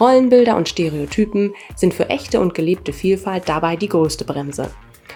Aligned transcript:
Rollenbilder 0.00 0.56
und 0.56 0.68
Stereotypen 0.68 1.54
sind 1.74 1.94
für 1.94 2.08
echte 2.08 2.40
und 2.40 2.54
gelebte 2.54 2.92
Vielfalt 2.92 3.48
dabei 3.48 3.76
die 3.76 3.88
größte 3.88 4.24
Bremse. 4.24 4.70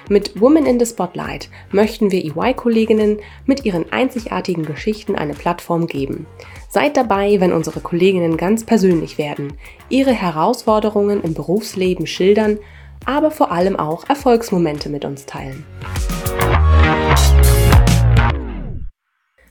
Mit 0.08 0.40
Women 0.40 0.66
in 0.66 0.80
the 0.80 0.86
Spotlight 0.86 1.48
möchten 1.70 2.10
wir 2.10 2.24
EY-Kolleginnen 2.24 3.20
mit 3.46 3.64
ihren 3.64 3.92
einzigartigen 3.92 4.64
Geschichten 4.64 5.14
eine 5.14 5.34
Plattform 5.34 5.86
geben. 5.86 6.26
Seid 6.68 6.96
dabei, 6.96 7.40
wenn 7.40 7.52
unsere 7.52 7.80
Kolleginnen 7.80 8.36
ganz 8.36 8.64
persönlich 8.64 9.16
werden, 9.16 9.52
ihre 9.88 10.12
Herausforderungen 10.12 11.22
im 11.22 11.34
Berufsleben 11.34 12.06
schildern, 12.06 12.58
aber 13.04 13.30
vor 13.30 13.52
allem 13.52 13.78
auch 13.78 14.08
Erfolgsmomente 14.08 14.88
mit 14.88 15.04
uns 15.04 15.26
teilen. 15.26 15.64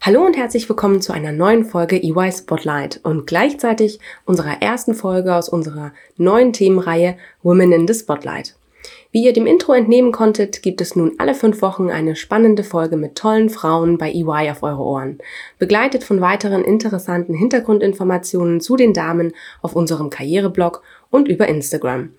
Hallo 0.03 0.25
und 0.25 0.35
herzlich 0.35 0.67
willkommen 0.67 0.99
zu 0.99 1.13
einer 1.13 1.31
neuen 1.31 1.63
Folge 1.63 1.95
EY 1.95 2.31
Spotlight 2.31 3.01
und 3.03 3.27
gleichzeitig 3.27 3.99
unserer 4.25 4.59
ersten 4.59 4.95
Folge 4.95 5.35
aus 5.35 5.47
unserer 5.47 5.93
neuen 6.17 6.53
Themenreihe 6.53 7.17
Women 7.43 7.71
in 7.71 7.87
the 7.87 7.93
Spotlight. 7.93 8.55
Wie 9.11 9.23
ihr 9.23 9.31
dem 9.31 9.45
Intro 9.45 9.73
entnehmen 9.73 10.11
konntet, 10.11 10.63
gibt 10.63 10.81
es 10.81 10.95
nun 10.95 11.11
alle 11.19 11.35
fünf 11.35 11.61
Wochen 11.61 11.91
eine 11.91 12.15
spannende 12.15 12.63
Folge 12.63 12.97
mit 12.97 13.15
tollen 13.15 13.51
Frauen 13.51 13.99
bei 13.99 14.11
EY 14.11 14.49
auf 14.49 14.63
eure 14.63 14.81
Ohren, 14.81 15.19
begleitet 15.59 16.03
von 16.03 16.19
weiteren 16.19 16.63
interessanten 16.63 17.35
Hintergrundinformationen 17.35 18.59
zu 18.59 18.77
den 18.77 18.95
Damen 18.95 19.33
auf 19.61 19.75
unserem 19.75 20.09
Karriereblog 20.09 20.81
und 21.11 21.27
über 21.27 21.47
Instagram. 21.47 22.09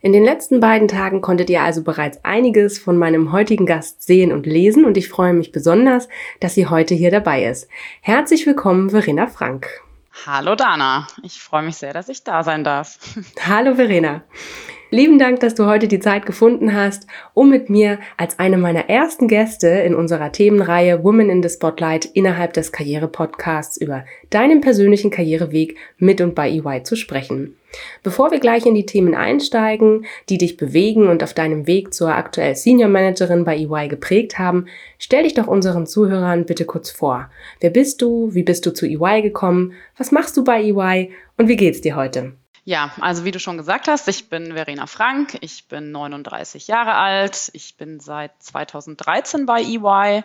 In 0.00 0.12
den 0.12 0.24
letzten 0.24 0.60
beiden 0.60 0.88
Tagen 0.88 1.20
konntet 1.20 1.50
ihr 1.50 1.62
also 1.62 1.82
bereits 1.82 2.24
einiges 2.24 2.78
von 2.78 2.96
meinem 2.96 3.32
heutigen 3.32 3.66
Gast 3.66 4.02
sehen 4.02 4.32
und 4.32 4.46
lesen 4.46 4.84
und 4.84 4.96
ich 4.96 5.08
freue 5.08 5.32
mich 5.32 5.52
besonders, 5.52 6.08
dass 6.40 6.54
sie 6.54 6.66
heute 6.66 6.94
hier 6.94 7.10
dabei 7.10 7.44
ist. 7.44 7.68
Herzlich 8.00 8.46
willkommen, 8.46 8.90
Verena 8.90 9.26
Frank. 9.26 9.68
Hallo 10.26 10.54
Dana, 10.54 11.06
ich 11.22 11.40
freue 11.40 11.62
mich 11.62 11.76
sehr, 11.76 11.92
dass 11.92 12.08
ich 12.08 12.24
da 12.24 12.42
sein 12.42 12.64
darf. 12.64 12.98
Hallo 13.46 13.74
Verena. 13.74 14.22
Lieben 14.92 15.20
Dank, 15.20 15.38
dass 15.38 15.54
du 15.54 15.66
heute 15.66 15.86
die 15.86 16.00
Zeit 16.00 16.26
gefunden 16.26 16.74
hast, 16.74 17.06
um 17.32 17.48
mit 17.48 17.70
mir 17.70 18.00
als 18.16 18.40
eine 18.40 18.58
meiner 18.58 18.88
ersten 18.88 19.28
Gäste 19.28 19.68
in 19.68 19.94
unserer 19.94 20.32
Themenreihe 20.32 21.04
Women 21.04 21.30
in 21.30 21.44
the 21.44 21.48
Spotlight 21.48 22.06
innerhalb 22.06 22.54
des 22.54 22.72
Karriere-Podcasts 22.72 23.76
über 23.76 24.04
deinen 24.30 24.60
persönlichen 24.60 25.12
Karriereweg 25.12 25.76
mit 25.98 26.20
und 26.20 26.34
bei 26.34 26.50
EY 26.50 26.82
zu 26.82 26.96
sprechen. 26.96 27.54
Bevor 28.02 28.32
wir 28.32 28.40
gleich 28.40 28.66
in 28.66 28.74
die 28.74 28.84
Themen 28.84 29.14
einsteigen, 29.14 30.06
die 30.28 30.38
dich 30.38 30.56
bewegen 30.56 31.06
und 31.06 31.22
auf 31.22 31.34
deinem 31.34 31.68
Weg 31.68 31.94
zur 31.94 32.12
aktuell 32.12 32.56
Senior 32.56 32.88
Managerin 32.88 33.44
bei 33.44 33.58
EY 33.58 33.86
geprägt 33.86 34.40
haben, 34.40 34.66
stell 34.98 35.22
dich 35.22 35.34
doch 35.34 35.46
unseren 35.46 35.86
Zuhörern 35.86 36.46
bitte 36.46 36.64
kurz 36.64 36.90
vor. 36.90 37.30
Wer 37.60 37.70
bist 37.70 38.02
du? 38.02 38.34
Wie 38.34 38.42
bist 38.42 38.66
du 38.66 38.74
zu 38.74 38.86
EY 38.86 39.22
gekommen? 39.22 39.74
Was 39.96 40.10
machst 40.10 40.36
du 40.36 40.42
bei 40.42 40.60
EY? 40.60 41.12
Und 41.36 41.46
wie 41.46 41.56
geht's 41.56 41.80
dir 41.80 41.94
heute? 41.94 42.32
Ja, 42.70 42.92
also 43.00 43.24
wie 43.24 43.32
du 43.32 43.40
schon 43.40 43.56
gesagt 43.56 43.88
hast, 43.88 44.06
ich 44.06 44.28
bin 44.28 44.52
Verena 44.52 44.86
Frank, 44.86 45.36
ich 45.40 45.64
bin 45.64 45.90
39 45.90 46.68
Jahre 46.68 46.94
alt, 46.94 47.50
ich 47.52 47.74
bin 47.74 47.98
seit 47.98 48.30
2013 48.40 49.44
bei 49.44 49.60
EY, 49.60 50.22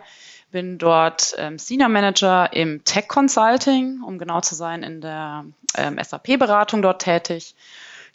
bin 0.52 0.78
dort 0.78 1.34
ähm, 1.38 1.58
Senior 1.58 1.88
Manager 1.88 2.52
im 2.52 2.84
Tech 2.84 3.08
Consulting, 3.08 4.00
um 4.00 4.20
genau 4.20 4.42
zu 4.42 4.54
sein, 4.54 4.84
in 4.84 5.00
der 5.00 5.46
ähm, 5.76 5.98
SAP-Beratung 6.00 6.82
dort 6.82 7.02
tätig. 7.02 7.56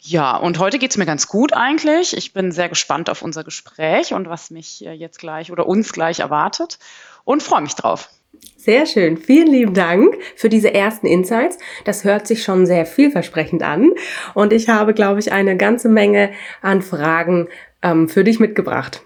Ja, 0.00 0.38
und 0.38 0.58
heute 0.58 0.78
geht's 0.78 0.96
mir 0.96 1.04
ganz 1.04 1.28
gut 1.28 1.52
eigentlich. 1.52 2.16
Ich 2.16 2.32
bin 2.32 2.52
sehr 2.52 2.70
gespannt 2.70 3.10
auf 3.10 3.20
unser 3.20 3.44
Gespräch 3.44 4.14
und 4.14 4.30
was 4.30 4.50
mich 4.50 4.82
äh, 4.86 4.92
jetzt 4.92 5.18
gleich 5.18 5.52
oder 5.52 5.66
uns 5.66 5.92
gleich 5.92 6.20
erwartet 6.20 6.78
und 7.24 7.42
freue 7.42 7.60
mich 7.60 7.74
drauf. 7.74 8.08
Sehr 8.56 8.86
schön. 8.86 9.16
Vielen 9.16 9.48
lieben 9.48 9.74
Dank 9.74 10.16
für 10.36 10.48
diese 10.48 10.72
ersten 10.72 11.06
Insights. 11.06 11.58
Das 11.84 12.04
hört 12.04 12.28
sich 12.28 12.44
schon 12.44 12.64
sehr 12.64 12.86
vielversprechend 12.86 13.62
an. 13.62 13.90
Und 14.34 14.52
ich 14.52 14.68
habe, 14.68 14.94
glaube 14.94 15.18
ich, 15.18 15.32
eine 15.32 15.56
ganze 15.56 15.88
Menge 15.88 16.30
an 16.60 16.80
Fragen 16.80 17.48
ähm, 17.82 18.08
für 18.08 18.22
dich 18.22 18.38
mitgebracht. 18.38 19.02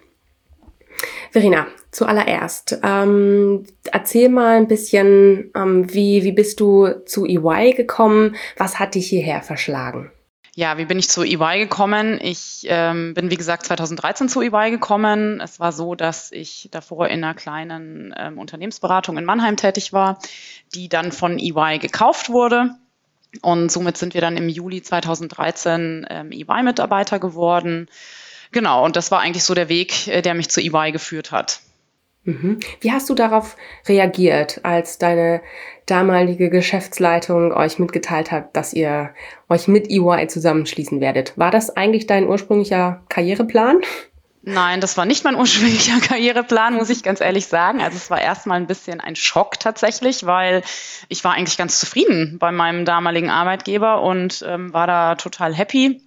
Verena, 1.31 1.67
zuallererst, 1.91 2.81
ähm, 2.83 3.65
erzähl 3.91 4.29
mal 4.29 4.57
ein 4.57 4.69
bisschen, 4.69 5.51
ähm, 5.57 5.93
wie, 5.93 6.23
wie 6.25 6.33
bist 6.33 6.61
du 6.61 6.89
zu 7.07 7.25
EY 7.25 7.73
gekommen? 7.73 8.37
Was 8.57 8.79
hat 8.79 8.95
dich 8.95 9.09
hierher 9.09 9.43
verschlagen? 9.43 10.11
Ja, 10.59 10.79
wie 10.79 10.87
bin 10.87 10.99
ich 10.99 11.11
zu 11.11 11.23
EY 11.23 11.59
gekommen? 11.59 12.19
Ich 12.19 12.65
ähm, 12.65 13.13
bin, 13.13 13.31
wie 13.31 13.37
gesagt, 13.37 13.67
2013 13.67 14.31
zu 14.31 14.41
EY 14.41 14.71
gekommen. 14.71 15.39
Es 15.39 15.61
war 15.61 15.71
so, 15.71 15.95
dass 15.95 16.33
ich 16.33 16.71
davor 16.73 17.09
in 17.09 17.23
einer 17.23 17.35
kleinen 17.35 18.15
ähm, 18.17 18.39
Unternehmensberatung 18.39 19.19
in 19.19 19.27
Mannheim 19.27 19.59
tätig 19.59 19.93
war, 19.93 20.19
die 20.75 20.89
dann 20.89 21.13
von 21.13 21.39
EY 21.39 21.79
gekauft 21.79 22.31
wurde. 22.31 22.71
Und 23.43 23.71
somit 23.71 23.99
sind 23.99 24.15
wir 24.15 24.23
dann 24.23 24.39
im 24.39 24.49
Juli 24.49 24.81
2013 24.81 26.07
ähm, 26.09 26.33
EY-Mitarbeiter 26.33 27.19
geworden. 27.19 27.91
Genau, 28.51 28.83
und 28.83 28.97
das 28.97 29.11
war 29.11 29.21
eigentlich 29.21 29.45
so 29.45 29.53
der 29.53 29.69
Weg, 29.69 30.09
äh, 30.09 30.23
der 30.23 30.33
mich 30.33 30.49
zu 30.49 30.63
EY 30.63 30.91
geführt 30.91 31.33
hat. 31.33 31.61
Mhm. 32.27 32.59
Wie 32.81 32.93
hast 32.93 33.09
du 33.09 33.15
darauf 33.15 33.57
reagiert, 33.89 34.61
als 34.65 34.99
deine 34.99 35.41
damalige 35.87 36.51
Geschäftsleitung 36.51 37.53
euch 37.53 37.79
mitgeteilt 37.79 38.33
hat, 38.33 38.55
dass 38.57 38.75
ihr 38.75 39.15
euch 39.49 39.69
mit 39.69 39.89
EY 39.89 40.27
zusammenschließen 40.27 41.01
werdet? 41.01 41.39
War 41.39 41.53
das 41.53 41.77
eigentlich 41.77 42.07
dein 42.07 42.27
ursprünglicher 42.27 43.03
Karriereplan? 43.09 43.79
Nein, 44.43 44.81
das 44.81 44.97
war 44.97 45.07
nicht 45.07 45.25
mein 45.25 45.35
ursprünglicher 45.37 45.99
Karriereplan, 46.03 46.75
muss 46.75 46.91
ich 46.91 47.03
ganz 47.03 47.21
ehrlich 47.21 47.47
sagen. 47.47 47.81
Also 47.81 47.97
es 47.97 48.11
war 48.11 48.21
erstmal 48.21 48.59
ein 48.59 48.69
bisschen 48.69 49.01
ein 49.01 49.17
Schock 49.17 49.59
tatsächlich, 49.59 50.27
weil 50.27 50.63
ich 51.09 51.25
war 51.25 51.33
eigentlich 51.33 51.57
ganz 51.57 51.81
zufrieden 51.81 52.39
bei 52.39 52.53
meinem 52.53 52.85
damaligen 52.85 53.31
Arbeitgeber 53.31 54.03
und 54.03 54.45
ähm, 54.47 54.73
war 54.73 54.87
da 54.87 55.15
total 55.15 55.55
happy. 55.55 56.01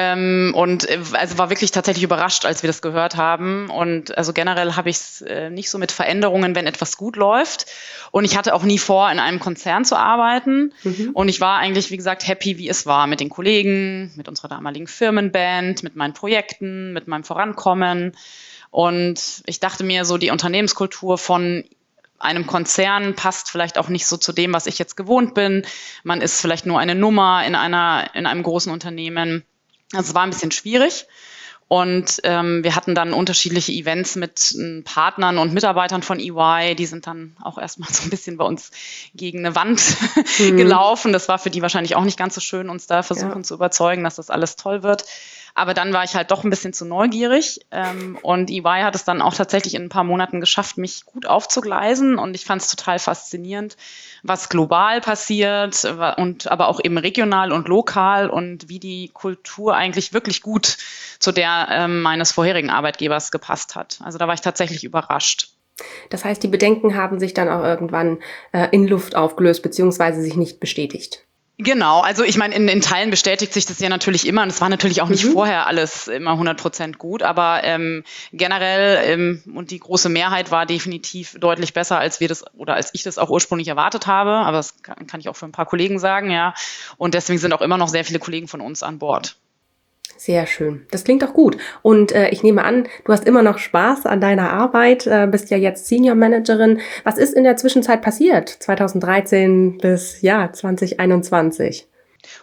Ähm, 0.00 0.52
und 0.54 0.88
äh, 0.88 1.00
also 1.14 1.38
war 1.38 1.50
wirklich 1.50 1.72
tatsächlich 1.72 2.04
überrascht, 2.04 2.44
als 2.44 2.62
wir 2.62 2.68
das 2.68 2.82
gehört 2.82 3.16
haben. 3.16 3.68
Und 3.68 4.16
also 4.16 4.32
generell 4.32 4.76
habe 4.76 4.90
ich 4.90 4.96
es 4.96 5.22
äh, 5.22 5.50
nicht 5.50 5.70
so 5.70 5.78
mit 5.78 5.90
Veränderungen, 5.90 6.54
wenn 6.54 6.68
etwas 6.68 6.96
gut 6.96 7.16
läuft. 7.16 7.66
Und 8.12 8.24
ich 8.24 8.36
hatte 8.36 8.54
auch 8.54 8.62
nie 8.62 8.78
vor, 8.78 9.10
in 9.10 9.18
einem 9.18 9.40
Konzern 9.40 9.84
zu 9.84 9.96
arbeiten. 9.96 10.72
Mhm. 10.84 11.10
Und 11.14 11.28
ich 11.28 11.40
war 11.40 11.58
eigentlich, 11.58 11.90
wie 11.90 11.96
gesagt, 11.96 12.28
happy, 12.28 12.58
wie 12.58 12.68
es 12.68 12.86
war 12.86 13.08
mit 13.08 13.18
den 13.18 13.28
Kollegen, 13.28 14.12
mit 14.14 14.28
unserer 14.28 14.46
damaligen 14.46 14.86
Firmenband, 14.86 15.82
mit 15.82 15.96
meinen 15.96 16.14
Projekten, 16.14 16.92
mit 16.92 17.08
meinem 17.08 17.24
Vorankommen. 17.24 18.12
Und 18.70 19.42
ich 19.46 19.58
dachte 19.58 19.82
mir, 19.82 20.04
so 20.04 20.16
die 20.16 20.30
Unternehmenskultur 20.30 21.18
von 21.18 21.64
einem 22.20 22.46
Konzern 22.46 23.16
passt 23.16 23.50
vielleicht 23.50 23.78
auch 23.78 23.88
nicht 23.88 24.06
so 24.06 24.16
zu 24.16 24.32
dem, 24.32 24.52
was 24.52 24.66
ich 24.66 24.78
jetzt 24.78 24.96
gewohnt 24.96 25.34
bin. 25.34 25.66
Man 26.04 26.20
ist 26.20 26.40
vielleicht 26.40 26.66
nur 26.66 26.78
eine 26.78 26.94
Nummer 26.94 27.44
in 27.44 27.56
einer, 27.56 28.10
in 28.14 28.26
einem 28.26 28.44
großen 28.44 28.70
Unternehmen. 28.70 29.42
Also 29.92 30.10
es 30.10 30.14
war 30.14 30.22
ein 30.22 30.30
bisschen 30.30 30.50
schwierig. 30.50 31.06
Und 31.68 32.20
ähm, 32.24 32.64
wir 32.64 32.74
hatten 32.74 32.94
dann 32.94 33.12
unterschiedliche 33.12 33.72
Events 33.72 34.16
mit 34.16 34.54
äh, 34.58 34.80
Partnern 34.82 35.36
und 35.36 35.52
Mitarbeitern 35.52 36.02
von 36.02 36.18
EY. 36.18 36.74
Die 36.74 36.86
sind 36.86 37.06
dann 37.06 37.36
auch 37.42 37.58
erstmal 37.58 37.88
so 37.92 38.04
ein 38.04 38.10
bisschen 38.10 38.38
bei 38.38 38.44
uns 38.44 38.70
gegen 39.14 39.40
eine 39.40 39.54
Wand 39.54 39.82
mhm. 40.38 40.56
gelaufen. 40.56 41.12
Das 41.12 41.28
war 41.28 41.38
für 41.38 41.50
die 41.50 41.60
wahrscheinlich 41.60 41.94
auch 41.94 42.04
nicht 42.04 42.18
ganz 42.18 42.34
so 42.34 42.40
schön, 42.40 42.70
uns 42.70 42.86
da 42.86 43.02
versuchen 43.02 43.36
ja. 43.36 43.42
zu 43.42 43.54
überzeugen, 43.54 44.02
dass 44.02 44.16
das 44.16 44.30
alles 44.30 44.56
toll 44.56 44.82
wird. 44.82 45.04
Aber 45.58 45.74
dann 45.74 45.92
war 45.92 46.04
ich 46.04 46.14
halt 46.14 46.30
doch 46.30 46.44
ein 46.44 46.50
bisschen 46.50 46.72
zu 46.72 46.84
neugierig. 46.84 47.60
Ähm, 47.70 48.18
und 48.22 48.50
EY 48.50 48.82
hat 48.82 48.94
es 48.94 49.04
dann 49.04 49.20
auch 49.20 49.34
tatsächlich 49.34 49.74
in 49.74 49.82
ein 49.82 49.88
paar 49.88 50.04
Monaten 50.04 50.40
geschafft, 50.40 50.78
mich 50.78 51.04
gut 51.04 51.26
aufzugleisen. 51.26 52.18
Und 52.18 52.34
ich 52.34 52.44
fand 52.44 52.62
es 52.62 52.68
total 52.68 52.98
faszinierend, 52.98 53.76
was 54.22 54.48
global 54.48 55.00
passiert 55.00 55.84
und 56.16 56.50
aber 56.50 56.68
auch 56.68 56.80
eben 56.82 56.98
regional 56.98 57.52
und 57.52 57.68
lokal 57.68 58.30
und 58.30 58.68
wie 58.68 58.80
die 58.80 59.10
Kultur 59.12 59.76
eigentlich 59.76 60.12
wirklich 60.12 60.42
gut 60.42 60.76
zu 61.18 61.32
der 61.32 61.68
ähm, 61.70 62.02
meines 62.02 62.32
vorherigen 62.32 62.70
Arbeitgebers 62.70 63.30
gepasst 63.30 63.76
hat. 63.76 63.98
Also 64.02 64.18
da 64.18 64.26
war 64.26 64.34
ich 64.34 64.40
tatsächlich 64.40 64.84
überrascht. 64.84 65.50
Das 66.10 66.24
heißt, 66.24 66.42
die 66.42 66.48
Bedenken 66.48 66.96
haben 66.96 67.20
sich 67.20 67.34
dann 67.34 67.48
auch 67.48 67.62
irgendwann 67.62 68.18
äh, 68.52 68.68
in 68.72 68.88
Luft 68.88 69.14
aufgelöst, 69.14 69.62
beziehungsweise 69.62 70.22
sich 70.22 70.36
nicht 70.36 70.60
bestätigt. 70.60 71.27
Genau, 71.60 72.02
also 72.02 72.22
ich 72.22 72.36
meine, 72.36 72.54
in, 72.54 72.68
in 72.68 72.80
Teilen 72.80 73.10
bestätigt 73.10 73.52
sich 73.52 73.66
das 73.66 73.80
ja 73.80 73.88
natürlich 73.88 74.28
immer 74.28 74.42
und 74.42 74.48
es 74.48 74.60
war 74.60 74.68
natürlich 74.68 75.02
auch 75.02 75.08
nicht 75.08 75.24
mhm. 75.24 75.32
vorher 75.32 75.66
alles 75.66 76.06
immer 76.06 76.30
100 76.30 76.56
Prozent 76.56 76.98
gut, 76.98 77.24
aber 77.24 77.64
ähm, 77.64 78.04
generell 78.32 79.00
ähm, 79.04 79.42
und 79.56 79.72
die 79.72 79.80
große 79.80 80.08
Mehrheit 80.08 80.52
war 80.52 80.66
definitiv 80.66 81.36
deutlich 81.40 81.74
besser, 81.74 81.98
als 81.98 82.20
wir 82.20 82.28
das 82.28 82.44
oder 82.56 82.74
als 82.74 82.90
ich 82.94 83.02
das 83.02 83.18
auch 83.18 83.28
ursprünglich 83.28 83.66
erwartet 83.66 84.06
habe, 84.06 84.30
aber 84.30 84.58
das 84.58 84.82
kann, 84.82 85.08
kann 85.08 85.18
ich 85.18 85.28
auch 85.28 85.34
für 85.34 85.46
ein 85.46 85.52
paar 85.52 85.66
Kollegen 85.66 85.98
sagen, 85.98 86.30
ja. 86.30 86.54
Und 86.96 87.14
deswegen 87.14 87.40
sind 87.40 87.52
auch 87.52 87.60
immer 87.60 87.76
noch 87.76 87.88
sehr 87.88 88.04
viele 88.04 88.20
Kollegen 88.20 88.46
von 88.46 88.60
uns 88.60 88.84
an 88.84 89.00
Bord. 89.00 89.36
Sehr 90.18 90.46
schön. 90.46 90.84
Das 90.90 91.04
klingt 91.04 91.22
doch 91.22 91.32
gut. 91.32 91.56
Und 91.82 92.10
äh, 92.10 92.30
ich 92.30 92.42
nehme 92.42 92.64
an, 92.64 92.88
du 93.04 93.12
hast 93.12 93.24
immer 93.24 93.42
noch 93.42 93.58
Spaß 93.58 94.04
an 94.04 94.20
deiner 94.20 94.50
Arbeit, 94.50 95.06
äh, 95.06 95.28
bist 95.30 95.48
ja 95.48 95.56
jetzt 95.56 95.86
Senior 95.86 96.16
Managerin. 96.16 96.80
Was 97.04 97.18
ist 97.18 97.34
in 97.34 97.44
der 97.44 97.56
Zwischenzeit 97.56 98.02
passiert? 98.02 98.48
2013 98.48 99.78
bis 99.78 100.20
ja 100.20 100.52
2021? 100.52 101.86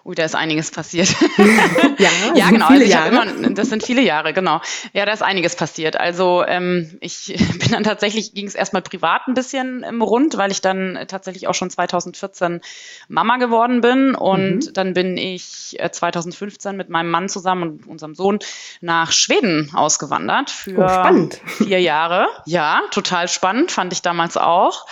Ui, 0.03 0.15
da 0.15 0.23
ist 0.23 0.35
einiges 0.35 0.71
passiert. 0.71 1.09
ja, 1.97 2.09
ja 2.35 2.49
genau. 2.49 2.67
Also 2.67 2.83
ich 2.83 2.93
immer, 2.93 3.25
das 3.51 3.69
sind 3.69 3.83
viele 3.83 4.01
Jahre, 4.01 4.33
genau. 4.33 4.61
Ja, 4.93 5.05
da 5.05 5.13
ist 5.13 5.23
einiges 5.23 5.55
passiert. 5.55 5.97
Also 5.97 6.43
ähm, 6.45 6.97
ich 7.01 7.35
bin 7.59 7.71
dann 7.71 7.83
tatsächlich, 7.83 8.33
ging 8.33 8.47
es 8.47 8.55
erstmal 8.55 8.81
privat 8.81 9.27
ein 9.27 9.33
bisschen 9.33 9.83
im 9.83 10.01
Rund, 10.01 10.37
weil 10.37 10.51
ich 10.51 10.61
dann 10.61 11.05
tatsächlich 11.07 11.47
auch 11.47 11.55
schon 11.55 11.69
2014 11.69 12.61
Mama 13.07 13.37
geworden 13.37 13.81
bin. 13.81 14.15
Und 14.15 14.67
mhm. 14.67 14.73
dann 14.73 14.93
bin 14.93 15.17
ich 15.17 15.77
2015 15.91 16.71
äh, 16.73 16.77
mit 16.77 16.89
meinem 16.89 17.09
Mann 17.09 17.29
zusammen 17.29 17.63
und 17.63 17.87
unserem 17.87 18.15
Sohn 18.15 18.39
nach 18.81 19.11
Schweden 19.11 19.71
ausgewandert 19.73 20.49
für 20.49 20.85
oh, 20.85 21.63
vier 21.63 21.81
Jahre. 21.81 22.27
Ja, 22.45 22.81
total 22.91 23.27
spannend, 23.27 23.71
fand 23.71 23.93
ich 23.93 24.01
damals 24.01 24.37
auch 24.37 24.85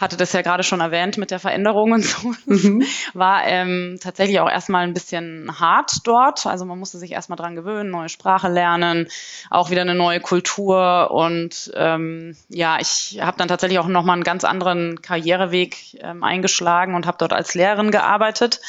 hatte 0.00 0.16
das 0.16 0.32
ja 0.32 0.40
gerade 0.40 0.62
schon 0.62 0.80
erwähnt 0.80 1.18
mit 1.18 1.30
der 1.30 1.38
Veränderung 1.38 1.92
und 1.92 2.04
so. 2.04 2.32
Mhm. 2.46 2.82
War 3.12 3.46
ähm, 3.46 3.98
tatsächlich 4.00 4.40
auch 4.40 4.50
erstmal 4.50 4.84
ein 4.84 4.94
bisschen 4.94 5.60
hart 5.60 5.92
dort. 6.04 6.46
Also 6.46 6.64
man 6.64 6.78
musste 6.78 6.98
sich 6.98 7.12
erstmal 7.12 7.36
dran 7.36 7.54
gewöhnen, 7.54 7.90
neue 7.90 8.08
Sprache 8.08 8.48
lernen, 8.48 9.08
auch 9.50 9.70
wieder 9.70 9.82
eine 9.82 9.94
neue 9.94 10.20
Kultur. 10.20 11.10
Und 11.10 11.70
ähm, 11.74 12.34
ja, 12.48 12.78
ich 12.80 13.18
habe 13.20 13.36
dann 13.36 13.48
tatsächlich 13.48 13.78
auch 13.78 13.88
nochmal 13.88 14.14
einen 14.14 14.24
ganz 14.24 14.44
anderen 14.44 15.02
Karriereweg 15.02 16.02
ähm, 16.02 16.24
eingeschlagen 16.24 16.94
und 16.94 17.06
habe 17.06 17.18
dort 17.18 17.34
als 17.34 17.54
Lehrerin 17.54 17.90
gearbeitet. 17.90 18.60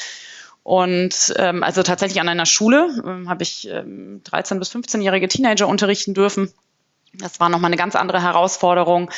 Und 0.64 1.34
ähm, 1.38 1.64
also 1.64 1.82
tatsächlich 1.82 2.20
an 2.22 2.30
einer 2.30 2.46
Schule 2.46 2.90
ähm, 3.06 3.30
habe 3.30 3.44
ich 3.44 3.68
ähm, 3.70 4.22
13- 4.26 4.60
bis 4.60 4.76
15-jährige 4.76 5.28
Teenager 5.28 5.68
unterrichten 5.68 6.14
dürfen. 6.14 6.54
Das 7.14 7.40
war 7.40 7.48
nochmal 7.50 7.70
eine 7.70 7.78
ganz 7.78 7.96
andere 7.96 8.22
Herausforderung 8.22 9.10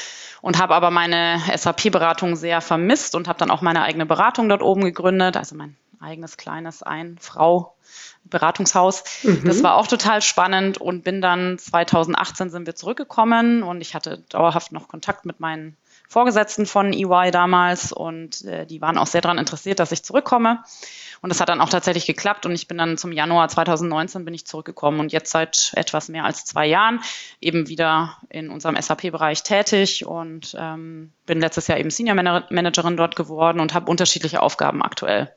und 0.41 0.59
habe 0.59 0.75
aber 0.75 0.91
meine 0.91 1.41
SAP-Beratung 1.55 2.35
sehr 2.35 2.59
vermisst 2.61 3.15
und 3.15 3.27
habe 3.27 3.39
dann 3.39 3.49
auch 3.51 3.61
meine 3.61 3.81
eigene 3.83 4.05
Beratung 4.05 4.47
dort 4.49 4.61
oben 4.61 4.83
gegründet, 4.83 5.37
also 5.37 5.55
mein 5.55 5.77
eigenes 5.99 6.37
kleines 6.37 6.83
Ein-Frau-Beratungshaus. 6.83 9.03
Mhm. 9.23 9.43
Das 9.45 9.63
war 9.63 9.77
auch 9.77 9.87
total 9.87 10.21
spannend 10.21 10.77
und 10.79 11.03
bin 11.03 11.21
dann 11.21 11.57
2018 11.57 12.49
sind 12.49 12.65
wir 12.65 12.75
zurückgekommen 12.75 13.63
und 13.63 13.79
ich 13.81 13.95
hatte 13.95 14.19
dauerhaft 14.29 14.73
noch 14.73 14.89
Kontakt 14.89 15.25
mit 15.25 15.39
meinen 15.39 15.77
Vorgesetzten 16.13 16.67
von 16.67 16.93
EY 16.93 17.31
damals 17.31 17.91
und 17.91 18.45
äh, 18.45 18.67
die 18.67 18.81
waren 18.81 18.99
auch 18.99 19.07
sehr 19.07 19.21
daran 19.21 19.39
interessiert, 19.39 19.79
dass 19.79 19.91
ich 19.91 20.03
zurückkomme. 20.03 20.63
Und 21.21 21.29
das 21.29 21.41
hat 21.41 21.49
dann 21.49 21.59
auch 21.59 21.69
tatsächlich 21.69 22.05
geklappt 22.05 22.45
und 22.45 22.51
ich 22.53 22.67
bin 22.67 22.77
dann 22.77 22.97
zum 22.97 23.11
Januar 23.11 23.47
2019 23.47 24.23
bin 24.23 24.35
ich 24.35 24.45
zurückgekommen 24.45 24.99
und 24.99 25.11
jetzt 25.11 25.31
seit 25.31 25.71
etwas 25.75 26.09
mehr 26.09 26.23
als 26.23 26.45
zwei 26.45 26.67
Jahren 26.67 26.99
eben 27.41 27.67
wieder 27.67 28.17
in 28.29 28.51
unserem 28.51 28.79
SAP-Bereich 28.79 29.41
tätig 29.41 30.05
und 30.05 30.55
ähm, 30.59 31.13
bin 31.25 31.39
letztes 31.41 31.65
Jahr 31.65 31.79
eben 31.79 31.89
Senior 31.89 32.15
Managerin 32.15 32.95
dort 32.95 33.15
geworden 33.15 33.59
und 33.59 33.73
habe 33.73 33.89
unterschiedliche 33.89 34.41
Aufgaben 34.41 34.83
aktuell. 34.83 35.33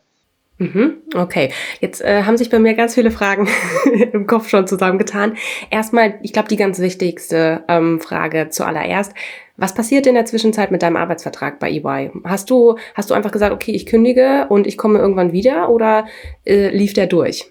Mhm, 0.59 1.03
okay, 1.15 1.53
jetzt 1.81 2.01
äh, 2.01 2.23
haben 2.23 2.39
sich 2.39 2.49
bei 2.49 2.59
mir 2.59 2.73
ganz 2.73 2.95
viele 2.95 3.11
Fragen 3.11 3.47
im 4.13 4.27
Kopf 4.27 4.49
schon 4.49 4.67
zusammengetan. 4.67 5.37
Erstmal, 5.71 6.19
ich 6.23 6.33
glaube, 6.33 6.49
die 6.49 6.57
ganz 6.57 6.79
wichtigste 6.79 7.65
ähm, 7.69 8.01
Frage 8.01 8.49
zuallererst. 8.49 9.13
Was 9.59 9.75
passiert 9.75 10.07
in 10.07 10.15
der 10.15 10.25
Zwischenzeit 10.25 10.71
mit 10.71 10.83
deinem 10.83 10.97
Arbeitsvertrag 10.97 11.59
bei 11.59 11.71
EY? 11.71 12.11
Hast 12.25 12.49
du, 12.49 12.77
hast 12.95 13.11
du 13.11 13.15
einfach 13.15 13.33
gesagt, 13.33 13.53
okay, 13.53 13.73
ich 13.73 13.87
kündige 13.87 14.47
und 14.49 14.67
ich 14.67 14.79
komme 14.79 14.99
irgendwann 14.99 15.33
wieder 15.33 15.69
oder 15.69 16.07
äh, 16.47 16.69
lief 16.69 16.95
der 16.95 17.07
durch? 17.07 17.51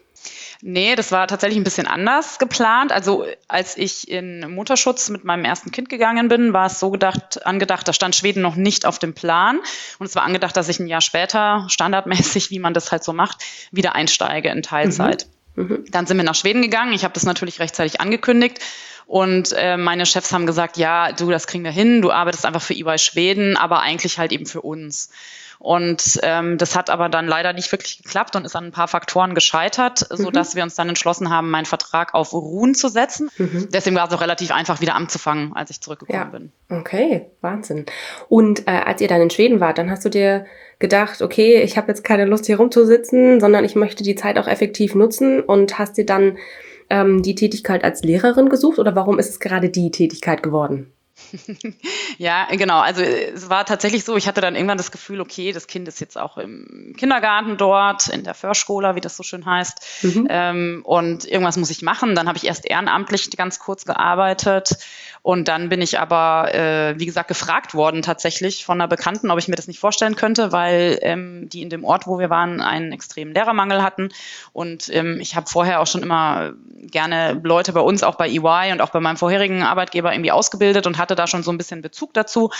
Nee, 0.61 0.95
das 0.95 1.11
war 1.11 1.27
tatsächlich 1.27 1.59
ein 1.59 1.63
bisschen 1.63 1.87
anders 1.87 2.39
geplant. 2.39 2.91
Also 2.91 3.25
als 3.47 3.77
ich 3.77 4.09
in 4.09 4.51
Mutterschutz 4.53 5.09
mit 5.09 5.23
meinem 5.23 5.45
ersten 5.45 5.71
Kind 5.71 5.89
gegangen 5.89 6.27
bin, 6.27 6.53
war 6.53 6.67
es 6.67 6.79
so 6.79 6.91
gedacht, 6.91 7.45
angedacht, 7.45 7.87
da 7.87 7.93
stand 7.93 8.15
Schweden 8.15 8.41
noch 8.41 8.55
nicht 8.55 8.85
auf 8.85 8.99
dem 8.99 9.13
Plan. 9.13 9.59
Und 9.99 10.07
es 10.07 10.15
war 10.15 10.23
angedacht, 10.23 10.55
dass 10.57 10.69
ich 10.69 10.79
ein 10.79 10.87
Jahr 10.87 11.01
später, 11.01 11.65
standardmäßig, 11.69 12.51
wie 12.51 12.59
man 12.59 12.73
das 12.73 12.91
halt 12.91 13.03
so 13.03 13.13
macht, 13.13 13.43
wieder 13.71 13.95
einsteige 13.95 14.49
in 14.49 14.63
Teilzeit. 14.63 15.27
Mhm. 15.55 15.63
Mhm. 15.63 15.85
Dann 15.89 16.05
sind 16.05 16.17
wir 16.17 16.23
nach 16.23 16.35
Schweden 16.35 16.61
gegangen. 16.61 16.93
Ich 16.93 17.03
habe 17.03 17.13
das 17.13 17.23
natürlich 17.23 17.59
rechtzeitig 17.59 18.01
angekündigt 18.01 18.59
und 19.05 19.53
äh, 19.55 19.77
meine 19.77 20.05
Chefs 20.05 20.33
haben 20.33 20.45
gesagt, 20.45 20.77
ja, 20.77 21.11
du, 21.11 21.29
das 21.29 21.47
kriegen 21.47 21.63
wir 21.63 21.71
hin, 21.71 22.01
du 22.01 22.11
arbeitest 22.11 22.45
einfach 22.45 22.61
für 22.61 22.73
EY 22.73 22.97
Schweden, 22.97 23.55
aber 23.55 23.81
eigentlich 23.81 24.17
halt 24.17 24.31
eben 24.31 24.45
für 24.45 24.61
uns. 24.61 25.11
Und 25.59 26.19
ähm, 26.23 26.57
das 26.57 26.75
hat 26.75 26.89
aber 26.89 27.09
dann 27.09 27.27
leider 27.27 27.53
nicht 27.53 27.71
wirklich 27.71 28.03
geklappt 28.03 28.35
und 28.35 28.45
ist 28.45 28.55
an 28.55 28.65
ein 28.65 28.71
paar 28.71 28.87
Faktoren 28.87 29.35
gescheitert, 29.35 30.07
mhm. 30.11 30.15
so 30.17 30.31
dass 30.31 30.55
wir 30.55 30.63
uns 30.63 30.75
dann 30.75 30.89
entschlossen 30.89 31.29
haben, 31.29 31.49
meinen 31.49 31.65
Vertrag 31.65 32.13
auf 32.13 32.33
Ruhen 32.33 32.75
zu 32.75 32.89
setzen. 32.89 33.29
Mhm. 33.37 33.69
Deswegen 33.71 33.95
war 33.95 34.07
es 34.07 34.13
auch 34.13 34.21
relativ 34.21 34.51
einfach, 34.51 34.81
wieder 34.81 34.95
anzufangen, 34.95 35.53
als 35.53 35.69
ich 35.69 35.81
zurückgekommen 35.81 36.19
ja. 36.19 36.25
bin. 36.25 36.51
Okay, 36.69 37.27
Wahnsinn. 37.41 37.85
Und 38.29 38.67
äh, 38.67 38.71
als 38.71 39.01
ihr 39.01 39.07
dann 39.07 39.21
in 39.21 39.29
Schweden 39.29 39.59
wart, 39.59 39.77
dann 39.77 39.89
hast 39.89 40.05
du 40.05 40.09
dir 40.09 40.45
gedacht, 40.79 41.21
okay, 41.21 41.61
ich 41.61 41.77
habe 41.77 41.87
jetzt 41.87 42.03
keine 42.03 42.25
Lust 42.25 42.45
hier 42.45 42.57
rumzusitzen, 42.57 43.39
sondern 43.39 43.63
ich 43.63 43.75
möchte 43.75 44.03
die 44.03 44.15
Zeit 44.15 44.37
auch 44.37 44.47
effektiv 44.47 44.95
nutzen 44.95 45.41
und 45.41 45.79
hast 45.79 45.97
dir 45.97 46.05
dann 46.05 46.37
ähm, 46.89 47.23
die 47.23 47.35
Tätigkeit 47.35 47.83
als 47.83 48.03
Lehrerin 48.03 48.49
gesucht 48.49 48.79
oder 48.79 48.95
warum 48.95 49.19
ist 49.19 49.29
es 49.29 49.39
gerade 49.39 49.69
die 49.69 49.91
Tätigkeit 49.91 50.43
geworden? 50.43 50.91
ja, 52.17 52.45
genau. 52.51 52.79
Also 52.79 53.01
es 53.01 53.49
war 53.49 53.65
tatsächlich 53.65 54.03
so, 54.03 54.17
ich 54.17 54.27
hatte 54.27 54.41
dann 54.41 54.55
irgendwann 54.55 54.77
das 54.77 54.91
Gefühl, 54.91 55.21
okay, 55.21 55.51
das 55.51 55.67
Kind 55.67 55.87
ist 55.87 55.99
jetzt 55.99 56.17
auch 56.17 56.37
im 56.37 56.93
Kindergarten 56.97 57.57
dort, 57.57 58.07
in 58.07 58.23
der 58.23 58.33
Förschkola, 58.33 58.95
wie 58.95 59.01
das 59.01 59.15
so 59.15 59.23
schön 59.23 59.45
heißt. 59.45 60.03
Mhm. 60.03 60.27
Ähm, 60.29 60.81
und 60.83 61.25
irgendwas 61.25 61.57
muss 61.57 61.69
ich 61.69 61.81
machen. 61.81 62.15
Dann 62.15 62.27
habe 62.27 62.37
ich 62.37 62.45
erst 62.45 62.65
ehrenamtlich 62.65 63.29
ganz 63.31 63.59
kurz 63.59 63.85
gearbeitet 63.85 64.77
und 65.25 65.47
dann 65.47 65.69
bin 65.69 65.81
ich 65.81 65.97
aber, 65.97 66.53
äh, 66.53 66.99
wie 66.99 67.07
gesagt, 67.07 67.29
gefragt 67.29 67.73
worden 67.73 68.03
tatsächlich 68.03 68.63
von 68.63 68.79
einer 68.79 68.87
Bekannten, 68.87 69.31
ob 69.31 69.39
ich 69.39 69.47
mir 69.47 69.55
das 69.55 69.67
nicht 69.67 69.79
vorstellen 69.79 70.15
könnte, 70.15 70.51
weil 70.51 70.99
ähm, 71.01 71.49
die 71.49 71.63
in 71.63 71.71
dem 71.71 71.83
Ort, 71.83 72.05
wo 72.05 72.19
wir 72.19 72.29
waren, 72.29 72.61
einen 72.61 72.91
extremen 72.91 73.33
Lehrermangel 73.33 73.81
hatten. 73.81 74.09
Und 74.53 74.87
ähm, 74.93 75.17
ich 75.19 75.35
habe 75.35 75.47
vorher 75.49 75.81
auch 75.81 75.87
schon 75.87 76.03
immer 76.03 76.53
gerne 76.91 77.41
Leute 77.41 77.73
bei 77.73 77.79
uns, 77.79 78.03
auch 78.03 78.17
bei 78.17 78.29
EY 78.29 78.71
und 78.71 78.81
auch 78.81 78.91
bei 78.91 78.99
meinem 78.99 79.17
vorherigen 79.17 79.63
Arbeitgeber 79.63 80.13
irgendwie 80.13 80.31
ausgebildet 80.31 80.85
und 80.85 80.99
hatte 80.99 81.15
da 81.15 81.25
schon 81.25 81.41
so 81.41 81.51
ein 81.51 81.57
bisschen 81.57 81.81
Bezug 81.81 82.13
dazu. 82.13 82.51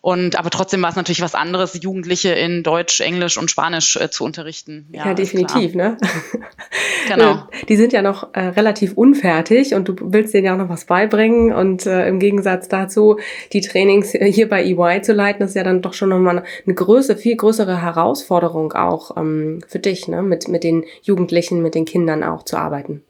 Und 0.00 0.36
aber 0.36 0.50
trotzdem 0.50 0.82
war 0.82 0.90
es 0.90 0.96
natürlich 0.96 1.22
was 1.22 1.36
anderes, 1.36 1.78
Jugendliche 1.80 2.30
in 2.30 2.64
Deutsch, 2.64 2.98
Englisch 2.98 3.38
und 3.38 3.48
Spanisch 3.48 3.94
äh, 3.94 4.10
zu 4.10 4.24
unterrichten. 4.24 4.88
Ja, 4.90 5.06
ja 5.06 5.14
definitiv, 5.14 5.72
klar. 5.72 5.90
ne? 5.90 5.96
genau. 7.06 7.48
Die 7.68 7.76
sind 7.76 7.92
ja 7.92 8.02
noch 8.02 8.34
äh, 8.34 8.40
relativ 8.40 8.94
unfertig 8.94 9.74
und 9.74 9.88
du 9.88 9.94
willst 10.00 10.34
denen 10.34 10.46
ja 10.46 10.54
auch 10.54 10.58
noch 10.58 10.68
was 10.68 10.84
beibringen. 10.86 11.52
Und 11.52 11.86
äh, 11.86 12.07
im 12.08 12.18
Gegensatz 12.18 12.68
dazu, 12.68 13.18
die 13.52 13.60
Trainings 13.60 14.12
hier 14.12 14.48
bei 14.48 14.64
EY 14.64 15.02
zu 15.02 15.12
leiten, 15.12 15.44
ist 15.44 15.54
ja 15.54 15.62
dann 15.62 15.82
doch 15.82 15.94
schon 15.94 16.08
nochmal 16.08 16.44
eine 16.66 16.74
Größe, 16.74 17.16
viel 17.16 17.36
größere 17.36 17.80
Herausforderung 17.80 18.72
auch 18.72 19.16
ähm, 19.16 19.60
für 19.68 19.78
dich, 19.78 20.08
ne? 20.08 20.22
Mit, 20.22 20.48
mit 20.48 20.64
den 20.64 20.84
Jugendlichen, 21.02 21.62
mit 21.62 21.74
den 21.74 21.84
Kindern 21.84 22.24
auch 22.24 22.42
zu 22.42 22.56
arbeiten. 22.56 23.04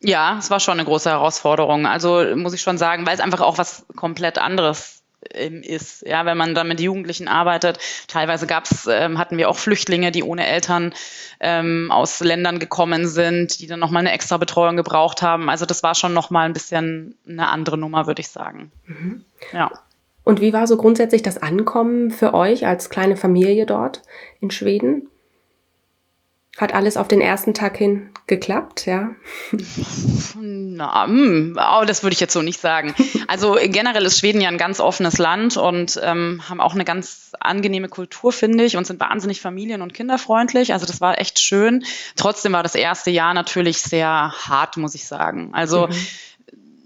Ja, 0.00 0.36
es 0.38 0.50
war 0.50 0.60
schon 0.60 0.74
eine 0.74 0.84
große 0.84 1.10
Herausforderung. 1.10 1.86
Also 1.86 2.24
muss 2.36 2.54
ich 2.54 2.60
schon 2.60 2.78
sagen, 2.78 3.06
weil 3.06 3.14
es 3.14 3.20
einfach 3.20 3.40
auch 3.40 3.58
was 3.58 3.86
komplett 3.96 4.38
anderes 4.38 4.95
ähm, 5.34 5.62
ist. 5.62 6.06
Ja, 6.06 6.26
wenn 6.26 6.36
man 6.36 6.54
dann 6.54 6.68
mit 6.68 6.80
Jugendlichen 6.80 7.28
arbeitet, 7.28 7.78
teilweise 8.08 8.46
gab's, 8.46 8.88
ähm, 8.90 9.18
hatten 9.18 9.38
wir 9.38 9.48
auch 9.48 9.56
Flüchtlinge, 9.56 10.10
die 10.12 10.22
ohne 10.22 10.46
Eltern 10.46 10.94
ähm, 11.40 11.90
aus 11.90 12.20
Ländern 12.20 12.58
gekommen 12.58 13.06
sind, 13.06 13.60
die 13.60 13.66
dann 13.66 13.80
nochmal 13.80 14.00
eine 14.00 14.12
extra 14.12 14.36
Betreuung 14.36 14.76
gebraucht 14.76 15.22
haben. 15.22 15.50
Also 15.50 15.66
das 15.66 15.82
war 15.82 15.94
schon 15.94 16.14
nochmal 16.14 16.46
ein 16.46 16.52
bisschen 16.52 17.16
eine 17.28 17.48
andere 17.48 17.78
Nummer, 17.78 18.06
würde 18.06 18.20
ich 18.20 18.28
sagen. 18.28 18.70
Mhm. 18.86 19.24
Ja. 19.52 19.70
Und 20.24 20.40
wie 20.40 20.52
war 20.52 20.66
so 20.66 20.76
grundsätzlich 20.76 21.22
das 21.22 21.38
Ankommen 21.38 22.10
für 22.10 22.34
euch 22.34 22.66
als 22.66 22.90
kleine 22.90 23.16
Familie 23.16 23.64
dort 23.64 24.02
in 24.40 24.50
Schweden? 24.50 25.08
Hat 26.56 26.72
alles 26.72 26.96
auf 26.96 27.06
den 27.06 27.20
ersten 27.20 27.52
Tag 27.52 27.76
hin 27.76 28.08
geklappt, 28.26 28.86
ja? 28.86 29.10
Na, 30.40 31.06
mh, 31.06 31.80
oh, 31.80 31.84
das 31.84 32.02
würde 32.02 32.14
ich 32.14 32.20
jetzt 32.20 32.32
so 32.32 32.40
nicht 32.40 32.60
sagen. 32.60 32.94
Also 33.28 33.58
generell 33.60 34.04
ist 34.06 34.18
Schweden 34.18 34.40
ja 34.40 34.48
ein 34.48 34.56
ganz 34.56 34.80
offenes 34.80 35.18
Land 35.18 35.56
und 35.56 36.00
ähm, 36.02 36.42
haben 36.48 36.60
auch 36.60 36.74
eine 36.74 36.84
ganz 36.84 37.32
angenehme 37.40 37.88
Kultur, 37.88 38.32
finde 38.32 38.64
ich, 38.64 38.76
und 38.76 38.86
sind 38.86 39.00
wahnsinnig 39.00 39.40
familien- 39.40 39.82
und 39.82 39.92
kinderfreundlich. 39.92 40.72
Also 40.72 40.86
das 40.86 41.00
war 41.00 41.18
echt 41.18 41.38
schön. 41.40 41.84
Trotzdem 42.16 42.52
war 42.52 42.62
das 42.62 42.74
erste 42.74 43.10
Jahr 43.10 43.34
natürlich 43.34 43.82
sehr 43.82 44.32
hart, 44.32 44.76
muss 44.76 44.94
ich 44.94 45.06
sagen. 45.06 45.50
Also 45.52 45.88
mhm 45.88 46.06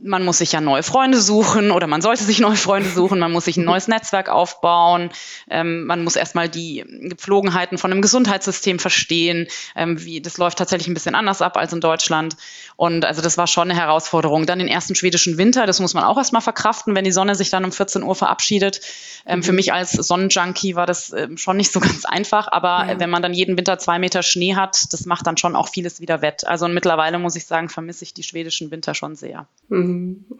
man 0.02 0.24
muss 0.24 0.38
sich 0.38 0.52
ja 0.52 0.60
neue 0.60 0.82
Freunde 0.82 1.20
suchen 1.20 1.70
oder 1.70 1.86
man 1.86 2.00
sollte 2.00 2.24
sich 2.24 2.40
neue 2.40 2.56
Freunde 2.56 2.88
suchen, 2.88 3.18
man 3.18 3.32
muss 3.32 3.44
sich 3.44 3.56
ein 3.56 3.64
neues 3.64 3.88
Netzwerk 3.88 4.28
aufbauen, 4.28 5.10
ähm, 5.50 5.84
man 5.84 6.04
muss 6.04 6.16
erstmal 6.16 6.48
die 6.48 6.84
Gepflogenheiten 6.86 7.78
von 7.78 7.90
einem 7.90 8.02
Gesundheitssystem 8.02 8.78
verstehen, 8.78 9.46
ähm, 9.76 10.02
wie 10.04 10.20
das 10.20 10.38
läuft 10.38 10.58
tatsächlich 10.58 10.88
ein 10.88 10.94
bisschen 10.94 11.14
anders 11.14 11.42
ab 11.42 11.56
als 11.56 11.72
in 11.72 11.80
Deutschland. 11.80 12.36
Und 12.76 13.04
also 13.04 13.20
das 13.20 13.36
war 13.36 13.46
schon 13.46 13.70
eine 13.70 13.78
Herausforderung. 13.78 14.46
Dann 14.46 14.58
den 14.58 14.68
ersten 14.68 14.94
schwedischen 14.94 15.36
Winter, 15.36 15.66
das 15.66 15.80
muss 15.80 15.94
man 15.94 16.04
auch 16.04 16.16
erstmal 16.16 16.42
verkraften, 16.42 16.94
wenn 16.94 17.04
die 17.04 17.12
Sonne 17.12 17.34
sich 17.34 17.50
dann 17.50 17.64
um 17.64 17.72
14 17.72 18.02
Uhr 18.02 18.14
verabschiedet. 18.14 18.80
Ähm, 19.26 19.40
mhm. 19.40 19.42
Für 19.42 19.52
mich 19.52 19.72
als 19.72 19.92
Sonnenjunkie 19.92 20.76
war 20.76 20.86
das 20.86 21.12
ähm, 21.12 21.36
schon 21.36 21.56
nicht 21.56 21.72
so 21.72 21.80
ganz 21.80 22.04
einfach, 22.04 22.48
aber 22.50 22.86
ja. 22.86 23.00
wenn 23.00 23.10
man 23.10 23.22
dann 23.22 23.34
jeden 23.34 23.56
Winter 23.56 23.78
zwei 23.78 23.98
Meter 23.98 24.22
Schnee 24.22 24.54
hat, 24.54 24.92
das 24.92 25.04
macht 25.04 25.26
dann 25.26 25.36
schon 25.36 25.56
auch 25.56 25.68
vieles 25.68 26.00
wieder 26.00 26.22
wett. 26.22 26.46
Also 26.46 26.68
mittlerweile 26.68 27.18
muss 27.18 27.36
ich 27.36 27.46
sagen, 27.46 27.68
vermisse 27.68 28.04
ich 28.04 28.14
die 28.14 28.22
schwedischen 28.22 28.70
Winter 28.70 28.94
schon 28.94 29.14
sehr. 29.14 29.46
Mhm. 29.68 29.89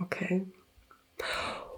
Okay. 0.00 0.42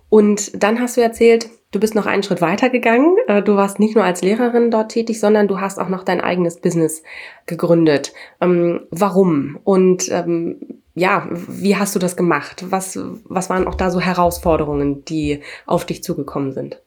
Und 0.09 0.63
dann 0.63 0.79
hast 0.79 0.97
du 0.97 1.01
erzählt, 1.01 1.49
du 1.71 1.81
bist 1.81 1.95
noch 1.95 2.07
einen 2.07 2.23
Schritt 2.23 2.41
weiter 2.41 2.69
gegangen. 2.69 3.17
Äh, 3.29 3.43
du 3.43 3.57
warst 3.57 3.79
nicht 3.79 3.95
nur 3.95 4.05
als 4.05 4.23
Lehrerin 4.23 4.71
dort 4.71 4.91
tätig, 4.91 5.19
sondern 5.19 5.49
du 5.49 5.61
hast 5.61 5.79
auch 5.79 5.89
noch 5.89 6.05
dein 6.05 6.21
eigenes 6.21 6.61
Business 6.61 7.03
gegründet. 7.47 8.13
Ähm, 8.41 8.81
warum? 8.91 9.59
Und 9.65 10.11
ähm, 10.11 10.83
ja, 10.95 11.29
wie 11.31 11.77
hast 11.77 11.95
du 11.95 11.99
das 11.99 12.17
gemacht? 12.17 12.65
Was, 12.69 12.99
was 13.25 13.49
waren 13.49 13.67
auch 13.67 13.75
da 13.75 13.91
so 13.91 14.01
Herausforderungen, 14.01 15.05
die 15.07 15.41
auf 15.67 15.87
dich 15.87 16.03
zugekommen 16.03 16.53
sind? 16.53 16.81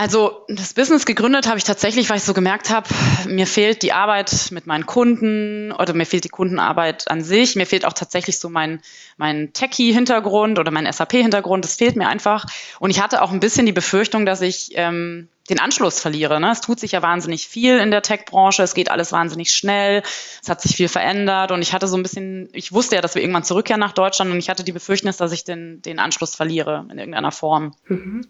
Also 0.00 0.46
das 0.48 0.72
Business 0.72 1.04
gegründet 1.04 1.46
habe 1.46 1.58
ich 1.58 1.64
tatsächlich, 1.64 2.08
weil 2.08 2.16
ich 2.16 2.22
so 2.22 2.32
gemerkt 2.32 2.70
habe, 2.70 2.88
mir 3.28 3.46
fehlt 3.46 3.82
die 3.82 3.92
Arbeit 3.92 4.48
mit 4.50 4.66
meinen 4.66 4.86
Kunden 4.86 5.72
oder 5.72 5.92
mir 5.92 6.06
fehlt 6.06 6.24
die 6.24 6.30
Kundenarbeit 6.30 7.10
an 7.10 7.22
sich. 7.22 7.54
Mir 7.54 7.66
fehlt 7.66 7.84
auch 7.84 7.92
tatsächlich 7.92 8.40
so 8.40 8.48
mein, 8.48 8.80
mein 9.18 9.52
Techie-Hintergrund 9.52 10.58
oder 10.58 10.70
mein 10.70 10.90
SAP-Hintergrund. 10.90 11.66
Das 11.66 11.74
fehlt 11.74 11.96
mir 11.96 12.08
einfach. 12.08 12.46
Und 12.78 12.88
ich 12.88 13.02
hatte 13.02 13.20
auch 13.20 13.30
ein 13.30 13.40
bisschen 13.40 13.66
die 13.66 13.72
Befürchtung, 13.72 14.24
dass 14.24 14.40
ich 14.40 14.70
ähm, 14.72 15.28
den 15.50 15.60
Anschluss 15.60 16.00
verliere. 16.00 16.40
Ne? 16.40 16.50
Es 16.50 16.60
tut 16.60 16.80
sich 16.80 16.92
ja 16.92 17.02
wahnsinnig 17.02 17.48
viel 17.48 17.78
in 17.78 17.90
der 17.90 18.02
Tech-Branche, 18.02 18.62
es 18.62 18.74
geht 18.74 18.90
alles 18.90 19.12
wahnsinnig 19.12 19.52
schnell, 19.52 20.02
es 20.42 20.48
hat 20.48 20.62
sich 20.62 20.76
viel 20.76 20.88
verändert 20.88 21.50
und 21.50 21.60
ich 21.60 21.72
hatte 21.72 21.88
so 21.88 21.96
ein 21.96 22.02
bisschen, 22.02 22.48
ich 22.52 22.72
wusste 22.72 22.94
ja, 22.94 23.02
dass 23.02 23.14
wir 23.14 23.22
irgendwann 23.22 23.44
zurückkehren 23.44 23.80
nach 23.80 23.92
Deutschland 23.92 24.30
und 24.30 24.38
ich 24.38 24.48
hatte 24.48 24.64
die 24.64 24.72
Befürchtung, 24.72 25.12
dass 25.16 25.32
ich 25.32 25.44
den, 25.44 25.82
den 25.82 25.98
Anschluss 25.98 26.34
verliere 26.34 26.86
in 26.90 26.98
irgendeiner 26.98 27.32
Form. 27.32 27.74
Mhm. 27.86 28.26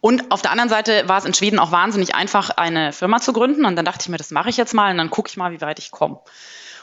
Und 0.00 0.30
auf 0.30 0.42
der 0.42 0.52
anderen 0.52 0.70
Seite 0.70 1.08
war 1.08 1.18
es 1.18 1.24
in 1.24 1.34
Schweden 1.34 1.58
auch 1.58 1.72
wahnsinnig 1.72 2.14
einfach, 2.14 2.50
eine 2.50 2.92
Firma 2.92 3.20
zu 3.20 3.32
gründen 3.32 3.64
und 3.64 3.76
dann 3.76 3.84
dachte 3.84 4.02
ich 4.02 4.08
mir, 4.08 4.16
das 4.16 4.30
mache 4.30 4.50
ich 4.50 4.56
jetzt 4.56 4.74
mal 4.74 4.92
und 4.92 4.98
dann 4.98 5.10
gucke 5.10 5.28
ich 5.28 5.36
mal, 5.36 5.52
wie 5.52 5.60
weit 5.60 5.78
ich 5.78 5.90
komme. 5.90 6.20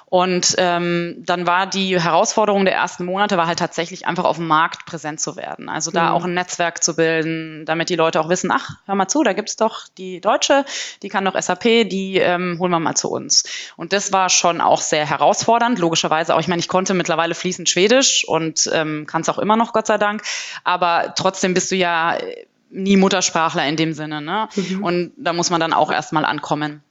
Und 0.10 0.56
ähm, 0.58 1.18
dann 1.20 1.46
war 1.46 1.68
die 1.68 2.02
Herausforderung 2.02 2.66
der 2.66 2.74
ersten 2.74 3.06
Monate 3.06 3.38
war 3.38 3.46
halt 3.46 3.60
tatsächlich 3.60 4.08
einfach 4.08 4.24
auf 4.24 4.38
dem 4.38 4.48
Markt 4.48 4.88
präsent 4.88 5.20
zu 5.20 5.36
werden. 5.36 5.70
Also 5.70 5.92
da 5.92 6.10
mhm. 6.10 6.16
auch 6.16 6.26
ein 6.26 6.34
Netzwerk 6.34 6.84
zu 6.84 6.96
bilden, 6.96 7.64
damit 7.66 7.90
die 7.90 7.96
Leute 7.96 8.20
auch 8.20 8.28
wissen, 8.28 8.52
ach, 8.52 8.72
hör 8.86 8.96
mal 8.96 9.08
zu, 9.08 9.24
da 9.24 9.34
gibt's 9.34 9.56
doch 9.56 9.88
die 10.00 10.20
Deutsche, 10.20 10.66
die 11.04 11.10
kann 11.10 11.26
doch 11.26 11.40
SAP, 11.40 11.88
die 11.88 12.18
ähm, 12.18 12.58
holen 12.60 12.72
wir 12.72 12.80
mal 12.80 12.96
zu 12.96 13.12
uns. 13.12 13.44
Und 13.78 13.94
das 13.94 14.12
war 14.12 14.30
schon 14.30 14.62
auch 14.62 14.82
sehr 14.82 15.06
herausfordernd, 15.08 15.78
logischerweise 15.78 16.34
auch. 16.34 16.40
Ich 16.40 16.48
meine, 16.48 16.60
ich 16.60 16.70
konnte 16.70 16.96
mittlerweile 16.96 17.36
fließend 17.36 17.70
Schwedisch 17.70 18.26
und 18.28 18.68
ähm, 18.74 19.06
kann 19.06 19.22
es 19.22 19.30
auch 19.30 19.38
immer 19.38 19.58
noch, 19.58 19.74
Gott 19.74 19.86
sei 19.86 20.00
Dank. 20.00 20.24
Aber 20.64 21.14
trotzdem 21.16 21.54
bist 21.54 21.70
du 21.70 21.76
ja 21.76 22.18
nie 22.72 22.98
Muttersprachler 22.98 23.68
in 23.68 23.76
dem 23.76 23.94
Sinne. 23.94 24.22
Ne? 24.22 24.50
Mhm. 24.56 24.84
Und 24.84 25.12
da 25.18 25.34
muss 25.34 25.52
man 25.52 25.60
dann 25.60 25.74
auch 25.74 25.92
erstmal 25.92 26.26
ankommen. 26.26 26.84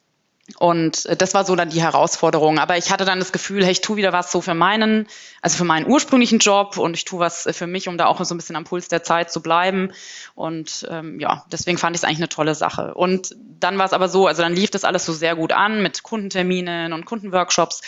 Und 0.57 1.07
äh, 1.07 1.17
das 1.17 1.35
war 1.35 1.45
so 1.45 1.55
dann 1.57 1.71
die 1.71 1.83
Herausforderung. 1.83 2.59
Aber 2.59 2.77
ich 2.77 2.91
hatte 2.91 3.05
dann 3.05 3.19
das 3.19 3.33
Gefühl, 3.33 3.65
hey, 3.65 3.73
ich 3.73 3.81
tue 3.81 3.97
wieder 3.97 4.13
was 4.13 4.33
so 4.33 4.41
für 4.41 4.55
meinen, 4.55 5.07
also 5.43 5.57
für 5.57 5.65
meinen 5.65 5.87
ursprünglichen 5.87 6.39
Job 6.39 6.79
und 6.79 6.95
ich 6.95 7.05
tue 7.05 7.21
was 7.21 7.49
für 7.51 7.67
mich, 7.67 7.89
um 7.89 7.99
da 7.99 8.07
auch 8.07 8.23
so 8.25 8.35
ein 8.35 8.39
bisschen 8.39 8.57
am 8.57 8.65
Puls 8.65 8.89
der 8.89 9.03
Zeit 9.03 9.31
zu 9.31 9.43
bleiben. 9.43 9.93
Und 10.35 10.87
ähm, 10.91 11.21
ja, 11.21 11.45
deswegen 11.53 11.79
fand 11.79 11.97
ich 11.97 12.01
es 12.01 12.05
eigentlich 12.05 12.19
eine 12.19 12.29
tolle 12.29 12.55
Sache. 12.55 12.95
Und 12.95 13.37
dann 13.61 13.79
war 13.79 13.87
es 13.87 13.93
aber 13.93 14.09
so, 14.09 14.27
also 14.27 14.43
dann 14.43 14.55
lief 14.55 14.71
das 14.71 14.85
alles 14.85 15.05
so 15.05 15.13
sehr 15.13 15.37
gut 15.37 15.53
an 15.53 15.83
mit 15.83 16.03
Kundenterminen 16.03 16.93
und 16.93 17.05
Kundenworkshops. 17.05 17.83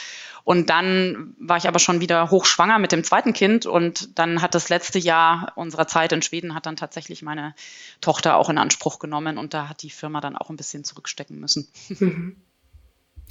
Und 0.45 0.71
dann 0.71 1.35
war 1.39 1.59
ich 1.59 1.69
aber 1.69 1.79
schon 1.79 2.01
wieder 2.01 2.31
hochschwanger 2.31 2.79
mit 2.79 2.93
dem 2.93 3.05
zweiten 3.05 3.33
Kind 3.33 3.67
und 3.67 4.19
dann 4.19 4.41
hat 4.41 4.55
das 4.55 4.69
letzte 4.69 4.99
Jahr 4.99 5.53
unserer 5.55 5.87
Zeit 5.87 6.13
in 6.13 6.23
Schweden 6.23 6.55
hat 6.55 6.67
dann 6.67 6.77
tatsächlich 6.77 7.23
meine 7.23 7.55
Tochter 8.01 8.37
auch 8.37 8.49
in 8.49 8.59
Anspruch 8.59 8.99
genommen 8.99 9.37
und 9.37 9.53
da 9.55 9.69
hat 9.69 9.83
die 9.83 9.91
Firma 9.91 10.21
dann 10.21 10.37
auch 10.37 10.49
ein 10.49 10.57
bisschen 10.57 10.83
zurückstecken 10.83 11.39
müssen. 11.39 11.69
Mhm. 11.89 12.37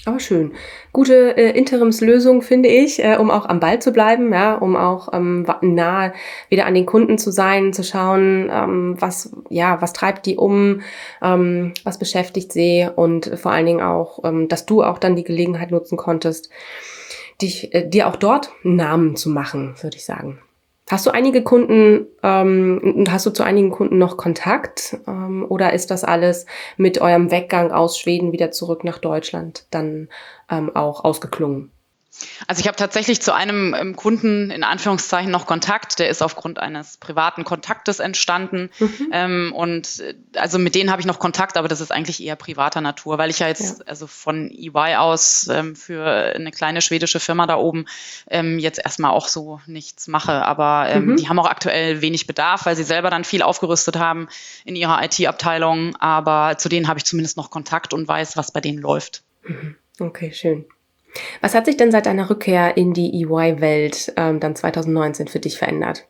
Aber 0.05 0.19
schön. 0.19 0.53
Gute 0.93 1.35
äh, 1.37 1.57
Interimslösung, 1.57 2.41
finde 2.41 2.69
ich, 2.69 3.03
äh, 3.03 3.17
um 3.17 3.29
auch 3.29 3.45
am 3.47 3.59
Ball 3.59 3.81
zu 3.81 3.91
bleiben, 3.91 4.31
ja, 4.31 4.55
um 4.55 4.77
auch 4.77 5.11
ähm, 5.13 5.45
nahe 5.61 6.13
wieder 6.47 6.65
an 6.65 6.73
den 6.73 6.85
Kunden 6.85 7.17
zu 7.17 7.31
sein, 7.31 7.73
zu 7.73 7.83
schauen, 7.83 8.49
ähm, 8.51 8.95
was, 8.97 9.35
ja, 9.49 9.81
was 9.81 9.91
treibt 9.91 10.25
die 10.25 10.37
um, 10.37 10.81
ähm, 11.21 11.73
was 11.83 11.99
beschäftigt 11.99 12.53
sie 12.53 12.87
und 12.95 13.31
vor 13.37 13.51
allen 13.51 13.65
Dingen 13.65 13.81
auch, 13.81 14.23
ähm, 14.23 14.47
dass 14.47 14.65
du 14.65 14.83
auch 14.83 14.99
dann 14.99 15.17
die 15.17 15.25
Gelegenheit 15.25 15.71
nutzen 15.71 15.97
konntest, 15.97 16.49
dich, 17.41 17.73
äh, 17.73 17.87
dir 17.87 18.07
auch 18.07 18.15
dort 18.15 18.51
Namen 18.63 19.17
zu 19.17 19.29
machen, 19.29 19.75
würde 19.81 19.97
ich 19.97 20.05
sagen. 20.05 20.39
Hast 20.89 21.05
du 21.05 21.11
einige 21.11 21.43
Kunden, 21.43 22.07
ähm, 22.23 23.05
hast 23.09 23.27
du 23.27 23.29
zu 23.29 23.43
einigen 23.43 23.69
Kunden 23.69 23.99
noch 23.99 24.17
Kontakt 24.17 24.97
ähm, 25.07 25.45
oder 25.47 25.71
ist 25.73 25.91
das 25.91 26.03
alles 26.03 26.47
mit 26.77 26.99
eurem 26.99 27.29
Weggang 27.29 27.71
aus 27.71 27.99
Schweden 27.99 28.31
wieder 28.31 28.49
zurück 28.49 28.83
nach 28.83 28.97
Deutschland 28.97 29.67
dann 29.69 30.09
ähm, 30.49 30.75
auch 30.75 31.03
ausgeklungen? 31.03 31.71
Also 32.47 32.61
ich 32.61 32.67
habe 32.67 32.75
tatsächlich 32.75 33.21
zu 33.21 33.33
einem 33.33 33.73
ähm, 33.73 33.95
Kunden 33.95 34.51
in 34.51 34.63
Anführungszeichen 34.63 35.31
noch 35.31 35.45
Kontakt. 35.45 35.99
Der 35.99 36.09
ist 36.09 36.21
aufgrund 36.21 36.59
eines 36.59 36.97
privaten 36.97 37.43
Kontaktes 37.43 37.99
entstanden. 37.99 38.69
Mhm. 38.79 39.09
Ähm, 39.11 39.53
und 39.55 39.99
äh, 39.99 40.15
also 40.35 40.59
mit 40.59 40.75
denen 40.75 40.91
habe 40.91 41.01
ich 41.01 41.05
noch 41.05 41.19
Kontakt, 41.19 41.57
aber 41.57 41.67
das 41.67 41.81
ist 41.81 41.91
eigentlich 41.91 42.21
eher 42.21 42.35
privater 42.35 42.81
Natur, 42.81 43.17
weil 43.17 43.29
ich 43.29 43.39
ja 43.39 43.47
jetzt 43.47 43.79
ja. 43.79 43.85
also 43.85 44.07
von 44.07 44.51
EY 44.51 44.95
aus 44.97 45.47
ähm, 45.51 45.75
für 45.75 46.05
eine 46.35 46.51
kleine 46.51 46.81
schwedische 46.81 47.19
Firma 47.19 47.47
da 47.47 47.57
oben 47.57 47.85
ähm, 48.29 48.59
jetzt 48.59 48.79
erstmal 48.79 49.11
auch 49.11 49.27
so 49.27 49.61
nichts 49.65 50.07
mache. 50.07 50.45
Aber 50.45 50.89
ähm, 50.89 51.07
mhm. 51.07 51.15
die 51.17 51.29
haben 51.29 51.39
auch 51.39 51.49
aktuell 51.49 52.01
wenig 52.01 52.27
Bedarf, 52.27 52.65
weil 52.65 52.75
sie 52.75 52.83
selber 52.83 53.09
dann 53.09 53.23
viel 53.23 53.41
aufgerüstet 53.41 53.97
haben 53.97 54.27
in 54.65 54.75
ihrer 54.75 55.03
IT-Abteilung. 55.03 55.95
Aber 55.97 56.57
zu 56.57 56.69
denen 56.69 56.87
habe 56.87 56.99
ich 56.99 57.05
zumindest 57.05 57.37
noch 57.37 57.49
Kontakt 57.49 57.93
und 57.93 58.07
weiß, 58.07 58.37
was 58.37 58.51
bei 58.51 58.61
denen 58.61 58.79
läuft. 58.79 59.23
Mhm. 59.43 59.75
Okay, 59.99 60.31
schön. 60.33 60.65
Was 61.41 61.55
hat 61.55 61.65
sich 61.65 61.77
denn 61.77 61.91
seit 61.91 62.05
deiner 62.05 62.29
Rückkehr 62.29 62.77
in 62.77 62.93
die 62.93 63.23
EY-Welt 63.23 64.13
ähm, 64.17 64.39
dann 64.39 64.55
2019 64.55 65.27
für 65.27 65.39
dich 65.39 65.57
verändert? 65.57 66.07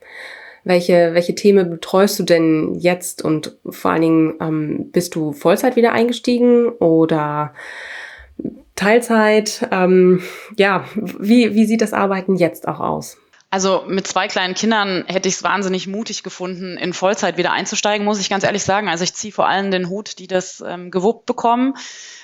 Welche, 0.64 1.14
welche 1.14 1.36
Themen 1.36 1.70
betreust 1.70 2.20
du 2.20 2.24
denn 2.24 2.76
jetzt 2.76 3.24
und 3.24 3.58
vor 3.70 3.92
allen 3.92 4.02
Dingen 4.02 4.34
ähm, 4.42 4.92
bist 4.92 5.16
du 5.16 5.32
Vollzeit 5.32 5.76
wieder 5.76 5.94
eingestiegen 5.94 6.68
oder 6.68 7.54
Teilzeit? 8.76 9.68
Ähm, 9.72 10.22
ja, 10.58 10.86
wie, 10.96 11.56
wie 11.56 11.66
sieht 11.66 11.82
das 11.82 11.94
Arbeiten 11.94 12.36
jetzt 12.36 12.68
auch 12.68 12.80
aus? 12.80 13.18
Also 13.52 13.84
mit 13.88 14.06
zwei 14.06 14.28
kleinen 14.28 14.54
Kindern 14.54 15.06
hätte 15.08 15.28
ich 15.28 15.36
es 15.36 15.44
wahnsinnig 15.44 15.88
mutig 15.88 16.22
gefunden, 16.22 16.78
in 16.78 16.94
Vollzeit 16.94 17.38
wieder 17.38 17.52
einzusteigen, 17.52 18.06
muss 18.06 18.20
ich 18.20 18.30
ganz 18.30 18.44
ehrlich 18.44 18.64
sagen. 18.64 18.88
Also 18.88 19.04
ich 19.04 19.16
ziehe 19.16 19.34
vor 19.34 19.48
allem 19.48 19.72
den 19.72 19.90
Hut, 19.90 20.20
die 20.20 20.28
das 20.28 20.64
ähm, 20.66 20.92
gewuppt 20.92 21.26
bekommen. 21.26 21.74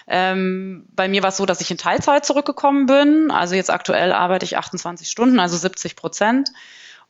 Ähm, 0.08 0.86
bei 0.96 1.08
mir 1.08 1.24
war 1.24 1.30
es 1.30 1.38
so, 1.38 1.46
dass 1.46 1.62
ich 1.62 1.72
in 1.72 1.78
Teilzeit 1.78 2.26
zurückgekommen 2.26 2.86
bin. 2.86 3.32
Also 3.32 3.56
jetzt 3.56 3.72
aktuell 3.72 4.12
arbeite 4.12 4.46
ich 4.46 4.58
28 4.58 5.10
Stunden, 5.10 5.40
also 5.40 5.58
70 5.58 5.96
Prozent. 5.96 6.52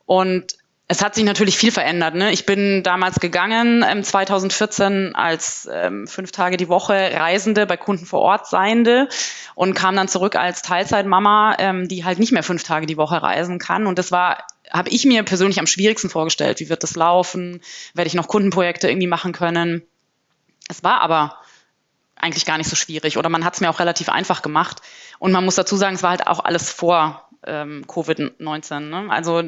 Und 0.06 0.56
es 0.88 1.02
hat 1.02 1.16
sich 1.16 1.24
natürlich 1.24 1.58
viel 1.58 1.72
verändert. 1.72 2.14
Ne? 2.14 2.32
Ich 2.32 2.46
bin 2.46 2.84
damals 2.84 3.18
gegangen, 3.18 3.84
ähm, 3.86 4.04
2014 4.04 5.16
als 5.16 5.68
ähm, 5.72 6.06
fünf 6.06 6.30
Tage 6.30 6.56
die 6.56 6.68
Woche 6.68 6.94
Reisende 7.12 7.66
bei 7.66 7.76
Kunden 7.76 8.06
vor 8.06 8.20
Ort 8.20 8.46
Seiende 8.46 9.08
und 9.56 9.74
kam 9.74 9.96
dann 9.96 10.06
zurück 10.06 10.36
als 10.36 10.62
Teilzeitmama, 10.62 11.56
ähm, 11.58 11.88
die 11.88 12.04
halt 12.04 12.20
nicht 12.20 12.30
mehr 12.30 12.44
fünf 12.44 12.62
Tage 12.62 12.86
die 12.86 12.96
Woche 12.96 13.20
reisen 13.20 13.58
kann. 13.58 13.86
Und 13.86 13.98
das 13.98 14.12
war 14.12 14.44
habe 14.72 14.88
ich 14.88 15.04
mir 15.04 15.22
persönlich 15.22 15.60
am 15.60 15.66
schwierigsten 15.66 16.10
vorgestellt. 16.10 16.60
Wie 16.60 16.68
wird 16.68 16.82
das 16.82 16.96
laufen? 16.96 17.60
Werde 17.94 18.08
ich 18.08 18.14
noch 18.14 18.28
Kundenprojekte 18.28 18.88
irgendwie 18.88 19.06
machen 19.06 19.32
können? 19.32 19.82
Es 20.68 20.82
war 20.82 21.00
aber 21.00 21.38
eigentlich 22.16 22.46
gar 22.46 22.58
nicht 22.58 22.70
so 22.70 22.76
schwierig 22.76 23.18
oder 23.18 23.28
man 23.28 23.44
hat 23.44 23.54
es 23.54 23.60
mir 23.60 23.70
auch 23.70 23.78
relativ 23.78 24.08
einfach 24.08 24.42
gemacht. 24.42 24.80
Und 25.18 25.32
man 25.32 25.44
muss 25.44 25.54
dazu 25.54 25.76
sagen, 25.76 25.96
es 25.96 26.02
war 26.02 26.10
halt 26.10 26.26
auch 26.26 26.44
alles 26.44 26.70
vor 26.70 27.28
ähm, 27.46 27.84
Covid-19. 27.86 28.80
Ne? 28.80 29.06
Also 29.10 29.42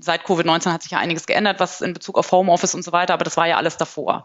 seit 0.00 0.24
Covid-19 0.24 0.72
hat 0.72 0.82
sich 0.82 0.92
ja 0.92 0.98
einiges 0.98 1.26
geändert, 1.26 1.60
was 1.60 1.80
in 1.80 1.92
Bezug 1.92 2.18
auf 2.18 2.30
Homeoffice 2.32 2.74
und 2.74 2.84
so 2.84 2.92
weiter, 2.92 3.14
aber 3.14 3.24
das 3.24 3.36
war 3.36 3.46
ja 3.46 3.56
alles 3.56 3.76
davor. 3.76 4.24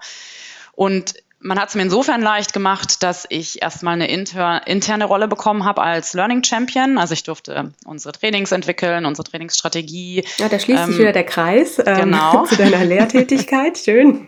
Und 0.74 1.16
Man 1.40 1.60
hat 1.60 1.70
es 1.70 1.76
mir 1.76 1.84
insofern 1.84 2.22
leicht 2.22 2.52
gemacht, 2.52 3.04
dass 3.04 3.28
ich 3.30 3.62
erstmal 3.62 3.94
eine 3.94 4.10
inter, 4.10 4.66
interne 4.66 5.06
Rolle 5.06 5.28
bekommen 5.28 5.66
habe 5.66 5.84
als 5.84 6.14
Learning 6.14 6.44
Champion. 6.44 6.98
Also 6.98 7.14
ich 7.14 7.22
durfte 7.22 7.74
unsere 7.86 8.12
Trainings 8.12 8.52
entwickeln, 8.52 9.06
unsere 9.06 9.30
Trainingsstrategie. 9.30 10.26
Ja, 10.38 10.50
da 10.50 10.58
schließt 10.58 10.84
ähm, 10.84 10.90
sich 10.90 11.00
wieder 11.00 11.12
der 11.12 11.26
Kreis 11.26 11.78
ähm, 11.78 11.96
genau. 11.96 12.46
zu 12.48 12.56
deiner 12.56 12.84
Lehrtätigkeit. 12.84 13.78
Schön. 13.86 14.28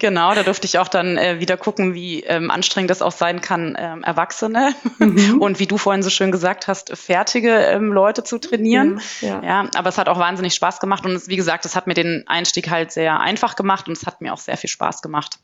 Genau, 0.00 0.34
da 0.34 0.42
durfte 0.42 0.66
ich 0.66 0.80
auch 0.80 0.88
dann 0.88 1.16
äh, 1.16 1.38
wieder 1.38 1.56
gucken, 1.56 1.94
wie 1.94 2.24
ähm, 2.24 2.50
anstrengend 2.50 2.90
das 2.90 3.00
auch 3.00 3.12
sein 3.12 3.40
kann, 3.40 3.76
ähm, 3.78 4.02
Erwachsene 4.02 4.74
mhm. 4.98 5.38
und 5.40 5.60
wie 5.60 5.68
du 5.68 5.78
vorhin 5.78 6.02
so 6.02 6.10
schön 6.10 6.32
gesagt 6.32 6.66
hast, 6.66 6.96
fertige 6.96 7.54
ähm, 7.54 7.92
Leute 7.92 8.24
zu 8.24 8.38
trainieren. 8.38 9.00
Ja, 9.20 9.28
ja. 9.28 9.42
ja, 9.44 9.70
aber 9.76 9.88
es 9.88 9.98
hat 9.98 10.08
auch 10.08 10.18
wahnsinnig 10.18 10.54
Spaß 10.54 10.80
gemacht 10.80 11.06
und 11.06 11.12
es, 11.12 11.28
wie 11.28 11.36
gesagt, 11.36 11.64
es 11.64 11.76
hat 11.76 11.86
mir 11.86 11.94
den 11.94 12.24
Einstieg 12.26 12.70
halt 12.70 12.90
sehr 12.90 13.20
einfach 13.20 13.54
gemacht 13.54 13.86
und 13.86 13.96
es 13.96 14.04
hat 14.04 14.20
mir 14.20 14.34
auch 14.34 14.38
sehr 14.38 14.56
viel 14.56 14.68
Spaß 14.68 15.00
gemacht. 15.00 15.38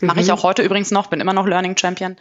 Mache 0.00 0.18
mhm. 0.18 0.22
ich 0.22 0.32
auch 0.32 0.42
heute 0.42 0.62
übrigens 0.62 0.90
noch, 0.90 1.08
bin 1.08 1.20
immer 1.20 1.32
noch 1.32 1.46
Learning 1.46 1.76
Champion. 1.76 2.16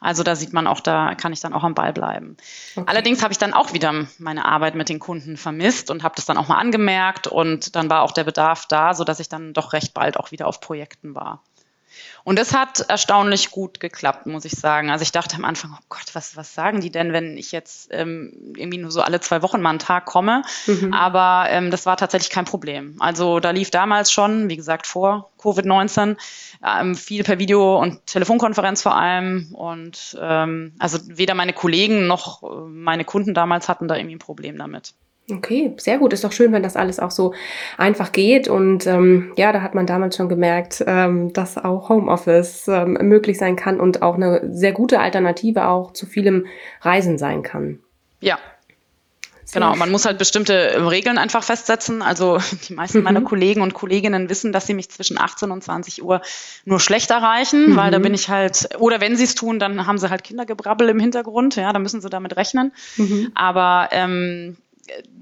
Also 0.00 0.22
da 0.22 0.36
sieht 0.36 0.52
man 0.52 0.66
auch, 0.66 0.80
da 0.80 1.14
kann 1.14 1.32
ich 1.32 1.40
dann 1.40 1.52
auch 1.52 1.64
am 1.64 1.74
Ball 1.74 1.92
bleiben. 1.92 2.36
Okay. 2.74 2.86
Allerdings 2.86 3.22
habe 3.22 3.32
ich 3.32 3.38
dann 3.38 3.54
auch 3.54 3.72
wieder 3.72 4.06
meine 4.18 4.44
Arbeit 4.44 4.74
mit 4.74 4.88
den 4.88 4.98
Kunden 4.98 5.36
vermisst 5.36 5.90
und 5.90 6.02
habe 6.02 6.14
das 6.16 6.26
dann 6.26 6.36
auch 6.36 6.48
mal 6.48 6.58
angemerkt 6.58 7.26
und 7.26 7.74
dann 7.76 7.88
war 7.88 8.02
auch 8.02 8.12
der 8.12 8.24
Bedarf 8.24 8.66
da, 8.66 8.94
sodass 8.94 9.20
ich 9.20 9.28
dann 9.28 9.52
doch 9.54 9.72
recht 9.72 9.94
bald 9.94 10.18
auch 10.18 10.32
wieder 10.32 10.46
auf 10.46 10.60
Projekten 10.60 11.14
war. 11.14 11.42
Und 12.24 12.38
es 12.38 12.54
hat 12.54 12.80
erstaunlich 12.88 13.50
gut 13.50 13.80
geklappt, 13.80 14.26
muss 14.26 14.44
ich 14.44 14.52
sagen. 14.52 14.90
Also 14.90 15.02
ich 15.02 15.12
dachte 15.12 15.36
am 15.36 15.44
Anfang, 15.44 15.72
oh 15.74 15.84
Gott, 15.88 16.14
was, 16.14 16.36
was 16.36 16.54
sagen 16.54 16.80
die 16.80 16.90
denn, 16.90 17.12
wenn 17.12 17.36
ich 17.36 17.52
jetzt 17.52 17.88
ähm, 17.92 18.54
irgendwie 18.56 18.78
nur 18.78 18.90
so 18.90 19.00
alle 19.00 19.20
zwei 19.20 19.42
Wochen 19.42 19.60
mal 19.60 19.70
einen 19.70 19.78
Tag 19.78 20.06
komme? 20.06 20.42
Mhm. 20.66 20.92
Aber 20.92 21.46
ähm, 21.50 21.70
das 21.70 21.86
war 21.86 21.96
tatsächlich 21.96 22.30
kein 22.30 22.44
Problem. 22.44 22.96
Also 22.98 23.40
da 23.40 23.50
lief 23.50 23.70
damals 23.70 24.10
schon, 24.10 24.48
wie 24.48 24.56
gesagt, 24.56 24.86
vor 24.86 25.30
Covid-19, 25.40 26.16
ähm, 26.66 26.94
viel 26.94 27.22
per 27.22 27.38
Video- 27.38 27.78
und 27.78 28.04
Telefonkonferenz 28.06 28.82
vor 28.82 28.96
allem. 28.96 29.48
Und 29.52 30.18
ähm, 30.20 30.74
also 30.78 30.98
weder 31.06 31.34
meine 31.34 31.52
Kollegen 31.52 32.06
noch 32.06 32.42
äh, 32.42 32.46
meine 32.68 33.04
Kunden 33.04 33.34
damals 33.34 33.68
hatten 33.68 33.88
da 33.88 33.96
irgendwie 33.96 34.16
ein 34.16 34.20
Problem 34.20 34.58
damit. 34.58 34.94
Okay, 35.30 35.74
sehr 35.78 35.98
gut. 35.98 36.12
Ist 36.12 36.22
doch 36.22 36.32
schön, 36.32 36.52
wenn 36.52 36.62
das 36.62 36.76
alles 36.76 37.00
auch 37.00 37.10
so 37.10 37.34
einfach 37.78 38.12
geht. 38.12 38.46
Und 38.46 38.86
ähm, 38.86 39.32
ja, 39.36 39.52
da 39.52 39.60
hat 39.60 39.74
man 39.74 39.86
damals 39.86 40.16
schon 40.16 40.28
gemerkt, 40.28 40.84
ähm, 40.86 41.32
dass 41.32 41.58
auch 41.58 41.88
Homeoffice 41.88 42.68
ähm, 42.68 42.92
möglich 43.02 43.38
sein 43.38 43.56
kann 43.56 43.80
und 43.80 44.02
auch 44.02 44.14
eine 44.14 44.42
sehr 44.52 44.72
gute 44.72 45.00
Alternative 45.00 45.66
auch 45.66 45.92
zu 45.92 46.06
vielem 46.06 46.46
Reisen 46.80 47.18
sein 47.18 47.42
kann. 47.42 47.80
Ja, 48.20 48.38
Genau, 49.52 49.76
man 49.76 49.90
muss 49.90 50.04
halt 50.04 50.18
bestimmte 50.18 50.90
Regeln 50.90 51.18
einfach 51.18 51.42
festsetzen. 51.42 52.02
Also 52.02 52.38
die 52.68 52.74
meisten 52.74 52.98
mhm. 52.98 53.04
meiner 53.04 53.20
Kollegen 53.20 53.62
und 53.62 53.74
Kolleginnen 53.74 54.28
wissen, 54.28 54.52
dass 54.52 54.66
sie 54.66 54.74
mich 54.74 54.90
zwischen 54.90 55.18
18 55.18 55.50
und 55.50 55.62
20 55.62 56.02
Uhr 56.02 56.20
nur 56.64 56.80
schlecht 56.80 57.10
erreichen, 57.10 57.70
mhm. 57.70 57.76
weil 57.76 57.90
da 57.90 57.98
bin 57.98 58.14
ich 58.14 58.28
halt, 58.28 58.68
oder 58.78 59.00
wenn 59.00 59.16
sie 59.16 59.24
es 59.24 59.34
tun, 59.34 59.58
dann 59.58 59.86
haben 59.86 59.98
sie 59.98 60.10
halt 60.10 60.24
Kindergebrabbel 60.24 60.88
im 60.88 60.98
Hintergrund, 60.98 61.56
ja, 61.56 61.72
da 61.72 61.78
müssen 61.78 62.00
sie 62.00 62.10
damit 62.10 62.36
rechnen. 62.36 62.72
Mhm. 62.96 63.30
Aber 63.34 63.88
ähm, 63.92 64.56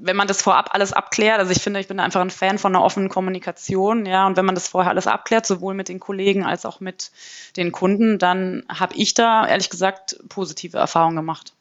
wenn 0.01 0.17
man 0.17 0.29
das 0.29 0.43
vorab 0.43 0.71
alles 0.73 0.93
abklärt, 0.93 1.39
also 1.39 1.53
ich 1.53 1.63
finde, 1.63 1.81
ich 1.81 1.89
bin 1.89 2.01
einfach 2.01 2.21
ein 2.21 2.31
Fan 2.31 2.59
von 2.59 2.75
einer 2.75 2.85
offenen 2.85 3.09
Kommunikation, 3.09 4.07
ja, 4.07 4.27
und 4.27 4.37
wenn 4.37 4.45
man 4.45 4.55
das 4.55 4.69
vorher 4.69 4.91
alles 4.91 5.07
abklärt, 5.07 5.47
sowohl 5.47 5.75
mit 5.75 5.89
den 5.89 6.01
Kollegen 6.01 6.45
als 6.45 6.67
auch 6.67 6.81
mit 6.81 7.11
den 7.57 7.73
Kunden, 7.73 8.19
dann 8.19 8.65
habe 8.69 8.95
ich 8.97 9.15
da 9.15 9.47
ehrlich 9.47 9.71
gesagt 9.71 10.19
positive 10.29 10.79
Erfahrungen 10.79 11.17
gemacht. 11.17 11.55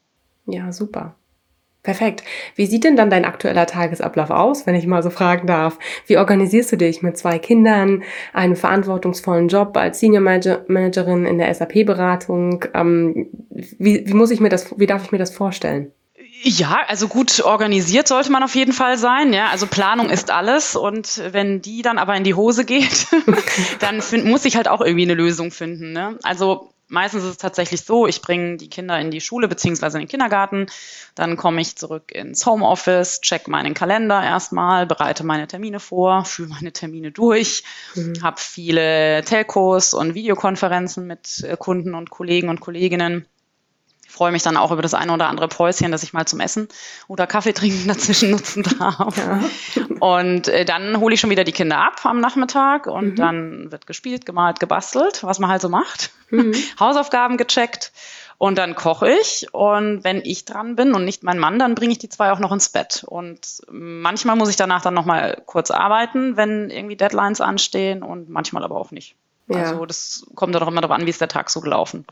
Ja, 0.46 0.72
super. 0.72 1.16
Perfekt. 1.84 2.24
Wie 2.56 2.66
sieht 2.66 2.86
denn 2.86 2.96
dann 2.96 3.10
dein 3.10 3.26
aktueller 3.26 3.66
Tagesablauf 3.66 4.30
aus, 4.30 4.66
wenn 4.66 4.76
ich 4.76 4.88
mal 4.88 5.04
so 5.04 5.10
fragen 5.10 5.48
darf? 5.48 5.78
Wie 6.08 6.18
organisierst 6.18 6.72
du 6.72 6.78
dich 6.78 7.02
mit 7.02 7.18
zwei 7.18 7.40
Kindern, 7.40 8.04
einem 8.32 8.56
verantwortungsvollen 8.56 9.50
Job 9.50 9.76
als 9.76 10.00
Senior 10.00 10.22
Managerin 10.22 11.26
in 11.26 11.38
der 11.38 11.54
SAP-Beratung? 11.54 12.64
Ähm, 12.74 13.28
wie, 13.50 14.08
wie 14.08 14.14
muss 14.14 14.32
ich 14.32 14.40
mir 14.40 14.48
das, 14.48 14.80
wie 14.80 14.88
darf 14.88 15.04
ich 15.04 15.12
mir 15.12 15.18
das 15.18 15.36
vorstellen? 15.36 15.92
Ja, 16.46 16.82
also 16.88 17.08
gut 17.08 17.40
organisiert 17.40 18.10
sollte 18.10 18.30
man 18.30 18.44
auf 18.44 18.54
jeden 18.54 18.74
Fall 18.74 18.98
sein. 18.98 19.32
Ja, 19.32 19.48
also 19.48 19.66
Planung 19.66 20.10
ist 20.10 20.30
alles 20.30 20.76
und 20.76 21.22
wenn 21.32 21.62
die 21.62 21.82
dann 21.82 21.98
aber 21.98 22.18
in 22.18 22.26
die 22.26 22.34
Hose 22.34 22.66
geht, 22.66 23.08
dann 23.80 24.02
find, 24.02 24.26
muss 24.26 24.44
ich 24.44 24.58
halt 24.58 24.68
auch 24.68 24.82
irgendwie 24.82 25.04
eine 25.04 25.14
Lösung 25.14 25.52
finden. 25.52 25.94
Ne? 25.94 26.20
Also 26.22 26.74
meistens 26.90 27.24
ist 27.24 27.30
es 27.30 27.38
tatsächlich 27.38 27.86
so, 27.86 28.08
ich 28.08 28.22
bringe 28.22 28.58
die 28.58 28.70
Kinder 28.70 29.00
in 29.00 29.10
die 29.10 29.22
Schule 29.22 29.48
beziehungsweise 29.48 29.98
in 29.98 30.04
den 30.04 30.10
Kindergarten, 30.10 30.66
dann 31.16 31.38
komme 31.38 31.62
ich 31.62 31.78
zurück 31.78 32.12
ins 32.12 32.46
Homeoffice, 32.46 33.22
check 33.22 33.48
meinen 33.48 33.74
Kalender 33.74 34.22
erstmal, 34.22 34.86
bereite 34.86 35.24
meine 35.24 35.48
Termine 35.48 35.80
vor, 35.80 36.26
führe 36.26 36.50
meine 36.50 36.74
Termine 36.74 37.12
durch, 37.12 37.64
mhm. 37.96 38.22
habe 38.22 38.36
viele 38.38 39.24
Telcos 39.24 39.94
und 39.94 40.14
Videokonferenzen 40.14 41.08
mit 41.08 41.42
äh, 41.44 41.56
Kunden 41.58 41.96
und 41.96 42.10
Kollegen 42.10 42.50
und 42.50 42.60
Kolleginnen 42.60 43.26
freue 44.08 44.32
mich 44.32 44.44
dann 44.44 44.58
auch 44.58 44.72
über 44.72 44.82
das 44.82 44.94
eine 44.94 45.12
oder 45.12 45.28
andere 45.28 45.48
Päuschen, 45.48 45.92
dass 45.92 46.04
ich 46.04 46.14
mal 46.14 46.26
zum 46.26 46.40
Essen 46.40 46.68
oder 47.08 47.28
Kaffee 47.28 47.54
trinken 47.54 47.88
dazwischen 47.88 48.32
nutzen 48.32 48.64
darf. 48.64 49.18
Ja. 49.18 49.42
Und 50.00 50.48
äh, 50.48 50.66
dann 50.66 51.00
hole 51.00 51.14
ich 51.14 51.20
schon 51.20 51.30
wieder 51.30 51.44
die 51.44 51.52
Kinder 51.52 51.78
ab 51.80 52.06
am 52.06 52.20
Nachmittag 52.20 52.88
und 52.88 53.12
mhm. 53.12 53.16
dann 53.16 53.72
wird 53.72 53.88
gespielt, 53.88 54.26
gemalt, 54.26 54.60
gebastelt, 54.60 55.24
was 55.24 55.40
man 55.40 55.50
halt 55.50 55.62
so 55.62 55.70
macht. 55.70 56.12
Mhm. 56.30 56.54
Hausaufgaben 56.80 57.38
gecheckt. 57.38 57.92
Und 58.38 58.58
dann 58.58 58.76
koche 58.76 59.10
ich 59.10 59.54
und 59.54 60.04
wenn 60.04 60.18
ich 60.18 60.44
dran 60.44 60.76
bin 60.76 60.94
und 60.94 61.06
nicht 61.06 61.24
mein 61.24 61.40
Mann, 61.40 61.60
dann 61.60 61.76
bringe 61.76 61.94
ich 61.94 62.00
die 62.00 62.10
zwei 62.10 62.32
auch 62.32 62.40
noch 62.40 62.52
ins 62.52 62.68
Bett. 62.68 63.06
Und 63.08 63.62
manchmal 63.70 64.36
muss 64.36 64.50
ich 64.50 64.58
danach 64.58 64.82
dann 64.82 64.96
noch 64.96 65.06
mal 65.06 65.42
kurz 65.46 65.72
arbeiten, 65.72 66.36
wenn 66.36 66.70
irgendwie 66.70 66.98
Deadlines 66.98 67.40
anstehen 67.40 68.04
und 68.04 68.30
manchmal 68.30 68.64
aber 68.64 68.76
auch 68.76 68.92
nicht. 68.92 69.16
Ja. 69.48 69.58
Also 69.58 69.86
das 69.86 70.26
kommt 70.36 70.54
dann 70.56 70.64
auch 70.64 70.68
immer 70.68 70.82
darauf 70.82 70.98
an, 70.98 71.06
wie 71.06 71.12
ist 71.12 71.22
der 71.22 71.30
Tag 71.30 71.50
so 71.50 71.62
gelaufen. 71.62 72.06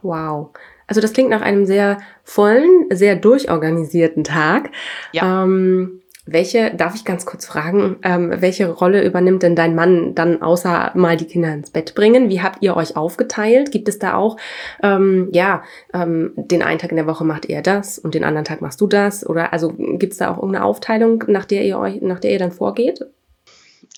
Wow. 0.00 0.50
Also 0.86 1.00
das 1.00 1.12
klingt 1.12 1.30
nach 1.30 1.42
einem 1.42 1.66
sehr 1.66 1.98
vollen, 2.22 2.86
sehr 2.90 3.16
durchorganisierten 3.16 4.24
Tag. 4.24 4.70
Ja. 5.12 5.44
Ähm, 5.44 6.00
welche, 6.26 6.74
darf 6.74 6.94
ich 6.94 7.04
ganz 7.04 7.26
kurz 7.26 7.44
fragen, 7.44 7.96
ähm, 8.02 8.32
welche 8.38 8.70
Rolle 8.70 9.04
übernimmt 9.04 9.42
denn 9.42 9.54
dein 9.54 9.74
Mann 9.74 10.14
dann 10.14 10.40
außer 10.40 10.92
mal 10.94 11.18
die 11.18 11.26
Kinder 11.26 11.52
ins 11.52 11.70
Bett 11.70 11.94
bringen? 11.94 12.30
Wie 12.30 12.40
habt 12.40 12.62
ihr 12.62 12.76
euch 12.76 12.96
aufgeteilt? 12.96 13.70
Gibt 13.72 13.88
es 13.88 13.98
da 13.98 14.14
auch, 14.14 14.38
ähm, 14.82 15.28
ja, 15.32 15.62
ähm, 15.92 16.32
den 16.36 16.62
einen 16.62 16.78
Tag 16.78 16.90
in 16.90 16.96
der 16.96 17.06
Woche 17.06 17.24
macht 17.24 17.50
er 17.50 17.60
das 17.60 17.98
und 17.98 18.14
den 18.14 18.24
anderen 18.24 18.46
Tag 18.46 18.62
machst 18.62 18.80
du 18.80 18.86
das? 18.86 19.28
Oder 19.28 19.52
also 19.52 19.74
gibt 19.76 20.14
es 20.14 20.18
da 20.18 20.30
auch 20.30 20.38
irgendeine 20.38 20.64
Aufteilung, 20.64 21.24
nach 21.26 21.44
der 21.44 21.64
ihr 21.64 21.78
euch, 21.78 22.00
nach 22.00 22.20
der 22.20 22.32
ihr 22.32 22.38
dann 22.38 22.52
vorgeht? 22.52 23.04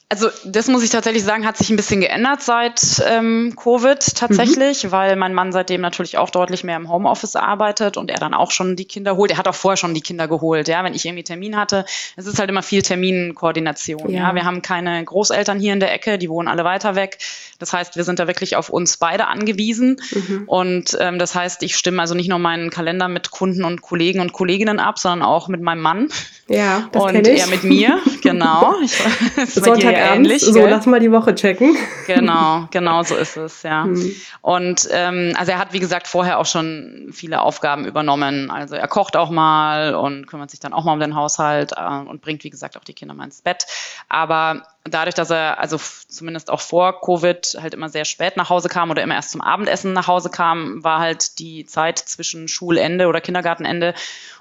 Also 0.08 0.28
das 0.44 0.68
muss 0.68 0.84
ich 0.84 0.90
tatsächlich 0.90 1.24
sagen, 1.24 1.44
hat 1.44 1.56
sich 1.56 1.68
ein 1.68 1.74
bisschen 1.74 2.00
geändert 2.00 2.40
seit 2.40 3.02
ähm, 3.08 3.54
Covid 3.56 3.98
tatsächlich, 4.14 4.84
mhm. 4.84 4.92
weil 4.92 5.16
mein 5.16 5.34
Mann 5.34 5.50
seitdem 5.50 5.80
natürlich 5.80 6.16
auch 6.16 6.30
deutlich 6.30 6.62
mehr 6.62 6.76
im 6.76 6.88
Homeoffice 6.88 7.34
arbeitet 7.34 7.96
und 7.96 8.08
er 8.08 8.20
dann 8.20 8.32
auch 8.32 8.52
schon 8.52 8.76
die 8.76 8.84
Kinder 8.84 9.16
holt. 9.16 9.32
Er 9.32 9.38
hat 9.38 9.48
auch 9.48 9.54
vorher 9.56 9.76
schon 9.76 9.94
die 9.94 10.00
Kinder 10.00 10.28
geholt, 10.28 10.68
ja, 10.68 10.84
wenn 10.84 10.94
ich 10.94 11.04
irgendwie 11.06 11.24
Termin 11.24 11.56
hatte. 11.56 11.84
Es 12.14 12.26
ist 12.26 12.38
halt 12.38 12.48
immer 12.48 12.62
viel 12.62 12.82
Terminkoordination. 12.82 14.08
Ja. 14.08 14.28
ja. 14.28 14.34
wir 14.36 14.44
haben 14.44 14.62
keine 14.62 15.04
Großeltern 15.04 15.58
hier 15.58 15.72
in 15.72 15.80
der 15.80 15.92
Ecke, 15.92 16.18
die 16.18 16.30
wohnen 16.30 16.46
alle 16.46 16.62
weiter 16.62 16.94
weg. 16.94 17.18
Das 17.58 17.72
heißt, 17.72 17.96
wir 17.96 18.04
sind 18.04 18.20
da 18.20 18.28
wirklich 18.28 18.54
auf 18.54 18.68
uns 18.68 18.98
beide 18.98 19.26
angewiesen. 19.26 20.00
Mhm. 20.12 20.44
Und 20.46 20.96
ähm, 21.00 21.18
das 21.18 21.34
heißt, 21.34 21.64
ich 21.64 21.76
stimme 21.76 22.00
also 22.00 22.14
nicht 22.14 22.28
nur 22.28 22.38
meinen 22.38 22.70
Kalender 22.70 23.08
mit 23.08 23.32
Kunden 23.32 23.64
und 23.64 23.82
Kollegen 23.82 24.20
und 24.20 24.32
Kolleginnen 24.32 24.78
ab, 24.78 25.00
sondern 25.00 25.26
auch 25.26 25.48
mit 25.48 25.62
meinem 25.62 25.80
Mann. 25.80 26.10
Ja, 26.48 26.88
das 26.92 27.02
und 27.02 27.26
er 27.26 27.46
mit 27.48 27.64
mir, 27.64 27.98
genau. 28.22 28.76
Ich, 28.80 28.96
Sonntagabend, 29.96 30.40
so 30.40 30.52
gell? 30.52 30.70
lass 30.70 30.86
mal 30.86 31.00
die 31.00 31.12
Woche 31.12 31.34
checken. 31.34 31.76
Genau, 32.06 32.68
genau 32.70 33.02
so 33.02 33.16
ist 33.16 33.36
es, 33.36 33.62
ja. 33.62 33.84
Mhm. 33.84 34.14
Und 34.42 34.88
ähm, 34.92 35.32
also 35.36 35.52
er 35.52 35.58
hat, 35.58 35.72
wie 35.72 35.80
gesagt, 35.80 36.06
vorher 36.06 36.38
auch 36.38 36.46
schon 36.46 37.08
viele 37.12 37.40
Aufgaben 37.40 37.84
übernommen. 37.84 38.50
Also 38.50 38.76
er 38.76 38.88
kocht 38.88 39.16
auch 39.16 39.30
mal 39.30 39.94
und 39.94 40.26
kümmert 40.26 40.50
sich 40.50 40.60
dann 40.60 40.72
auch 40.72 40.84
mal 40.84 40.92
um 40.92 41.00
den 41.00 41.16
Haushalt 41.16 41.72
äh, 41.76 42.08
und 42.08 42.20
bringt, 42.20 42.44
wie 42.44 42.50
gesagt, 42.50 42.76
auch 42.76 42.84
die 42.84 42.94
Kinder 42.94 43.14
mal 43.14 43.24
ins 43.24 43.42
Bett. 43.42 43.66
Aber 44.08 44.66
dadurch, 44.84 45.14
dass 45.14 45.30
er 45.30 45.58
also 45.58 45.78
zumindest 45.78 46.50
auch 46.50 46.60
vor 46.60 47.00
Covid 47.00 47.58
halt 47.60 47.74
immer 47.74 47.88
sehr 47.88 48.04
spät 48.04 48.36
nach 48.36 48.50
Hause 48.50 48.68
kam 48.68 48.90
oder 48.90 49.02
immer 49.02 49.14
erst 49.14 49.32
zum 49.32 49.40
Abendessen 49.40 49.92
nach 49.92 50.06
Hause 50.06 50.30
kam, 50.30 50.84
war 50.84 51.00
halt 51.00 51.38
die 51.38 51.66
Zeit 51.66 51.98
zwischen 51.98 52.48
Schulende 52.48 53.08
oder 53.08 53.20
Kindergartenende 53.20 53.94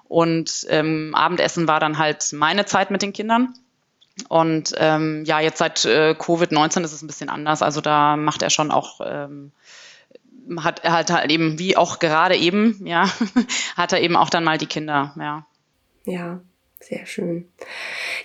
und 0.08 0.68
ähm, 0.70 1.14
Abendessen 1.16 1.68
war 1.68 1.80
dann 1.80 1.98
halt 1.98 2.32
meine 2.34 2.66
Zeit 2.66 2.92
mit 2.92 3.02
den 3.02 3.14
Kindern. 3.14 3.54
Und 4.30 4.74
ähm, 4.78 5.24
ja, 5.26 5.40
jetzt 5.40 5.58
seit 5.58 5.84
äh, 5.86 6.16
Covid-19 6.18 6.84
ist 6.84 6.94
es 6.94 7.02
ein 7.02 7.08
bisschen 7.08 7.30
anders. 7.30 7.62
Also 7.62 7.82
da 7.82 8.16
macht 8.16 8.42
er 8.42 8.50
schon 8.50 8.72
auch, 8.72 9.02
ähm, 9.04 9.52
hat 10.58 10.84
er 10.84 10.94
halt, 10.94 11.12
halt 11.12 11.32
eben, 11.32 11.60
wie 11.60 11.76
auch 11.76 12.00
gerade 12.00 12.36
eben, 12.36 12.86
ja, 12.86 13.10
hat 13.76 13.94
er 13.94 14.02
eben 14.02 14.16
auch 14.16 14.30
dann 14.30 14.44
mal 14.44 14.58
die 14.58 14.68
Kinder, 14.68 15.14
ja. 15.20 15.46
Ja, 16.06 16.40
sehr 16.80 17.06
schön. 17.06 17.50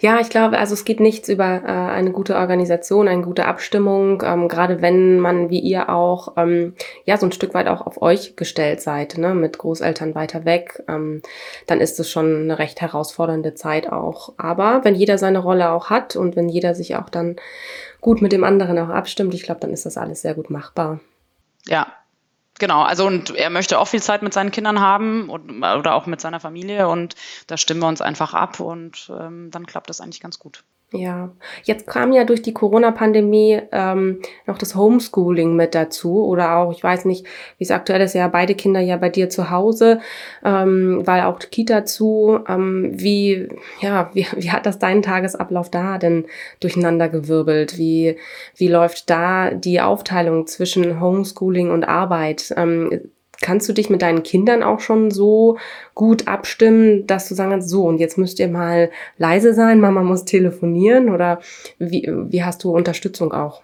Ja, 0.01 0.19
ich 0.19 0.31
glaube, 0.31 0.59
also 0.59 0.73
es 0.73 0.87
geht 0.87 0.99
nichts 0.99 1.29
über 1.29 1.63
äh, 1.63 1.71
eine 1.71 2.11
gute 2.11 2.35
Organisation, 2.37 3.07
eine 3.07 3.21
gute 3.21 3.45
Abstimmung, 3.45 4.23
ähm, 4.25 4.49
gerade 4.49 4.81
wenn 4.81 5.21
man 5.21 5.51
wie 5.51 5.61
ihr 5.61 5.91
auch 5.91 6.39
ähm, 6.39 6.75
ja 7.05 7.19
so 7.19 7.27
ein 7.27 7.33
Stück 7.33 7.53
weit 7.53 7.69
auch 7.69 7.87
auf 7.87 8.01
euch 8.01 8.35
gestellt 8.35 8.81
seid, 8.81 9.19
ne, 9.19 9.35
mit 9.35 9.59
Großeltern 9.59 10.15
weiter 10.15 10.47
weg, 10.47 10.83
ähm, 10.89 11.21
dann 11.67 11.83
ist 11.83 12.01
es 12.01 12.11
schon 12.11 12.45
eine 12.45 12.59
recht 12.59 12.81
herausfordernde 12.81 13.55
Zeit 13.55 13.93
auch. 13.93 14.33
Aber 14.39 14.85
wenn 14.85 14.95
jeder 14.95 15.19
seine 15.19 15.41
Rolle 15.41 15.71
auch 15.71 15.91
hat 15.91 16.17
und 16.17 16.35
wenn 16.35 16.49
jeder 16.49 16.75
sich 16.75 16.97
auch 16.97 17.11
dann 17.11 17.37
gut 18.01 18.23
mit 18.23 18.33
dem 18.33 18.43
anderen 18.43 18.79
auch 18.79 18.89
abstimmt, 18.89 19.35
ich 19.35 19.43
glaube, 19.43 19.61
dann 19.61 19.73
ist 19.73 19.85
das 19.85 19.99
alles 19.99 20.23
sehr 20.23 20.33
gut 20.33 20.49
machbar. 20.49 21.01
Ja, 21.67 21.89
genau. 22.61 22.83
Also 22.83 23.07
und 23.07 23.35
er 23.35 23.51
möchte 23.51 23.81
auch 23.81 23.88
viel 23.88 24.03
Zeit 24.03 24.23
mit 24.23 24.33
seinen 24.33 24.53
Kindern 24.53 24.81
haben 24.81 25.29
und, 25.29 25.51
oder 25.62 25.94
auch 25.94 26.07
mit 26.07 26.20
seiner 26.20 26.38
Familie 26.38 26.88
und 26.88 27.16
da 27.49 27.57
stimmen 27.57 27.81
wir 27.81 27.88
uns 27.88 28.01
einfach 28.01 28.35
ab 28.35 28.61
und 28.61 29.11
ähm, 29.18 29.51
dann 29.51 29.66
klappt 29.66 29.90
das 29.90 30.01
eigentlich 30.01 30.20
ganz 30.20 30.38
gut. 30.38 30.62
Ja, 30.92 31.31
jetzt 31.62 31.87
kam 31.87 32.11
ja 32.11 32.24
durch 32.24 32.42
die 32.42 32.53
Corona-Pandemie 32.53 33.61
ähm, 33.70 34.20
noch 34.46 34.59
das 34.59 34.74
Homeschooling 34.74 35.55
mit 35.55 35.76
dazu 35.76 36.24
oder 36.24 36.57
auch, 36.57 36.72
ich 36.72 36.83
weiß 36.83 37.05
nicht, 37.05 37.26
wie 37.59 37.64
es 37.64 37.70
aktuell 37.70 38.00
ist, 38.00 38.14
ja 38.14 38.26
beide 38.26 38.57
Kinder 38.57 38.81
ja 38.81 38.96
bei 38.96 39.09
dir 39.09 39.31
zu 39.31 39.50
Hause, 39.50 40.00
ähm, 40.44 41.03
weil 41.07 41.22
auch 41.22 41.38
Kita 41.38 41.85
zu. 41.85 42.40
Ähm, 42.48 42.90
wie, 42.92 43.48
ja, 43.81 44.11
wie, 44.14 44.26
wie 44.37 44.50
hat 44.50 44.66
das 44.66 44.81
deinen 44.81 45.03
Tagesablauf 45.03 45.70
da 45.70 45.96
denn 45.96 46.26
durcheinander 46.59 47.09
gewirbelt? 47.09 47.79
Wie, 47.79 48.16
wie 48.57 48.68
läuft 48.68 49.11
da 49.11 49.53
die 49.53 49.81
Aufteilung 49.81 50.48
zwischen 50.48 51.00
Homeschooling 51.00 51.70
und 51.70 51.85
Arbeit? 51.85 52.53
Ähm, 52.57 53.12
kannst 53.40 53.68
du 53.68 53.72
dich 53.72 53.90
mit 53.90 54.03
deinen 54.03 54.22
Kindern 54.22 54.62
auch 54.62 54.81
schon 54.81 55.11
so 55.11 55.59
gut 55.94 56.29
abstimmen, 56.29 57.07
dass 57.07 57.29
du 57.29 57.35
sagen 57.35 57.50
kannst, 57.50 57.68
so, 57.68 57.85
und 57.85 57.98
jetzt 57.98 58.18
müsst 58.18 58.38
ihr 58.38 58.48
mal 58.48 58.90
leise 59.18 59.55
sein, 59.55 59.81
Mama 59.81 60.03
muss 60.03 60.24
telefonieren 60.24 61.11
oder 61.11 61.40
wie, 61.79 62.09
wie 62.29 62.44
hast 62.44 62.62
du 62.64 62.70
Unterstützung 62.70 63.33
auch? 63.33 63.62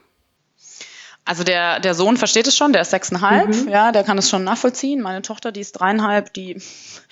Also 1.29 1.43
der, 1.43 1.81
der 1.81 1.95
Sohn 1.95 2.17
versteht 2.17 2.47
es 2.47 2.57
schon, 2.57 2.73
der 2.73 2.83
ist 2.83 2.93
sechseinhalb, 2.93 3.49
mhm. 3.49 3.69
ja, 3.69 3.91
der 3.91 4.05
kann 4.05 4.17
es 4.17 4.31
schon 4.31 4.45
nachvollziehen. 4.45 5.03
Meine 5.03 5.23
Tochter, 5.23 5.51
die 5.51 5.61
ist 5.61 5.73
dreieinhalb, 5.73 6.33
die 6.33 6.57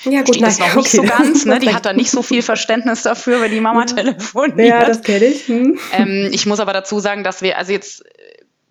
ja, 0.05 0.23
gut, 0.23 0.37
versteht 0.37 0.47
es 0.47 0.59
noch 0.61 0.67
okay. 0.69 0.79
nicht 0.79 0.91
so 0.91 1.03
ganz, 1.03 1.45
ne? 1.45 1.59
die 1.59 1.71
hat 1.75 1.85
da 1.85 1.93
nicht 1.93 2.13
so 2.13 2.23
viel 2.23 2.41
Verständnis 2.41 3.03
dafür, 3.03 3.41
wenn 3.41 3.51
die 3.51 3.61
Mama 3.61 3.87
telefoniert. 3.87 4.69
Ja, 4.69 4.85
das 4.85 5.03
kenne 5.03 5.25
ich. 5.25 5.49
Hm. 5.49 5.81
Ähm, 5.93 6.29
ich 6.33 6.47
muss 6.47 6.61
aber 6.61 6.73
dazu 6.73 7.01
sagen, 7.01 7.25
dass 7.25 7.43
wir, 7.43 7.59
also 7.59 7.73
jetzt 7.73 8.05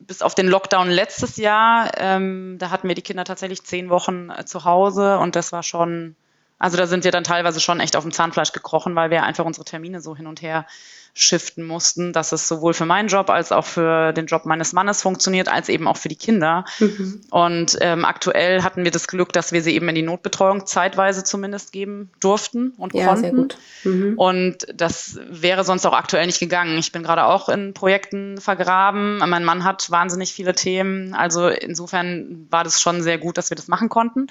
bis 0.08 0.22
auf 0.22 0.36
den 0.36 0.48
Lockdown 0.48 0.90
letztes 0.90 1.38
Jahr, 1.38 1.92
ähm, 1.98 2.58
da 2.60 2.70
hatten 2.70 2.88
wir 2.88 2.96
die 2.96 3.02
Kinder 3.02 3.24
tatsächlich 3.24 3.64
zehn 3.64 3.90
Wochen 3.90 4.30
äh, 4.30 4.46
zu 4.46 4.66
Hause 4.66 5.20
und 5.20 5.36
das 5.36 5.52
war 5.52 5.64
schon, 5.64 6.16
also 6.60 6.78
da 6.78 6.88
sind 6.88 7.04
wir 7.04 7.12
dann 7.12 7.24
teilweise 7.24 7.60
schon 7.60 7.80
echt 7.80 7.96
auf 7.96 8.04
dem 8.04 8.12
Zahnfleisch 8.12 8.52
gekrochen, 8.52 8.96
weil 8.96 9.10
wir 9.10 9.24
einfach 9.24 9.46
unsere 9.46 9.66
Termine 9.66 10.02
so 10.02 10.16
hin 10.16 10.28
und 10.28 10.42
her 10.42 10.66
shiften 11.16 11.64
mussten, 11.64 12.12
dass 12.12 12.32
es 12.32 12.48
sowohl 12.48 12.74
für 12.74 12.88
meinen 12.88 13.08
Job 13.08 13.30
als 13.30 13.52
auch 13.52 13.66
für 13.66 14.14
den 14.14 14.26
Job 14.26 14.46
meines 14.46 14.74
Mannes 14.74 15.04
funktioniert, 15.04 15.48
als 15.48 15.70
eben 15.70 15.88
auch 15.88 15.98
für 15.98 16.10
die 16.10 16.16
Kinder. 16.16 16.66
Mhm. 16.80 17.22
Und 17.30 17.78
ähm, 17.82 18.04
aktuell 18.04 18.64
hatten 18.64 18.84
wir 18.84 18.90
das 18.90 19.08
Glück, 19.08 19.32
dass 19.32 19.52
wir 19.52 19.62
sie 19.62 19.76
eben 19.76 19.88
in 19.90 19.96
die 19.96 20.02
Notbetreuung 20.02 20.66
zeitweise 20.66 21.24
zumindest 21.24 21.72
geben 21.72 22.10
durften 22.20 22.74
und 22.78 22.96
ja, 22.96 23.06
konnten. 23.06 23.22
Sehr 23.22 23.32
gut. 23.32 23.58
Mhm. 23.84 24.18
Und 24.18 24.66
das 24.74 25.20
wäre 25.30 25.64
sonst 25.64 25.86
auch 25.86 25.94
aktuell 25.94 26.26
nicht 26.26 26.40
gegangen. 26.40 26.80
Ich 26.80 26.92
bin 26.92 27.04
gerade 27.04 27.26
auch 27.26 27.48
in 27.48 27.76
Projekten 27.76 28.40
vergraben. 28.40 29.18
Mein 29.18 29.44
Mann 29.44 29.64
hat 29.64 29.92
wahnsinnig 29.92 30.34
viele 30.34 30.56
Themen. 30.56 31.14
Also 31.14 31.48
insofern 31.48 32.48
war 32.50 32.64
das 32.64 32.82
schon 32.82 33.04
sehr 33.04 33.20
gut, 33.20 33.38
dass 33.38 33.52
wir 33.52 33.56
das 33.56 33.68
machen 33.68 33.90
konnten 33.90 34.28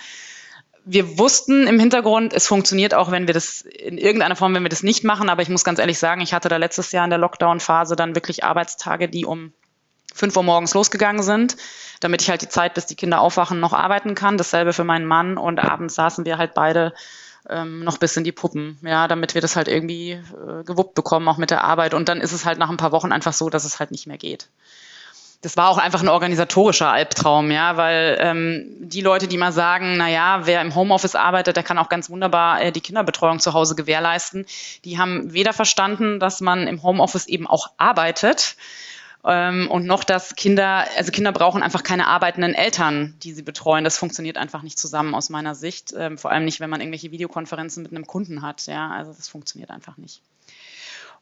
wir 0.84 1.18
wussten 1.18 1.66
im 1.66 1.78
Hintergrund, 1.78 2.32
es 2.32 2.46
funktioniert 2.46 2.94
auch, 2.94 3.10
wenn 3.10 3.26
wir 3.26 3.34
das 3.34 3.62
in 3.62 3.98
irgendeiner 3.98 4.36
Form, 4.36 4.54
wenn 4.54 4.62
wir 4.62 4.68
das 4.68 4.82
nicht 4.82 5.04
machen. 5.04 5.28
Aber 5.28 5.42
ich 5.42 5.48
muss 5.48 5.64
ganz 5.64 5.78
ehrlich 5.78 5.98
sagen, 5.98 6.20
ich 6.20 6.34
hatte 6.34 6.48
da 6.48 6.56
letztes 6.56 6.92
Jahr 6.92 7.04
in 7.04 7.10
der 7.10 7.18
Lockdown-Phase 7.18 7.96
dann 7.96 8.14
wirklich 8.14 8.44
Arbeitstage, 8.44 9.08
die 9.08 9.24
um 9.24 9.52
5 10.14 10.36
Uhr 10.36 10.42
morgens 10.42 10.74
losgegangen 10.74 11.22
sind, 11.22 11.56
damit 12.00 12.20
ich 12.22 12.30
halt 12.30 12.42
die 12.42 12.48
Zeit, 12.48 12.74
bis 12.74 12.86
die 12.86 12.96
Kinder 12.96 13.20
aufwachen, 13.20 13.60
noch 13.60 13.72
arbeiten 13.72 14.14
kann. 14.14 14.36
Dasselbe 14.36 14.72
für 14.72 14.84
meinen 14.84 15.06
Mann. 15.06 15.38
Und 15.38 15.60
abends 15.60 15.94
saßen 15.94 16.24
wir 16.24 16.36
halt 16.36 16.54
beide 16.54 16.92
ähm, 17.48 17.84
noch 17.84 17.98
bis 17.98 18.16
in 18.16 18.24
die 18.24 18.32
Puppen, 18.32 18.78
ja, 18.82 19.08
damit 19.08 19.34
wir 19.34 19.40
das 19.40 19.56
halt 19.56 19.68
irgendwie 19.68 20.12
äh, 20.12 20.64
gewuppt 20.64 20.94
bekommen, 20.94 21.28
auch 21.28 21.38
mit 21.38 21.50
der 21.50 21.64
Arbeit. 21.64 21.94
Und 21.94 22.08
dann 22.08 22.20
ist 22.20 22.32
es 22.32 22.44
halt 22.44 22.58
nach 22.58 22.70
ein 22.70 22.76
paar 22.76 22.92
Wochen 22.92 23.12
einfach 23.12 23.32
so, 23.32 23.50
dass 23.50 23.64
es 23.64 23.78
halt 23.78 23.92
nicht 23.92 24.06
mehr 24.06 24.18
geht 24.18 24.48
das 25.42 25.56
war 25.56 25.68
auch 25.68 25.78
einfach 25.78 26.00
ein 26.00 26.08
organisatorischer 26.08 26.90
Albtraum, 26.90 27.50
ja, 27.50 27.76
weil 27.76 28.16
ähm, 28.20 28.64
die 28.78 29.00
Leute, 29.00 29.26
die 29.26 29.36
mal 29.36 29.52
sagen, 29.52 29.96
na 29.96 30.08
ja, 30.08 30.46
wer 30.46 30.60
im 30.62 30.74
Homeoffice 30.74 31.16
arbeitet, 31.16 31.56
der 31.56 31.64
kann 31.64 31.78
auch 31.78 31.88
ganz 31.88 32.08
wunderbar 32.08 32.62
äh, 32.62 32.70
die 32.70 32.80
Kinderbetreuung 32.80 33.40
zu 33.40 33.52
Hause 33.52 33.74
gewährleisten, 33.74 34.46
die 34.84 34.98
haben 34.98 35.32
weder 35.32 35.52
verstanden, 35.52 36.20
dass 36.20 36.40
man 36.40 36.68
im 36.68 36.82
Homeoffice 36.84 37.26
eben 37.26 37.48
auch 37.48 37.72
arbeitet 37.76 38.56
ähm, 39.24 39.68
und 39.68 39.84
noch, 39.84 40.04
dass 40.04 40.36
Kinder, 40.36 40.86
also 40.96 41.10
Kinder 41.10 41.32
brauchen 41.32 41.60
einfach 41.60 41.82
keine 41.82 42.06
arbeitenden 42.06 42.54
Eltern, 42.54 43.14
die 43.24 43.32
sie 43.32 43.42
betreuen. 43.42 43.82
Das 43.82 43.98
funktioniert 43.98 44.36
einfach 44.36 44.62
nicht 44.62 44.78
zusammen 44.78 45.12
aus 45.12 45.28
meiner 45.28 45.56
Sicht, 45.56 45.92
ähm, 45.96 46.18
vor 46.18 46.30
allem 46.30 46.44
nicht, 46.44 46.60
wenn 46.60 46.70
man 46.70 46.80
irgendwelche 46.80 47.10
Videokonferenzen 47.10 47.82
mit 47.82 47.90
einem 47.90 48.06
Kunden 48.06 48.42
hat, 48.42 48.66
ja, 48.66 48.90
also 48.90 49.12
das 49.12 49.28
funktioniert 49.28 49.70
einfach 49.70 49.96
nicht. 49.96 50.22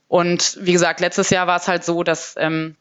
Und 0.09 0.59
wie 0.61 0.73
gesagt, 0.73 1.01
letztes 1.01 1.31
Jahr 1.31 1.47
war 1.47 1.57
es 1.57 1.69
halt 1.69 1.85
so, 1.85 2.03
dass 2.03 2.35
ähm, 2.37 2.77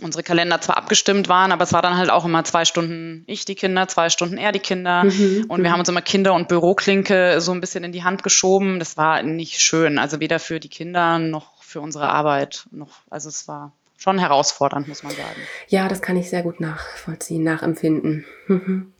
unsere 0.00 0.22
Kalender 0.22 0.60
zwar 0.60 0.76
abgestimmt 0.78 1.28
waren, 1.28 1.52
aber 1.52 1.64
es 1.64 1.72
war 1.72 1.82
dann 1.82 1.96
halt 1.96 2.10
auch 2.10 2.24
immer 2.24 2.44
zwei 2.44 2.64
Stunden 2.64 3.24
ich 3.26 3.44
die 3.44 3.54
Kinder, 3.54 3.88
zwei 3.88 4.08
Stunden 4.08 4.38
er 4.38 4.52
die 4.52 4.58
Kinder. 4.58 5.04
Mhm. 5.04 5.44
Und 5.48 5.62
wir 5.62 5.70
haben 5.70 5.80
uns 5.80 5.88
immer 5.88 6.00
Kinder- 6.00 6.34
und 6.34 6.48
Büroklinke 6.48 7.40
so 7.40 7.52
ein 7.52 7.60
bisschen 7.60 7.84
in 7.84 7.92
die 7.92 8.04
Hand 8.04 8.22
geschoben. 8.22 8.78
Das 8.78 8.96
war 8.96 9.22
nicht 9.22 9.60
schön. 9.60 9.98
Also 9.98 10.20
weder 10.20 10.38
für 10.38 10.60
die 10.60 10.68
Kinder 10.68 11.18
noch 11.18 11.62
für 11.62 11.80
unsere 11.80 12.08
Arbeit 12.08 12.66
noch. 12.70 13.00
Also 13.10 13.28
es 13.28 13.48
war 13.48 13.72
schon 13.98 14.18
herausfordernd, 14.18 14.88
muss 14.88 15.02
man 15.02 15.12
sagen. 15.12 15.40
Ja, 15.68 15.88
das 15.88 16.02
kann 16.02 16.16
ich 16.16 16.30
sehr 16.30 16.42
gut 16.42 16.60
nachvollziehen, 16.60 17.44
nachempfinden. 17.44 18.24
Mhm. 18.46 18.92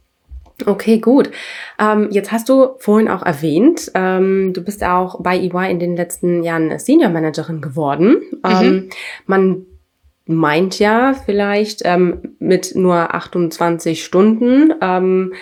Okay, 0.66 0.98
gut. 0.98 1.30
Ähm, 1.78 2.08
jetzt 2.10 2.30
hast 2.30 2.48
du 2.48 2.76
vorhin 2.78 3.08
auch 3.08 3.22
erwähnt, 3.22 3.90
ähm, 3.94 4.52
du 4.52 4.62
bist 4.62 4.84
auch 4.84 5.20
bei 5.20 5.36
EY 5.36 5.70
in 5.70 5.80
den 5.80 5.96
letzten 5.96 6.42
Jahren 6.42 6.78
Senior 6.78 7.10
Managerin 7.10 7.60
geworden. 7.60 8.22
Mhm. 8.44 8.50
Ähm, 8.50 8.90
man 9.26 9.66
meint 10.26 10.78
ja 10.78 11.14
vielleicht 11.14 11.82
ähm, 11.84 12.36
mit 12.38 12.74
nur 12.74 13.14
28 13.14 14.04
Stunden 14.04 14.72
ähm, 14.80 15.32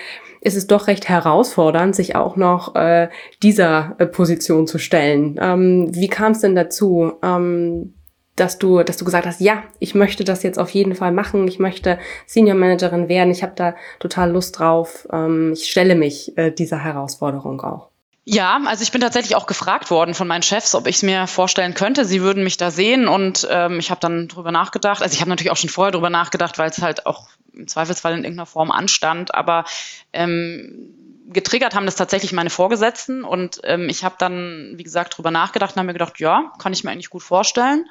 ist 0.40 0.56
es 0.56 0.66
doch 0.66 0.86
recht 0.86 1.08
herausfordernd, 1.08 1.94
sich 1.94 2.16
auch 2.16 2.36
noch 2.36 2.74
äh, 2.74 3.08
dieser 3.42 3.94
äh, 3.98 4.06
Position 4.06 4.66
zu 4.66 4.78
stellen. 4.78 5.38
Ähm, 5.40 5.94
wie 5.94 6.08
kam 6.08 6.32
es 6.32 6.40
denn 6.40 6.54
dazu, 6.54 7.12
ähm, 7.22 7.94
dass 8.36 8.58
du, 8.58 8.82
dass 8.82 8.96
du 8.96 9.04
gesagt 9.04 9.26
hast, 9.26 9.40
ja, 9.40 9.64
ich 9.80 9.94
möchte 9.94 10.24
das 10.24 10.42
jetzt 10.42 10.58
auf 10.58 10.70
jeden 10.70 10.94
Fall 10.94 11.12
machen, 11.12 11.46
ich 11.46 11.58
möchte 11.58 11.98
Senior 12.26 12.56
Managerin 12.56 13.08
werden, 13.08 13.30
ich 13.30 13.42
habe 13.42 13.52
da 13.54 13.74
total 13.98 14.30
Lust 14.30 14.58
drauf, 14.58 15.06
ähm, 15.12 15.52
ich 15.52 15.70
stelle 15.70 15.94
mich 15.94 16.36
äh, 16.38 16.50
dieser 16.50 16.82
Herausforderung 16.82 17.60
auch. 17.60 17.89
Ja, 18.32 18.60
also 18.64 18.84
ich 18.84 18.92
bin 18.92 19.00
tatsächlich 19.00 19.34
auch 19.34 19.48
gefragt 19.48 19.90
worden 19.90 20.14
von 20.14 20.28
meinen 20.28 20.44
Chefs, 20.44 20.76
ob 20.76 20.86
ich 20.86 20.94
es 20.94 21.02
mir 21.02 21.26
vorstellen 21.26 21.74
könnte. 21.74 22.04
Sie 22.04 22.22
würden 22.22 22.44
mich 22.44 22.56
da 22.56 22.70
sehen 22.70 23.08
und 23.08 23.44
ähm, 23.50 23.80
ich 23.80 23.90
habe 23.90 24.00
dann 24.00 24.28
drüber 24.28 24.52
nachgedacht. 24.52 25.02
Also 25.02 25.14
ich 25.14 25.20
habe 25.20 25.30
natürlich 25.30 25.50
auch 25.50 25.56
schon 25.56 25.68
vorher 25.68 25.90
drüber 25.90 26.10
nachgedacht, 26.10 26.56
weil 26.56 26.70
es 26.70 26.80
halt 26.80 27.06
auch 27.06 27.26
im 27.52 27.66
Zweifelsfall 27.66 28.12
in 28.12 28.22
irgendeiner 28.22 28.46
Form 28.46 28.70
anstand. 28.70 29.34
Aber 29.34 29.64
ähm, 30.12 30.94
getriggert 31.26 31.74
haben 31.74 31.86
das 31.86 31.96
tatsächlich 31.96 32.32
meine 32.32 32.50
Vorgesetzten 32.50 33.24
und 33.24 33.62
ähm, 33.64 33.88
ich 33.88 34.04
habe 34.04 34.14
dann, 34.16 34.74
wie 34.76 34.84
gesagt, 34.84 35.18
drüber 35.18 35.32
nachgedacht 35.32 35.72
und 35.72 35.78
habe 35.78 35.88
mir 35.88 35.94
gedacht, 35.94 36.20
ja, 36.20 36.52
kann 36.60 36.72
ich 36.72 36.84
mir 36.84 36.92
eigentlich 36.92 37.10
gut 37.10 37.24
vorstellen. 37.24 37.86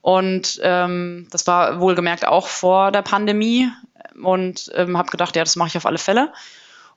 Und 0.00 0.58
ähm, 0.64 1.28
das 1.30 1.46
war 1.46 1.78
wohlgemerkt 1.78 2.26
auch 2.26 2.48
vor 2.48 2.90
der 2.90 3.02
Pandemie 3.02 3.70
und 4.20 4.68
ähm, 4.74 4.98
habe 4.98 5.10
gedacht, 5.10 5.36
ja, 5.36 5.44
das 5.44 5.54
mache 5.54 5.68
ich 5.68 5.76
auf 5.76 5.86
alle 5.86 5.98
Fälle. 5.98 6.32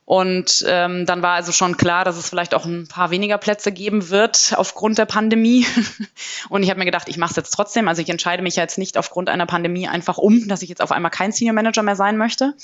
Und 0.10 0.66
ähm, 0.68 1.06
dann 1.06 1.22
war 1.22 1.36
also 1.36 1.52
schon 1.52 1.78
klar, 1.78 2.04
dass 2.04 2.18
es 2.18 2.28
vielleicht 2.28 2.56
auch 2.56 2.66
ein 2.66 2.88
paar 2.88 3.12
weniger 3.12 3.38
Plätze 3.38 3.72
geben 3.72 4.10
wird 4.10 4.56
aufgrund 4.56 4.98
der 4.98 5.06
Pandemie. 5.06 5.68
Und 6.50 6.64
ich 6.64 6.72
habe 6.72 6.80
mir 6.80 6.86
gedacht, 6.86 7.08
ich 7.10 7.18
mache 7.18 7.30
es 7.30 7.36
jetzt 7.36 7.52
trotzdem. 7.52 7.88
Also 7.88 8.02
ich 8.02 8.10
entscheide 8.10 8.42
mich 8.42 8.56
jetzt 8.56 8.80
nicht 8.80 8.98
aufgrund 8.98 9.30
einer 9.30 9.46
Pandemie 9.46 9.88
einfach 9.88 10.18
um, 10.18 10.48
dass 10.48 10.64
ich 10.64 10.70
jetzt 10.70 10.82
auf 10.82 10.92
einmal 10.92 11.12
kein 11.12 11.32
Senior 11.32 11.54
Manager 11.54 11.84
mehr 11.84 11.96
sein 11.96 12.18
möchte. 12.18 12.56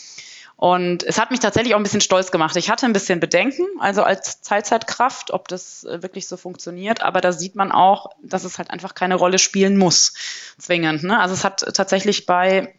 Und 0.56 1.04
es 1.04 1.20
hat 1.20 1.30
mich 1.30 1.40
tatsächlich 1.40 1.76
auch 1.76 1.80
ein 1.80 1.84
bisschen 1.84 2.02
stolz 2.02 2.32
gemacht. 2.32 2.56
Ich 2.56 2.72
hatte 2.72 2.88
ein 2.88 2.94
bisschen 2.94 3.20
Bedenken, 3.20 3.68
also 3.80 4.02
als 4.02 4.42
Teilzeitkraft, 4.42 5.30
ob 5.30 5.48
das 5.48 5.84
äh, 5.84 6.02
wirklich 6.02 6.28
so 6.28 6.38
funktioniert. 6.38 7.04
Aber 7.04 7.22
da 7.22 7.32
sieht 7.32 7.54
man 7.54 7.72
auch, 7.72 8.10
dass 8.24 8.44
es 8.44 8.58
halt 8.58 8.72
einfach 8.72 8.96
keine 8.96 9.14
Rolle 9.14 9.38
spielen 9.38 9.78
muss, 9.78 10.16
zwingend. 10.58 11.04
Ne? 11.04 11.20
Also 11.20 11.36
es 11.36 11.44
hat 11.44 11.60
tatsächlich 11.76 12.26
bei 12.26 12.74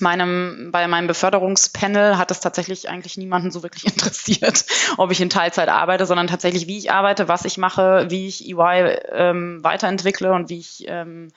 meinem, 0.00 0.70
bei 0.72 0.86
meinem 0.88 1.06
Beförderungspanel 1.06 2.18
hat 2.18 2.30
es 2.30 2.40
tatsächlich 2.40 2.88
eigentlich 2.88 3.16
niemanden 3.16 3.50
so 3.50 3.62
wirklich 3.62 3.84
interessiert, 3.92 4.64
ob 4.96 5.10
ich 5.10 5.20
in 5.20 5.30
Teilzeit 5.30 5.68
arbeite, 5.68 6.06
sondern 6.06 6.26
tatsächlich, 6.26 6.66
wie 6.66 6.78
ich 6.78 6.90
arbeite, 6.90 7.28
was 7.28 7.44
ich 7.44 7.58
mache, 7.58 8.06
wie 8.10 8.26
ich 8.26 8.48
EY 8.48 8.98
ähm, 9.12 9.62
weiterentwickle 9.62 10.32
und 10.32 10.48
wie 10.48 10.58
ich 10.58 10.84
ähm, 10.88 11.30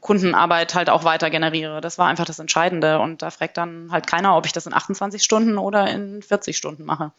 Kundenarbeit 0.00 0.74
halt 0.74 0.90
auch 0.90 1.04
weiter 1.04 1.30
generiere. 1.30 1.80
Das 1.80 1.98
war 1.98 2.06
einfach 2.06 2.24
das 2.24 2.38
Entscheidende. 2.38 2.98
Und 2.98 3.22
da 3.22 3.30
fragt 3.30 3.56
dann 3.56 3.92
halt 3.92 4.06
keiner, 4.06 4.36
ob 4.36 4.46
ich 4.46 4.52
das 4.52 4.66
in 4.66 4.72
28 4.72 5.22
Stunden 5.22 5.58
oder 5.58 5.88
in 5.90 6.22
40 6.22 6.56
Stunden 6.56 6.84
mache. 6.84 7.12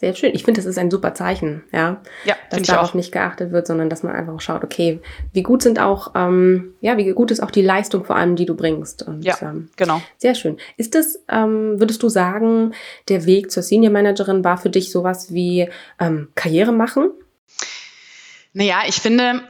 Sehr 0.00 0.14
schön. 0.14 0.34
Ich 0.34 0.44
finde, 0.44 0.58
das 0.58 0.66
ist 0.66 0.78
ein 0.78 0.90
super 0.90 1.12
Zeichen, 1.12 1.62
ja. 1.72 2.00
Ja, 2.24 2.34
dass 2.48 2.62
darauf 2.62 2.88
auch. 2.88 2.94
nicht 2.94 3.12
geachtet 3.12 3.52
wird, 3.52 3.66
sondern 3.66 3.90
dass 3.90 4.02
man 4.02 4.14
einfach 4.14 4.40
schaut, 4.40 4.64
okay, 4.64 4.98
wie 5.34 5.42
gut 5.42 5.60
sind 5.60 5.78
auch, 5.78 6.12
ähm, 6.14 6.72
ja, 6.80 6.96
wie 6.96 7.12
gut 7.12 7.30
ist 7.30 7.40
auch 7.40 7.50
die 7.50 7.60
Leistung 7.60 8.06
vor 8.06 8.16
allem, 8.16 8.34
die 8.34 8.46
du 8.46 8.54
bringst. 8.56 9.02
Und, 9.02 9.22
ja, 9.22 9.36
ähm, 9.42 9.68
genau. 9.76 10.00
Sehr 10.16 10.34
schön. 10.34 10.56
Ist 10.78 10.94
das, 10.94 11.20
ähm, 11.28 11.78
würdest 11.78 12.02
du 12.02 12.08
sagen, 12.08 12.72
der 13.10 13.26
Weg 13.26 13.50
zur 13.50 13.62
Senior 13.62 13.92
Managerin 13.92 14.42
war 14.42 14.56
für 14.56 14.70
dich 14.70 14.90
sowas 14.90 15.34
wie 15.34 15.68
ähm, 15.98 16.28
Karriere 16.34 16.72
machen? 16.72 17.10
Naja, 18.54 18.78
ich 18.86 19.02
finde, 19.02 19.42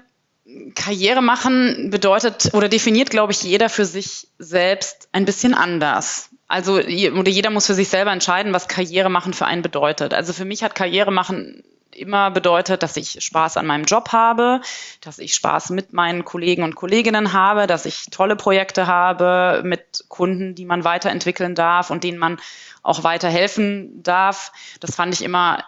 Karriere 0.74 1.22
machen 1.22 1.90
bedeutet 1.90 2.54
oder 2.54 2.68
definiert, 2.68 3.10
glaube 3.10 3.30
ich, 3.30 3.44
jeder 3.44 3.68
für 3.68 3.84
sich 3.84 4.26
selbst 4.40 5.08
ein 5.12 5.26
bisschen 5.26 5.54
anders. 5.54 6.29
Also 6.50 6.74
oder 6.74 7.30
jeder 7.30 7.50
muss 7.50 7.66
für 7.66 7.74
sich 7.74 7.88
selber 7.88 8.12
entscheiden, 8.12 8.52
was 8.52 8.66
Karriere 8.66 9.08
machen 9.08 9.32
für 9.32 9.46
einen 9.46 9.62
bedeutet. 9.62 10.12
Also 10.12 10.32
für 10.32 10.44
mich 10.44 10.62
hat 10.64 10.74
Karriere 10.74 11.12
machen 11.12 11.62
immer 11.92 12.30
bedeutet, 12.30 12.82
dass 12.82 12.96
ich 12.96 13.18
Spaß 13.20 13.56
an 13.56 13.66
meinem 13.66 13.84
Job 13.84 14.10
habe, 14.12 14.60
dass 15.00 15.18
ich 15.18 15.34
Spaß 15.34 15.70
mit 15.70 15.92
meinen 15.92 16.24
Kollegen 16.24 16.62
und 16.62 16.74
Kolleginnen 16.74 17.32
habe, 17.32 17.66
dass 17.66 17.86
ich 17.86 18.06
tolle 18.10 18.36
Projekte 18.36 18.86
habe 18.86 19.62
mit 19.64 20.04
Kunden, 20.08 20.54
die 20.54 20.64
man 20.64 20.84
weiterentwickeln 20.84 21.54
darf 21.54 21.90
und 21.90 22.02
denen 22.04 22.18
man 22.18 22.40
auch 22.82 23.04
weiterhelfen 23.04 24.02
darf. 24.02 24.52
Das 24.80 24.94
fand 24.94 25.14
ich 25.14 25.22
immer 25.22 25.64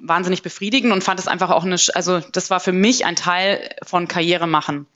wahnsinnig 0.00 0.42
befriedigend 0.42 0.92
und 0.92 1.04
fand 1.04 1.20
es 1.20 1.28
einfach 1.28 1.50
auch 1.50 1.64
eine, 1.64 1.76
also 1.94 2.20
das 2.20 2.50
war 2.50 2.60
für 2.60 2.72
mich 2.72 3.04
ein 3.04 3.16
Teil 3.16 3.76
von 3.84 4.08
Karriere 4.08 4.46
machen 4.46 4.86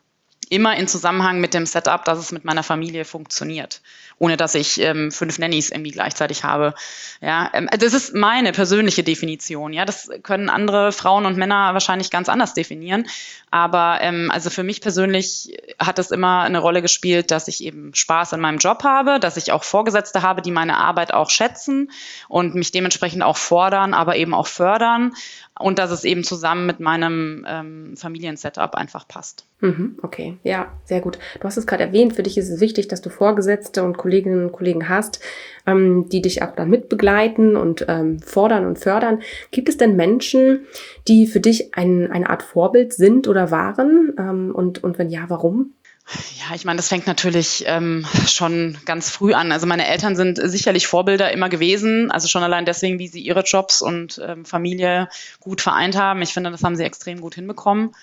immer 0.51 0.77
in 0.77 0.89
Zusammenhang 0.89 1.41
mit 1.41 1.55
dem 1.55 1.65
Setup, 1.65 2.05
dass 2.05 2.19
es 2.19 2.33
mit 2.33 2.45
meiner 2.45 2.65
Familie 2.65 3.05
funktioniert, 3.05 3.81
ohne 4.21 4.37
dass 4.37 4.55
ich 4.55 4.79
ähm, 4.81 5.11
fünf 5.11 5.39
Nannies 5.39 5.71
irgendwie 5.71 5.93
gleichzeitig 5.93 6.45
habe. 6.45 6.75
Ja, 7.23 7.51
ähm, 7.55 7.69
das 7.79 7.95
ist 7.95 8.15
meine 8.15 8.53
persönliche 8.53 9.03
Definition. 9.03 9.73
Ja, 9.73 9.87
das 9.87 10.11
können 10.23 10.51
andere 10.51 10.93
Frauen 10.93 11.25
und 11.25 11.39
Männer 11.39 11.73
wahrscheinlich 11.73 12.11
ganz 12.11 12.29
anders 12.29 12.53
definieren. 12.53 13.07
Aber 13.51 13.99
ähm, 14.03 14.31
also 14.31 14.51
für 14.51 14.63
mich 14.63 14.83
persönlich 14.83 15.59
hat 15.79 15.99
es 15.99 16.11
immer 16.11 16.43
eine 16.43 16.59
Rolle 16.59 16.83
gespielt, 16.83 17.31
dass 17.31 17.49
ich 17.49 17.65
eben 17.65 17.95
Spaß 17.95 18.35
an 18.35 18.41
meinem 18.41 18.59
Job 18.59 18.85
habe, 18.85 19.21
dass 19.21 19.39
ich 19.39 19.53
auch 19.53 19.65
Vorgesetzte 19.65 20.21
habe, 20.21 20.43
die 20.43 20.51
meine 20.51 20.77
Arbeit 20.77 21.15
auch 21.15 21.31
schätzen 21.31 21.91
und 22.29 22.55
mich 22.55 22.73
dementsprechend 22.73 23.23
auch 23.23 23.39
fordern, 23.39 23.95
aber 23.95 24.17
eben 24.17 24.35
auch 24.35 24.47
fördern 24.47 25.15
und 25.59 25.79
dass 25.79 25.91
es 25.91 26.05
eben 26.05 26.25
zusammen 26.25 26.67
mit 26.67 26.81
meinem 26.81 27.47
ähm, 27.49 27.97
Familiensetup 27.97 28.75
einfach 28.75 29.07
passt. 29.07 29.47
Mhm, 29.61 29.99
okay, 30.03 30.39
ja, 30.43 30.73
sehr 30.85 31.01
gut. 31.01 31.19
Du 31.39 31.45
hast 31.45 31.57
es 31.57 31.67
gerade 31.67 31.85
erwähnt, 31.85 32.15
für 32.15 32.23
dich 32.23 32.39
ist 32.39 32.49
es 32.49 32.61
wichtig, 32.61 32.89
dass 32.89 33.03
du 33.03 33.11
Vorgesetzte 33.11 33.85
und 33.85 33.99
Kolleginnen 34.11 34.47
und 34.47 34.53
Kollegen 34.53 34.89
hast, 34.89 35.21
ähm, 35.67 36.09
die 36.09 36.21
dich 36.21 36.43
auch 36.43 36.57
dann 36.57 36.69
mitbegleiten 36.69 37.55
und 37.55 37.87
ähm, 37.89 38.19
fordern 38.21 38.67
und 38.67 38.79
fördern. 38.79 39.23
Gibt 39.53 39.69
es 39.69 39.77
denn 39.77 39.95
Menschen, 39.95 40.67
die 41.07 41.29
für 41.29 41.41
dich 41.41 41.75
ein, 41.77 42.11
eine 42.11 42.29
Art 42.29 42.43
Vorbild 42.43 42.93
sind 42.93 43.29
oder 43.29 43.53
waren? 43.53 44.13
Ähm, 44.19 44.53
und, 44.53 44.83
und 44.83 44.99
wenn 44.99 45.11
ja, 45.11 45.27
warum? 45.29 45.75
Ja, 46.41 46.57
ich 46.57 46.65
meine, 46.65 46.79
das 46.79 46.89
fängt 46.89 47.07
natürlich 47.07 47.63
ähm, 47.67 48.05
schon 48.27 48.77
ganz 48.85 49.11
früh 49.11 49.33
an. 49.33 49.53
Also 49.53 49.67
meine 49.67 49.87
Eltern 49.87 50.17
sind 50.17 50.41
sicherlich 50.43 50.89
Vorbilder 50.89 51.31
immer 51.31 51.49
gewesen, 51.49 52.11
also 52.11 52.27
schon 52.27 52.43
allein 52.43 52.65
deswegen, 52.65 52.99
wie 52.99 53.07
sie 53.07 53.21
ihre 53.21 53.43
Jobs 53.43 53.81
und 53.81 54.21
ähm, 54.27 54.45
Familie 54.45 55.09
gut 55.39 55.61
vereint 55.61 55.97
haben. 55.97 56.21
Ich 56.23 56.33
finde, 56.33 56.51
das 56.51 56.65
haben 56.65 56.75
sie 56.75 56.83
extrem 56.83 57.21
gut 57.21 57.37
hinbekommen. 57.37 57.95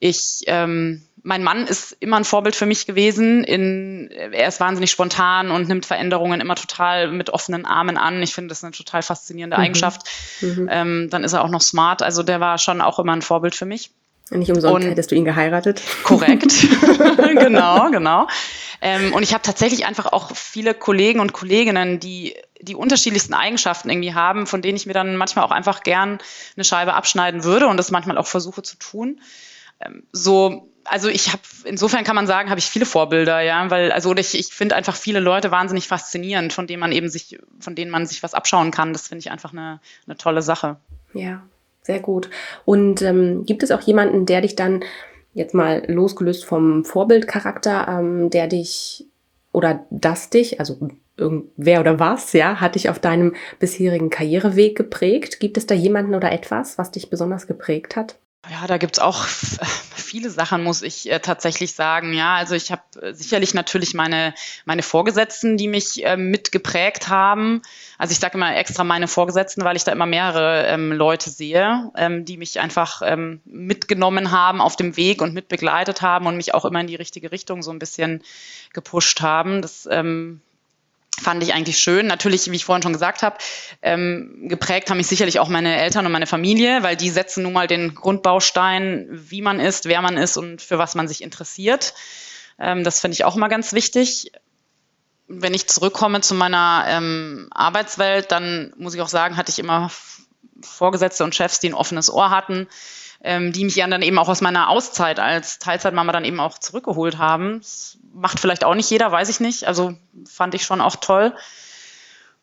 Ich, 0.00 0.42
ähm, 0.48 1.02
mein 1.24 1.42
Mann 1.42 1.66
ist 1.66 1.96
immer 2.00 2.18
ein 2.18 2.24
Vorbild 2.24 2.54
für 2.54 2.66
mich 2.66 2.86
gewesen. 2.86 3.44
In, 3.44 4.10
er 4.10 4.46
ist 4.46 4.60
wahnsinnig 4.60 4.90
spontan 4.90 5.50
und 5.50 5.68
nimmt 5.68 5.86
Veränderungen 5.86 6.42
immer 6.42 6.54
total 6.54 7.10
mit 7.10 7.30
offenen 7.30 7.64
Armen 7.64 7.96
an. 7.96 8.22
Ich 8.22 8.34
finde, 8.34 8.48
das 8.50 8.58
ist 8.58 8.64
eine 8.64 8.72
total 8.72 9.02
faszinierende 9.02 9.56
mhm. 9.56 9.62
Eigenschaft. 9.62 10.02
Mhm. 10.42 10.68
Ähm, 10.70 11.08
dann 11.10 11.24
ist 11.24 11.32
er 11.32 11.42
auch 11.42 11.48
noch 11.48 11.62
smart. 11.62 12.02
Also 12.02 12.22
der 12.22 12.40
war 12.40 12.58
schon 12.58 12.82
auch 12.82 12.98
immer 12.98 13.14
ein 13.14 13.22
Vorbild 13.22 13.54
für 13.54 13.64
mich. 13.64 13.90
Nicht 14.30 14.50
umsonst 14.50 14.84
und, 14.84 14.90
hättest 14.90 15.10
du 15.10 15.14
ihn 15.14 15.24
geheiratet. 15.24 15.80
Korrekt. 16.02 16.52
genau, 17.16 17.90
genau. 17.90 18.28
Ähm, 18.82 19.14
und 19.14 19.22
ich 19.22 19.32
habe 19.32 19.42
tatsächlich 19.42 19.86
einfach 19.86 20.12
auch 20.12 20.36
viele 20.36 20.74
Kollegen 20.74 21.20
und 21.20 21.32
Kolleginnen, 21.32 22.00
die 22.00 22.34
die 22.60 22.74
unterschiedlichsten 22.74 23.32
Eigenschaften 23.32 23.88
irgendwie 23.88 24.14
haben, 24.14 24.46
von 24.46 24.60
denen 24.60 24.76
ich 24.76 24.84
mir 24.84 24.92
dann 24.92 25.16
manchmal 25.16 25.44
auch 25.46 25.50
einfach 25.50 25.82
gern 25.82 26.18
eine 26.56 26.64
Scheibe 26.64 26.94
abschneiden 26.94 27.44
würde 27.44 27.66
und 27.66 27.78
das 27.78 27.90
manchmal 27.90 28.18
auch 28.18 28.26
versuche 28.26 28.62
zu 28.62 28.76
tun. 28.76 29.20
Ähm, 29.80 30.04
so, 30.12 30.70
also 30.84 31.08
ich 31.08 31.32
habe, 31.32 31.42
insofern 31.64 32.04
kann 32.04 32.16
man 32.16 32.26
sagen, 32.26 32.50
habe 32.50 32.58
ich 32.58 32.66
viele 32.66 32.86
Vorbilder, 32.86 33.40
ja, 33.40 33.70
weil, 33.70 33.92
also 33.92 34.14
ich, 34.14 34.38
ich 34.38 34.48
finde 34.48 34.76
einfach 34.76 34.96
viele 34.96 35.20
Leute 35.20 35.50
wahnsinnig 35.50 35.88
faszinierend, 35.88 36.52
von 36.52 36.66
denen 36.66 36.80
man 36.80 36.92
eben 36.92 37.08
sich, 37.08 37.38
von 37.60 37.74
denen 37.74 37.90
man 37.90 38.06
sich 38.06 38.22
was 38.22 38.34
abschauen 38.34 38.70
kann. 38.70 38.92
Das 38.92 39.08
finde 39.08 39.20
ich 39.20 39.30
einfach 39.30 39.52
eine, 39.52 39.80
eine 40.06 40.16
tolle 40.16 40.42
Sache. 40.42 40.76
Ja, 41.14 41.42
sehr 41.82 42.00
gut. 42.00 42.30
Und 42.64 43.02
ähm, 43.02 43.44
gibt 43.46 43.62
es 43.62 43.70
auch 43.70 43.80
jemanden, 43.82 44.26
der 44.26 44.40
dich 44.42 44.56
dann 44.56 44.84
jetzt 45.32 45.54
mal 45.54 45.84
losgelöst 45.90 46.44
vom 46.44 46.84
Vorbildcharakter, 46.84 47.88
ähm, 47.88 48.30
der 48.30 48.46
dich 48.46 49.06
oder 49.52 49.86
das 49.90 50.30
dich, 50.30 50.58
also 50.58 50.90
wer 51.16 51.80
oder 51.80 52.00
was, 52.00 52.32
ja, 52.32 52.60
hat 52.60 52.74
dich 52.74 52.90
auf 52.90 52.98
deinem 52.98 53.34
bisherigen 53.60 54.10
Karriereweg 54.10 54.76
geprägt? 54.76 55.38
Gibt 55.38 55.56
es 55.56 55.66
da 55.66 55.74
jemanden 55.74 56.14
oder 56.14 56.32
etwas, 56.32 56.76
was 56.76 56.90
dich 56.90 57.08
besonders 57.08 57.46
geprägt 57.46 57.94
hat? 57.94 58.16
Ja, 58.50 58.66
da 58.66 58.76
gibt's 58.76 58.98
auch 58.98 59.24
viele 59.96 60.28
Sachen, 60.28 60.62
muss 60.62 60.82
ich 60.82 61.10
äh, 61.10 61.18
tatsächlich 61.20 61.72
sagen. 61.72 62.12
Ja, 62.12 62.36
also 62.36 62.54
ich 62.54 62.70
habe 62.70 62.82
äh, 63.00 63.14
sicherlich 63.14 63.54
natürlich 63.54 63.94
meine, 63.94 64.34
meine 64.66 64.82
Vorgesetzten, 64.82 65.56
die 65.56 65.66
mich 65.66 66.04
äh, 66.04 66.16
mitgeprägt 66.16 67.08
haben. 67.08 67.62
Also 67.96 68.12
ich 68.12 68.18
sage 68.18 68.36
immer 68.36 68.54
extra 68.54 68.84
meine 68.84 69.08
Vorgesetzten, 69.08 69.64
weil 69.64 69.76
ich 69.76 69.84
da 69.84 69.92
immer 69.92 70.06
mehrere 70.06 70.66
ähm, 70.66 70.92
Leute 70.92 71.30
sehe, 71.30 71.90
ähm, 71.96 72.24
die 72.24 72.36
mich 72.36 72.60
einfach 72.60 73.00
ähm, 73.04 73.40
mitgenommen 73.44 74.30
haben 74.30 74.60
auf 74.60 74.76
dem 74.76 74.96
Weg 74.96 75.22
und 75.22 75.32
mitbegleitet 75.32 76.02
haben 76.02 76.26
und 76.26 76.36
mich 76.36 76.52
auch 76.52 76.66
immer 76.66 76.80
in 76.80 76.86
die 76.86 76.96
richtige 76.96 77.32
Richtung 77.32 77.62
so 77.62 77.70
ein 77.70 77.78
bisschen 77.78 78.22
gepusht 78.74 79.22
haben. 79.22 79.62
Das 79.62 79.88
ähm, 79.90 80.42
fand 81.20 81.42
ich 81.42 81.54
eigentlich 81.54 81.78
schön. 81.78 82.06
Natürlich, 82.06 82.50
wie 82.50 82.56
ich 82.56 82.64
vorhin 82.64 82.82
schon 82.82 82.92
gesagt 82.92 83.22
habe, 83.22 83.36
ähm, 83.82 84.48
geprägt 84.48 84.90
haben 84.90 84.96
mich 84.96 85.06
sicherlich 85.06 85.38
auch 85.38 85.48
meine 85.48 85.76
Eltern 85.76 86.06
und 86.06 86.12
meine 86.12 86.26
Familie, 86.26 86.82
weil 86.82 86.96
die 86.96 87.10
setzen 87.10 87.42
nun 87.42 87.52
mal 87.52 87.66
den 87.66 87.94
Grundbaustein, 87.94 89.08
wie 89.10 89.42
man 89.42 89.60
ist, 89.60 89.86
wer 89.86 90.02
man 90.02 90.16
ist 90.16 90.36
und 90.36 90.60
für 90.60 90.78
was 90.78 90.94
man 90.94 91.08
sich 91.08 91.22
interessiert. 91.22 91.94
Ähm, 92.58 92.84
das 92.84 93.00
finde 93.00 93.14
ich 93.14 93.24
auch 93.24 93.36
immer 93.36 93.48
ganz 93.48 93.72
wichtig. 93.72 94.32
Wenn 95.26 95.54
ich 95.54 95.68
zurückkomme 95.68 96.20
zu 96.20 96.34
meiner 96.34 96.84
ähm, 96.88 97.48
Arbeitswelt, 97.50 98.30
dann 98.30 98.72
muss 98.76 98.94
ich 98.94 99.00
auch 99.00 99.08
sagen, 99.08 99.36
hatte 99.36 99.50
ich 99.50 99.58
immer 99.58 99.90
Vorgesetzte 100.60 101.24
und 101.24 101.34
Chefs, 101.34 101.60
die 101.60 101.68
ein 101.68 101.74
offenes 101.74 102.10
Ohr 102.10 102.30
hatten, 102.30 102.68
ähm, 103.22 103.52
die 103.52 103.64
mich 103.64 103.76
dann 103.76 104.02
eben 104.02 104.18
auch 104.18 104.28
aus 104.28 104.40
meiner 104.40 104.68
Auszeit 104.68 105.18
als 105.18 105.58
Teilzeitmama 105.58 106.12
dann 106.12 106.24
eben 106.24 106.40
auch 106.40 106.58
zurückgeholt 106.58 107.18
haben. 107.18 107.60
Das 107.60 107.98
macht 108.14 108.40
vielleicht 108.40 108.64
auch 108.64 108.74
nicht 108.74 108.90
jeder, 108.90 109.10
weiß 109.12 109.28
ich 109.28 109.40
nicht. 109.40 109.64
Also 109.64 109.94
fand 110.26 110.54
ich 110.54 110.64
schon 110.64 110.80
auch 110.80 110.96
toll. 110.96 111.34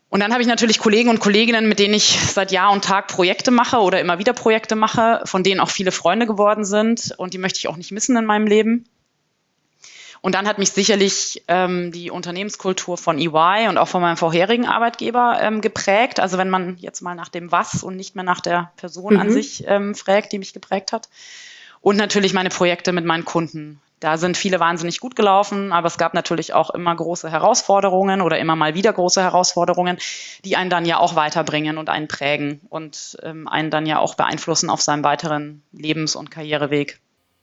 Und 0.09 0.19
dann 0.19 0.33
habe 0.33 0.41
ich 0.41 0.47
natürlich 0.47 0.79
Kollegen 0.79 1.09
und 1.09 1.21
Kolleginnen, 1.21 1.69
mit 1.69 1.79
denen 1.79 1.93
ich 1.93 2.19
seit 2.19 2.51
Jahr 2.51 2.71
und 2.71 2.83
Tag 2.83 3.07
Projekte 3.07 3.49
mache 3.49 3.77
oder 3.77 4.01
immer 4.01 4.19
wieder 4.19 4.33
Projekte 4.33 4.75
mache, 4.75 5.21
von 5.23 5.41
denen 5.41 5.61
auch 5.61 5.69
viele 5.69 5.93
Freunde 5.93 6.27
geworden 6.27 6.65
sind. 6.65 7.13
Und 7.17 7.33
die 7.33 7.37
möchte 7.37 7.59
ich 7.59 7.69
auch 7.69 7.77
nicht 7.77 7.93
missen 7.93 8.17
in 8.17 8.25
meinem 8.25 8.45
Leben. 8.45 8.85
Und 10.19 10.35
dann 10.35 10.47
hat 10.47 10.59
mich 10.59 10.71
sicherlich 10.71 11.43
ähm, 11.47 11.91
die 11.91 12.11
Unternehmenskultur 12.11 12.97
von 12.97 13.17
EY 13.17 13.69
und 13.69 13.77
auch 13.77 13.87
von 13.87 14.01
meinem 14.01 14.17
vorherigen 14.17 14.67
Arbeitgeber 14.67 15.39
ähm, 15.41 15.61
geprägt. 15.61 16.19
Also 16.19 16.37
wenn 16.37 16.49
man 16.49 16.77
jetzt 16.77 17.01
mal 17.01 17.15
nach 17.15 17.29
dem 17.29 17.51
Was 17.51 17.81
und 17.81 17.95
nicht 17.95 18.13
mehr 18.15 18.25
nach 18.25 18.41
der 18.41 18.71
Person 18.75 19.13
mhm. 19.13 19.19
an 19.19 19.31
sich 19.31 19.63
ähm, 19.65 19.95
fragt, 19.95 20.33
die 20.33 20.39
mich 20.39 20.53
geprägt 20.53 20.91
hat. 20.91 21.09
Und 21.79 21.95
natürlich 21.95 22.33
meine 22.33 22.49
Projekte 22.49 22.91
mit 22.91 23.05
meinen 23.05 23.25
Kunden. 23.25 23.81
Da 24.01 24.17
sind 24.17 24.35
viele 24.35 24.59
wahnsinnig 24.59 24.99
gut 24.99 25.15
gelaufen, 25.15 25.71
aber 25.71 25.85
es 25.85 25.99
gab 25.99 26.15
natürlich 26.15 26.55
auch 26.55 26.71
immer 26.71 26.93
große 26.93 27.29
Herausforderungen 27.29 28.21
oder 28.21 28.39
immer 28.39 28.55
mal 28.55 28.73
wieder 28.73 28.91
große 28.91 29.21
Herausforderungen, 29.21 29.97
die 30.43 30.57
einen 30.57 30.71
dann 30.71 30.85
ja 30.85 30.97
auch 30.97 31.15
weiterbringen 31.15 31.77
und 31.77 31.87
einen 31.87 32.07
prägen 32.07 32.61
und 32.69 33.19
ähm, 33.21 33.47
einen 33.47 33.69
dann 33.69 33.85
ja 33.85 33.99
auch 33.99 34.15
beeinflussen 34.15 34.71
auf 34.71 34.81
seinem 34.81 35.03
weiteren 35.03 35.61
Lebens- 35.71 36.15
und 36.15 36.31
Karriereweg. 36.31 36.99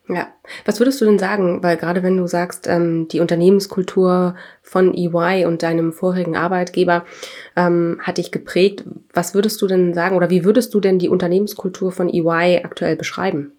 Ja, 0.09 0.27
was 0.64 0.81
würdest 0.81 1.01
du 1.01 1.05
denn 1.05 1.21
sagen? 1.21 1.62
Weil 1.62 1.77
gerade 1.77 2.03
wenn 2.03 2.16
du 2.16 2.27
sagst, 2.27 2.66
ähm, 2.66 3.07
die 3.07 3.21
Unternehmenskultur 3.21 4.35
von 4.62 4.94
EY 4.94 5.44
und 5.44 5.62
deinem 5.62 5.92
vorherigen 5.92 6.37
Arbeitgeber 6.37 7.05
ähm, 7.55 8.01
hat 8.03 8.18
dich 8.18 8.33
geprägt, 8.33 8.83
was 9.12 9.33
würdest 9.35 9.62
du 9.62 9.68
denn 9.68 9.94
sagen 9.94 10.16
oder 10.16 10.29
wie 10.29 10.44
würdest 10.44 10.75
du 10.75 10.81
denn 10.81 10.99
die 10.99 11.09
Unternehmenskultur 11.09 11.92
von 11.92 12.09
EY 12.09 12.62
aktuell 12.64 12.97
beschreiben? 12.97 13.53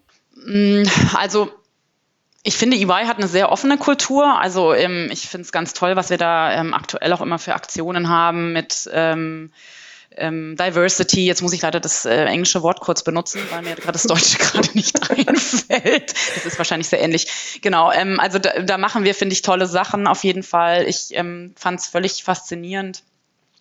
Mm, 0.44 0.82
also 1.14 1.48
ich 2.42 2.56
finde, 2.56 2.76
EY 2.76 3.06
hat 3.06 3.18
eine 3.18 3.28
sehr 3.28 3.52
offene 3.52 3.76
Kultur. 3.76 4.38
Also 4.38 4.72
ähm, 4.72 5.08
ich 5.12 5.28
finde 5.28 5.44
es 5.44 5.52
ganz 5.52 5.74
toll, 5.74 5.96
was 5.96 6.10
wir 6.10 6.18
da 6.18 6.52
ähm, 6.52 6.74
aktuell 6.74 7.12
auch 7.12 7.20
immer 7.20 7.38
für 7.38 7.54
Aktionen 7.54 8.08
haben 8.08 8.52
mit 8.52 8.88
ähm, 8.92 9.52
ähm, 10.16 10.56
Diversity, 10.56 11.24
jetzt 11.24 11.42
muss 11.42 11.52
ich 11.52 11.62
leider 11.62 11.80
das 11.80 12.04
äh, 12.04 12.24
englische 12.24 12.62
Wort 12.62 12.80
kurz 12.80 13.04
benutzen, 13.04 13.40
weil 13.50 13.62
mir 13.62 13.76
gerade 13.76 13.92
das 13.92 14.02
Deutsche 14.04 14.38
gerade 14.38 14.68
nicht 14.74 15.10
einfällt. 15.10 16.14
Das 16.34 16.46
ist 16.46 16.58
wahrscheinlich 16.58 16.88
sehr 16.88 17.00
ähnlich. 17.00 17.60
Genau, 17.62 17.92
ähm, 17.92 18.18
also 18.18 18.38
da, 18.38 18.60
da 18.62 18.78
machen 18.78 19.04
wir, 19.04 19.14
finde 19.14 19.34
ich, 19.34 19.42
tolle 19.42 19.66
Sachen 19.66 20.06
auf 20.06 20.24
jeden 20.24 20.42
Fall. 20.42 20.86
Ich 20.88 21.08
ähm, 21.10 21.54
fand 21.56 21.80
es 21.80 21.86
völlig 21.86 22.24
faszinierend 22.24 23.02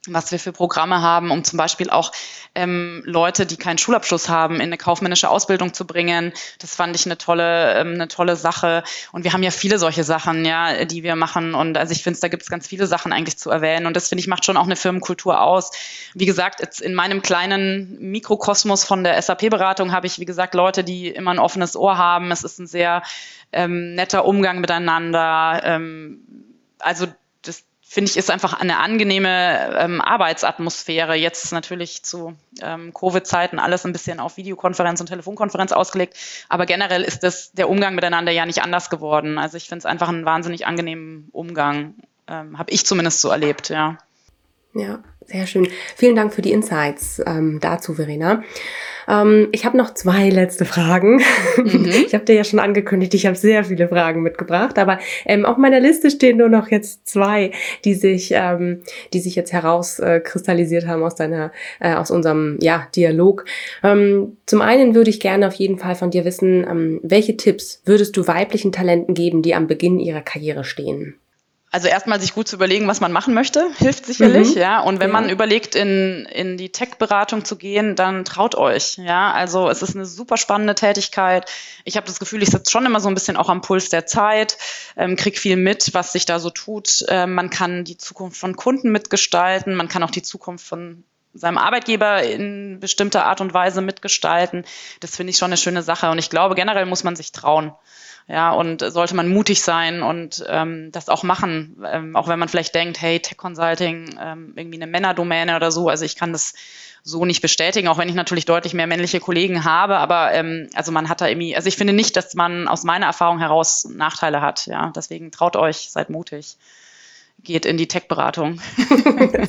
was 0.07 0.31
wir 0.31 0.39
für 0.39 0.53
Programme 0.53 1.01
haben, 1.01 1.29
um 1.29 1.43
zum 1.43 1.57
Beispiel 1.57 1.89
auch 1.89 2.11
ähm, 2.55 3.03
Leute, 3.05 3.45
die 3.45 3.57
keinen 3.57 3.77
Schulabschluss 3.77 4.29
haben, 4.29 4.55
in 4.55 4.61
eine 4.61 4.77
kaufmännische 4.77 5.29
Ausbildung 5.29 5.73
zu 5.73 5.85
bringen. 5.85 6.33
Das 6.59 6.75
fand 6.75 6.95
ich 6.95 7.05
eine 7.05 7.17
tolle, 7.17 7.75
ähm, 7.75 7.93
eine 7.93 8.07
tolle 8.07 8.35
Sache. 8.35 8.83
Und 9.11 9.23
wir 9.23 9.33
haben 9.33 9.43
ja 9.43 9.51
viele 9.51 9.77
solche 9.77 10.03
Sachen, 10.03 10.45
ja, 10.45 10.85
die 10.85 11.03
wir 11.03 11.15
machen. 11.15 11.53
Und 11.53 11.77
also 11.77 11.91
ich 11.91 12.03
finde, 12.03 12.19
da 12.19 12.29
gibt 12.29 12.43
es 12.43 12.49
ganz 12.49 12.65
viele 12.65 12.87
Sachen 12.87 13.11
eigentlich 13.11 13.37
zu 13.37 13.49
erwähnen. 13.49 13.85
Und 13.85 13.95
das 13.95 14.07
finde 14.07 14.21
ich 14.21 14.27
macht 14.27 14.45
schon 14.45 14.57
auch 14.57 14.65
eine 14.65 14.75
Firmenkultur 14.75 15.41
aus. 15.41 15.71
Wie 16.13 16.25
gesagt, 16.25 16.61
jetzt 16.61 16.81
in 16.81 16.93
meinem 16.93 17.21
kleinen 17.21 17.97
Mikrokosmos 17.99 18.85
von 18.85 19.03
der 19.03 19.21
SAP-Beratung 19.21 19.91
habe 19.91 20.07
ich, 20.07 20.19
wie 20.19 20.25
gesagt, 20.25 20.53
Leute, 20.53 20.83
die 20.83 21.09
immer 21.09 21.31
ein 21.31 21.39
offenes 21.39 21.75
Ohr 21.75 21.97
haben. 21.97 22.31
Es 22.31 22.43
ist 22.43 22.59
ein 22.59 22.67
sehr 22.67 23.03
ähm, 23.51 23.95
netter 23.95 24.25
Umgang 24.25 24.61
miteinander. 24.61 25.61
Ähm, 25.63 26.21
also 26.79 27.07
finde 27.89 28.11
ich, 28.11 28.17
ist 28.17 28.29
einfach 28.29 28.53
eine 28.53 28.77
angenehme 28.77 29.75
ähm, 29.79 29.99
Arbeitsatmosphäre. 29.99 31.15
Jetzt 31.15 31.51
natürlich 31.51 32.03
zu 32.03 32.35
ähm, 32.61 32.93
Covid-Zeiten 32.93 33.57
alles 33.57 33.83
ein 33.83 33.93
bisschen 33.93 34.19
auf 34.19 34.37
Videokonferenz 34.37 35.01
und 35.01 35.07
Telefonkonferenz 35.07 35.71
ausgelegt. 35.71 36.15
Aber 36.49 36.67
generell 36.67 37.03
ist 37.03 37.23
das 37.23 37.51
der 37.51 37.67
Umgang 37.67 37.95
miteinander 37.95 38.31
ja 38.31 38.45
nicht 38.45 38.61
anders 38.61 38.91
geworden. 38.91 39.39
Also 39.39 39.57
ich 39.57 39.67
finde 39.67 39.79
es 39.79 39.85
einfach 39.87 40.07
einen 40.07 40.23
wahnsinnig 40.23 40.67
angenehmen 40.67 41.29
Umgang. 41.31 41.95
Ähm, 42.27 42.59
Habe 42.59 42.69
ich 42.69 42.85
zumindest 42.85 43.21
so 43.21 43.29
erlebt, 43.29 43.69
ja. 43.69 43.97
Ja, 44.75 44.99
sehr 45.29 45.47
schön. 45.47 45.67
Vielen 45.95 46.15
Dank 46.15 46.33
für 46.33 46.41
die 46.41 46.51
Insights 46.51 47.21
ähm, 47.25 47.59
dazu, 47.61 47.93
Verena. 47.93 48.43
Ähm, 49.07 49.49
ich 49.51 49.65
habe 49.65 49.77
noch 49.77 49.93
zwei 49.93 50.29
letzte 50.29 50.65
Fragen. 50.65 51.21
Mhm. 51.57 51.89
Ich 52.09 52.13
habe 52.13 52.25
dir 52.25 52.35
ja 52.35 52.43
schon 52.43 52.59
angekündigt, 52.59 53.13
ich 53.13 53.25
habe 53.25 53.35
sehr 53.35 53.63
viele 53.63 53.87
Fragen 53.87 54.21
mitgebracht, 54.21 54.79
aber 54.79 54.99
ähm, 55.25 55.45
auf 55.45 55.57
meiner 55.57 55.79
Liste 55.79 56.09
stehen 56.09 56.37
nur 56.37 56.49
noch 56.49 56.69
jetzt 56.69 57.07
zwei, 57.07 57.51
die 57.85 57.93
sich, 57.93 58.31
ähm, 58.33 58.81
die 59.13 59.19
sich 59.19 59.35
jetzt 59.35 59.53
herauskristallisiert 59.53 60.85
äh, 60.85 60.87
haben 60.87 61.03
aus 61.03 61.15
deiner, 61.15 61.51
äh, 61.79 61.93
aus 61.93 62.09
unserem 62.09 62.57
ja, 62.61 62.87
Dialog. 62.95 63.45
Ähm, 63.83 64.37
zum 64.45 64.61
einen 64.61 64.95
würde 64.95 65.09
ich 65.09 65.19
gerne 65.19 65.47
auf 65.47 65.55
jeden 65.55 65.77
Fall 65.77 65.95
von 65.95 66.09
dir 66.09 66.25
wissen, 66.25 66.65
ähm, 66.67 66.99
welche 67.03 67.37
Tipps 67.37 67.81
würdest 67.85 68.17
du 68.17 68.27
weiblichen 68.27 68.71
Talenten 68.71 69.13
geben, 69.13 69.41
die 69.41 69.53
am 69.53 69.67
Beginn 69.67 69.99
ihrer 69.99 70.21
Karriere 70.21 70.63
stehen? 70.63 71.15
Also 71.71 71.87
erstmal 71.87 72.19
sich 72.19 72.33
gut 72.33 72.47
zu 72.47 72.55
überlegen, 72.55 72.87
was 72.87 72.99
man 72.99 73.11
machen 73.11 73.35
möchte, 73.35 73.69
hilft 73.77 74.05
sicherlich, 74.05 74.55
mhm. 74.55 74.61
ja. 74.61 74.79
Und 74.81 74.99
wenn 74.99 75.09
ja. 75.09 75.13
man 75.13 75.29
überlegt, 75.29 75.75
in, 75.75 76.25
in 76.25 76.57
die 76.57 76.71
Tech-Beratung 76.71 77.45
zu 77.45 77.57
gehen, 77.57 77.95
dann 77.95 78.25
traut 78.25 78.55
euch, 78.55 78.97
ja. 78.97 79.31
Also 79.31 79.69
es 79.69 79.83
ist 79.83 79.95
eine 79.95 80.05
super 80.05 80.37
spannende 80.37 80.73
Tätigkeit. 80.73 81.49
Ich 81.85 81.95
habe 81.95 82.07
das 82.07 82.19
Gefühl, 82.19 82.41
ich 82.41 82.49
sitze 82.49 82.71
schon 82.71 82.87
immer 82.87 82.99
so 82.99 83.07
ein 83.07 83.13
bisschen 83.13 83.37
auch 83.37 83.49
am 83.49 83.61
Puls 83.61 83.89
der 83.89 84.07
Zeit, 84.07 84.57
ähm, 84.97 85.15
krieg 85.15 85.37
viel 85.37 85.57
mit, 85.57 85.93
was 85.93 86.11
sich 86.11 86.25
da 86.25 86.39
so 86.39 86.49
tut. 86.49 87.05
Ähm, 87.07 87.35
man 87.35 87.51
kann 87.51 87.83
die 87.83 87.97
Zukunft 87.97 88.39
von 88.39 88.55
Kunden 88.55 88.91
mitgestalten, 88.91 89.75
man 89.75 89.87
kann 89.87 90.01
auch 90.01 90.11
die 90.11 90.23
Zukunft 90.23 90.65
von 90.65 91.03
seinem 91.35 91.59
Arbeitgeber 91.59 92.23
in 92.23 92.79
bestimmter 92.79 93.25
Art 93.25 93.41
und 93.41 93.53
Weise 93.53 93.81
mitgestalten. 93.81 94.65
Das 94.99 95.15
finde 95.15 95.31
ich 95.31 95.37
schon 95.37 95.49
eine 95.49 95.57
schöne 95.57 95.83
Sache. 95.83 96.09
Und 96.09 96.17
ich 96.17 96.31
glaube, 96.31 96.55
generell 96.55 96.87
muss 96.87 97.03
man 97.03 97.15
sich 97.15 97.31
trauen. 97.31 97.73
Ja, 98.31 98.51
und 98.51 98.81
sollte 98.81 99.15
man 99.15 99.27
mutig 99.27 99.63
sein 99.63 100.03
und 100.03 100.45
ähm, 100.47 100.91
das 100.91 101.09
auch 101.09 101.23
machen, 101.23 101.83
ähm, 101.91 102.15
auch 102.15 102.27
wenn 102.27 102.37
man 102.37 102.47
vielleicht 102.47 102.75
denkt, 102.75 103.01
hey, 103.01 103.19
Tech 103.19 103.37
Consulting, 103.37 104.19
ähm, 104.21 104.53
irgendwie 104.55 104.77
eine 104.77 104.85
Männerdomäne 104.85 105.55
oder 105.55 105.71
so. 105.71 105.89
Also 105.89 106.05
ich 106.05 106.15
kann 106.15 106.31
das 106.31 106.53
so 107.01 107.25
nicht 107.25 107.41
bestätigen, 107.41 107.87
auch 107.87 107.97
wenn 107.97 108.07
ich 108.07 108.13
natürlich 108.13 108.45
deutlich 108.45 108.75
mehr 108.75 108.85
männliche 108.85 109.19
Kollegen 109.19 109.63
habe. 109.63 109.97
Aber 109.97 110.31
ähm, 110.31 110.69
also 110.75 110.91
man 110.91 111.09
hat 111.09 111.21
da 111.21 111.27
irgendwie, 111.27 111.55
also 111.55 111.67
ich 111.67 111.75
finde 111.75 111.93
nicht, 111.93 112.15
dass 112.15 112.35
man 112.35 112.67
aus 112.67 112.83
meiner 112.83 113.07
Erfahrung 113.07 113.39
heraus 113.39 113.85
Nachteile 113.85 114.41
hat. 114.41 114.67
Ja, 114.67 114.91
deswegen 114.95 115.31
traut 115.31 115.55
euch, 115.55 115.89
seid 115.89 116.11
mutig 116.11 116.55
geht 117.43 117.65
in 117.65 117.77
die 117.77 117.87
Tech-Beratung. 117.87 118.59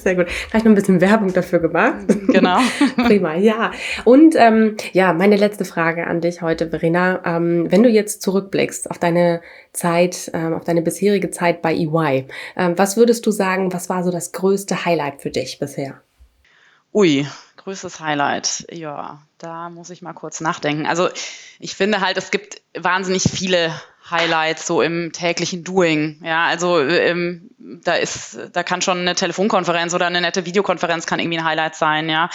Sehr 0.02 0.14
gut. 0.14 0.26
Gleich 0.50 0.64
noch 0.64 0.70
ein 0.70 0.74
bisschen 0.74 1.00
Werbung 1.00 1.32
dafür 1.32 1.58
gemacht. 1.58 2.06
Genau. 2.28 2.58
Prima, 2.96 3.34
ja. 3.34 3.72
Und 4.04 4.34
ähm, 4.36 4.76
ja, 4.92 5.12
meine 5.12 5.36
letzte 5.36 5.64
Frage 5.64 6.06
an 6.06 6.20
dich 6.20 6.42
heute, 6.42 6.68
Verena. 6.70 7.20
Ähm, 7.24 7.70
wenn 7.70 7.82
du 7.82 7.88
jetzt 7.88 8.22
zurückblickst 8.22 8.90
auf 8.90 8.98
deine 8.98 9.42
Zeit, 9.72 10.30
ähm, 10.34 10.54
auf 10.54 10.64
deine 10.64 10.82
bisherige 10.82 11.30
Zeit 11.30 11.62
bei 11.62 11.74
EY, 11.74 12.26
ähm, 12.56 12.78
was 12.78 12.96
würdest 12.96 13.26
du 13.26 13.30
sagen, 13.30 13.72
was 13.72 13.88
war 13.88 14.04
so 14.04 14.10
das 14.10 14.32
größte 14.32 14.84
Highlight 14.84 15.20
für 15.20 15.30
dich 15.30 15.58
bisher? 15.58 16.00
Ui, 16.92 17.26
größtes 17.56 18.00
Highlight. 18.00 18.66
Ja, 18.70 19.22
da 19.38 19.70
muss 19.70 19.90
ich 19.90 20.02
mal 20.02 20.12
kurz 20.12 20.40
nachdenken. 20.40 20.86
Also 20.86 21.08
ich 21.58 21.74
finde 21.74 22.00
halt, 22.00 22.16
es 22.16 22.30
gibt 22.30 22.62
wahnsinnig 22.76 23.22
viele 23.22 23.72
Highlights 24.10 24.66
so 24.66 24.82
im 24.82 25.12
täglichen 25.12 25.64
Doing. 25.64 26.20
Ja, 26.24 26.46
also 26.46 26.80
ähm, 26.80 27.50
da 27.58 27.94
ist, 27.94 28.38
da 28.52 28.62
kann 28.62 28.82
schon 28.82 28.98
eine 28.98 29.14
Telefonkonferenz 29.14 29.94
oder 29.94 30.06
eine 30.06 30.20
nette 30.20 30.46
Videokonferenz 30.46 31.06
kann 31.06 31.20
irgendwie 31.20 31.38
ein 31.38 31.44
Highlight 31.44 31.74
sein. 31.74 32.08
Ja, 32.08 32.30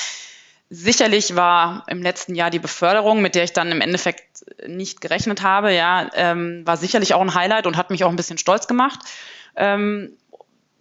sicherlich 0.69 1.35
war 1.35 1.83
im 1.87 2.01
letzten 2.01 2.35
Jahr 2.35 2.49
die 2.49 2.59
Beförderung, 2.59 3.21
mit 3.21 3.35
der 3.35 3.43
ich 3.43 3.53
dann 3.53 3.71
im 3.71 3.81
Endeffekt 3.81 4.45
nicht 4.67 5.01
gerechnet 5.01 5.41
habe. 5.41 5.73
Ja, 5.73 6.09
ähm, 6.13 6.65
war 6.65 6.77
sicherlich 6.77 7.13
auch 7.13 7.21
ein 7.21 7.33
Highlight 7.33 7.67
und 7.67 7.77
hat 7.77 7.89
mich 7.89 8.03
auch 8.03 8.09
ein 8.09 8.15
bisschen 8.15 8.37
stolz 8.37 8.67
gemacht. 8.67 8.99
Ähm, 9.55 10.11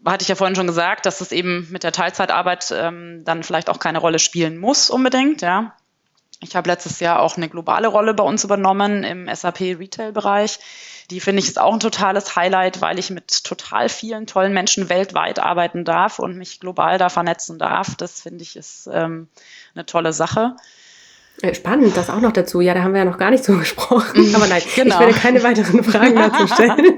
hatte 0.05 0.23
ich 0.23 0.29
ja 0.29 0.35
vorhin 0.35 0.57
schon 0.57 0.67
gesagt, 0.67 1.07
dass 1.07 1.21
es 1.21 1.33
eben 1.33 1.69
mit 1.71 1.83
der 1.83 1.93
Teilzeitarbeit 1.93 2.73
ähm, 2.77 3.23
dann 3.25 3.43
vielleicht 3.43 3.71
auch 3.71 3.79
keine 3.79 3.99
Rolle 3.99 4.19
spielen 4.19 4.59
muss 4.59 4.91
unbedingt. 4.91 5.41
Ja, 5.41 5.75
ich 6.45 6.57
habe 6.57 6.69
letztes 6.69 7.01
Jahr 7.01 7.21
auch 7.21 7.37
eine 7.37 7.49
globale 7.49 7.89
Rolle 7.89 8.15
bei 8.15 8.25
uns 8.25 8.45
übernommen 8.45 9.03
im 9.03 9.29
SAP 9.35 9.61
Retail-Bereich. 9.61 10.59
Die 11.11 11.21
finde 11.21 11.41
ich 11.41 11.49
ist 11.49 11.59
auch 11.59 11.73
ein 11.73 11.81
totales 11.81 12.37
Highlight, 12.37 12.81
weil 12.81 12.99
ich 12.99 13.11
mit 13.11 13.45
total 13.45 13.89
vielen 13.89 14.27
tollen 14.27 14.55
Menschen 14.55 14.89
weltweit 14.89 15.39
arbeiten 15.39 15.85
darf 15.85 16.19
und 16.19 16.37
mich 16.37 16.61
global 16.61 16.99
da 16.99 17.09
vernetzen 17.09 17.59
darf. 17.59 17.95
Das 17.97 18.23
finde 18.23 18.43
ich 18.43 18.57
ist 18.57 18.89
ähm, 18.93 19.29
eine 19.75 19.85
tolle 19.85 20.13
Sache. 20.13 20.57
Äh, 21.43 21.55
spannend, 21.55 21.97
das 21.97 22.11
auch 22.11 22.21
noch 22.21 22.33
dazu. 22.33 22.61
Ja, 22.61 22.75
da 22.75 22.83
haben 22.83 22.93
wir 22.93 23.01
ja 23.01 23.05
noch 23.05 23.19
gar 23.19 23.31
nicht 23.31 23.45
so 23.45 23.57
gesprochen. 23.59 24.35
Aber 24.35 24.47
nein, 24.47 24.63
genau. 24.75 24.95
ich 24.95 25.01
werde 25.01 25.15
keine 25.15 25.43
weiteren 25.43 25.83
Fragen 25.85 26.17
dazu 26.17 26.47
stellen. 26.47 26.77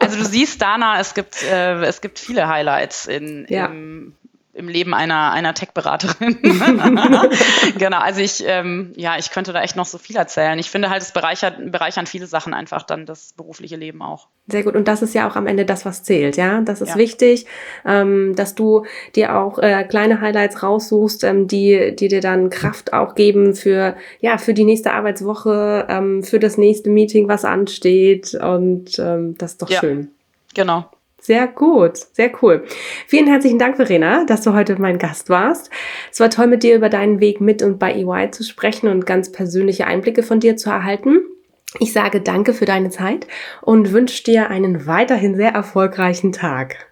Also 0.00 0.16
du 0.16 0.24
siehst, 0.24 0.62
Dana, 0.62 1.00
es 1.00 1.12
gibt, 1.12 1.42
äh, 1.42 1.82
es 1.82 2.00
gibt 2.00 2.18
viele 2.18 2.48
Highlights 2.48 3.06
in, 3.06 3.46
ja. 3.48 3.66
im 3.66 4.14
im 4.58 4.68
Leben 4.68 4.92
einer, 4.92 5.30
einer 5.30 5.54
Tech-Beraterin. 5.54 6.38
genau, 7.78 7.98
also 7.98 8.20
ich, 8.20 8.42
ähm, 8.44 8.92
ja, 8.96 9.16
ich 9.18 9.30
könnte 9.30 9.52
da 9.52 9.62
echt 9.62 9.76
noch 9.76 9.86
so 9.86 9.98
viel 9.98 10.16
erzählen. 10.16 10.58
Ich 10.58 10.68
finde 10.68 10.90
halt, 10.90 11.02
es 11.02 11.12
bereichert, 11.12 11.70
bereichern 11.70 12.06
viele 12.06 12.26
Sachen 12.26 12.54
einfach 12.54 12.82
dann 12.82 13.06
das 13.06 13.32
berufliche 13.34 13.76
Leben 13.76 14.02
auch. 14.02 14.28
Sehr 14.48 14.64
gut. 14.64 14.74
Und 14.74 14.88
das 14.88 15.00
ist 15.00 15.14
ja 15.14 15.28
auch 15.28 15.36
am 15.36 15.46
Ende 15.46 15.64
das, 15.64 15.84
was 15.86 16.02
zählt, 16.02 16.36
ja. 16.36 16.60
Das 16.60 16.80
ist 16.80 16.90
ja. 16.90 16.96
wichtig, 16.96 17.46
ähm, 17.86 18.34
dass 18.34 18.54
du 18.54 18.84
dir 19.14 19.36
auch 19.36 19.58
äh, 19.58 19.84
kleine 19.84 20.20
Highlights 20.20 20.62
raussuchst, 20.62 21.22
ähm, 21.24 21.46
die, 21.46 21.94
die 21.94 22.08
dir 22.08 22.20
dann 22.20 22.50
Kraft 22.50 22.92
auch 22.92 23.14
geben 23.14 23.54
für, 23.54 23.96
ja, 24.20 24.38
für 24.38 24.54
die 24.54 24.64
nächste 24.64 24.92
Arbeitswoche, 24.92 25.86
ähm, 25.88 26.24
für 26.24 26.40
das 26.40 26.58
nächste 26.58 26.90
Meeting, 26.90 27.28
was 27.28 27.44
ansteht. 27.44 28.34
Und 28.34 28.98
ähm, 28.98 29.38
das 29.38 29.52
ist 29.52 29.62
doch 29.62 29.70
ja. 29.70 29.80
schön. 29.80 30.10
Genau. 30.54 30.90
Sehr 31.28 31.46
gut, 31.46 31.98
sehr 32.14 32.32
cool. 32.40 32.64
Vielen 33.06 33.26
herzlichen 33.26 33.58
Dank, 33.58 33.76
Verena, 33.76 34.24
dass 34.24 34.40
du 34.40 34.54
heute 34.54 34.80
mein 34.80 34.96
Gast 34.98 35.28
warst. 35.28 35.68
Es 36.10 36.20
war 36.20 36.30
toll, 36.30 36.46
mit 36.46 36.62
dir 36.62 36.74
über 36.74 36.88
deinen 36.88 37.20
Weg 37.20 37.42
mit 37.42 37.62
und 37.62 37.78
bei 37.78 37.92
EY 37.92 38.30
zu 38.30 38.42
sprechen 38.42 38.88
und 38.88 39.04
ganz 39.04 39.30
persönliche 39.30 39.86
Einblicke 39.86 40.22
von 40.22 40.40
dir 40.40 40.56
zu 40.56 40.70
erhalten. 40.70 41.18
Ich 41.80 41.92
sage 41.92 42.22
danke 42.22 42.54
für 42.54 42.64
deine 42.64 42.88
Zeit 42.88 43.26
und 43.60 43.92
wünsche 43.92 44.24
dir 44.24 44.48
einen 44.48 44.86
weiterhin 44.86 45.36
sehr 45.36 45.50
erfolgreichen 45.50 46.32
Tag. 46.32 46.87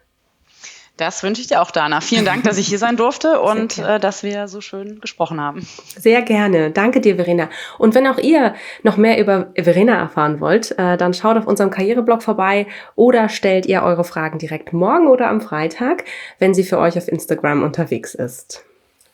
Das 0.96 1.22
wünsche 1.22 1.42
ich 1.42 1.48
dir 1.48 1.60
auch, 1.60 1.70
Dana. 1.70 2.00
Vielen 2.00 2.24
Dank, 2.24 2.44
dass 2.44 2.56
ich 2.56 2.68
hier 2.68 2.78
sein 2.78 2.96
durfte 2.96 3.40
und 3.42 3.76
äh, 3.78 4.00
dass 4.00 4.22
wir 4.22 4.48
so 4.48 4.62
schön 4.62 4.98
gesprochen 5.00 5.40
haben. 5.40 5.66
Sehr 5.98 6.22
gerne. 6.22 6.70
Danke 6.70 7.02
dir, 7.02 7.16
Verena. 7.16 7.50
Und 7.78 7.94
wenn 7.94 8.06
auch 8.06 8.18
ihr 8.18 8.54
noch 8.82 8.96
mehr 8.96 9.18
über 9.20 9.48
Verena 9.54 9.96
erfahren 9.96 10.40
wollt, 10.40 10.72
äh, 10.78 10.96
dann 10.96 11.12
schaut 11.12 11.36
auf 11.36 11.46
unserem 11.46 11.70
Karriereblog 11.70 12.22
vorbei 12.22 12.66
oder 12.94 13.28
stellt 13.28 13.66
ihr 13.66 13.82
eure 13.82 14.04
Fragen 14.04 14.38
direkt 14.38 14.72
morgen 14.72 15.06
oder 15.08 15.28
am 15.28 15.42
Freitag, 15.42 16.04
wenn 16.38 16.54
sie 16.54 16.64
für 16.64 16.78
euch 16.78 16.96
auf 16.96 17.08
Instagram 17.08 17.62
unterwegs 17.62 18.14
ist. 18.14 18.64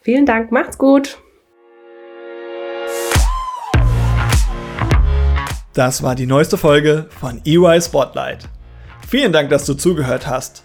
Vielen 0.02 0.24
Dank, 0.24 0.52
macht's 0.52 0.78
gut. 0.78 1.18
Das 5.74 6.02
war 6.02 6.14
die 6.14 6.26
neueste 6.26 6.58
Folge 6.58 7.08
von 7.18 7.40
EY 7.44 7.80
Spotlight. 7.80 8.48
Vielen 9.08 9.32
Dank, 9.32 9.50
dass 9.50 9.64
du 9.64 9.74
zugehört 9.74 10.26
hast. 10.26 10.64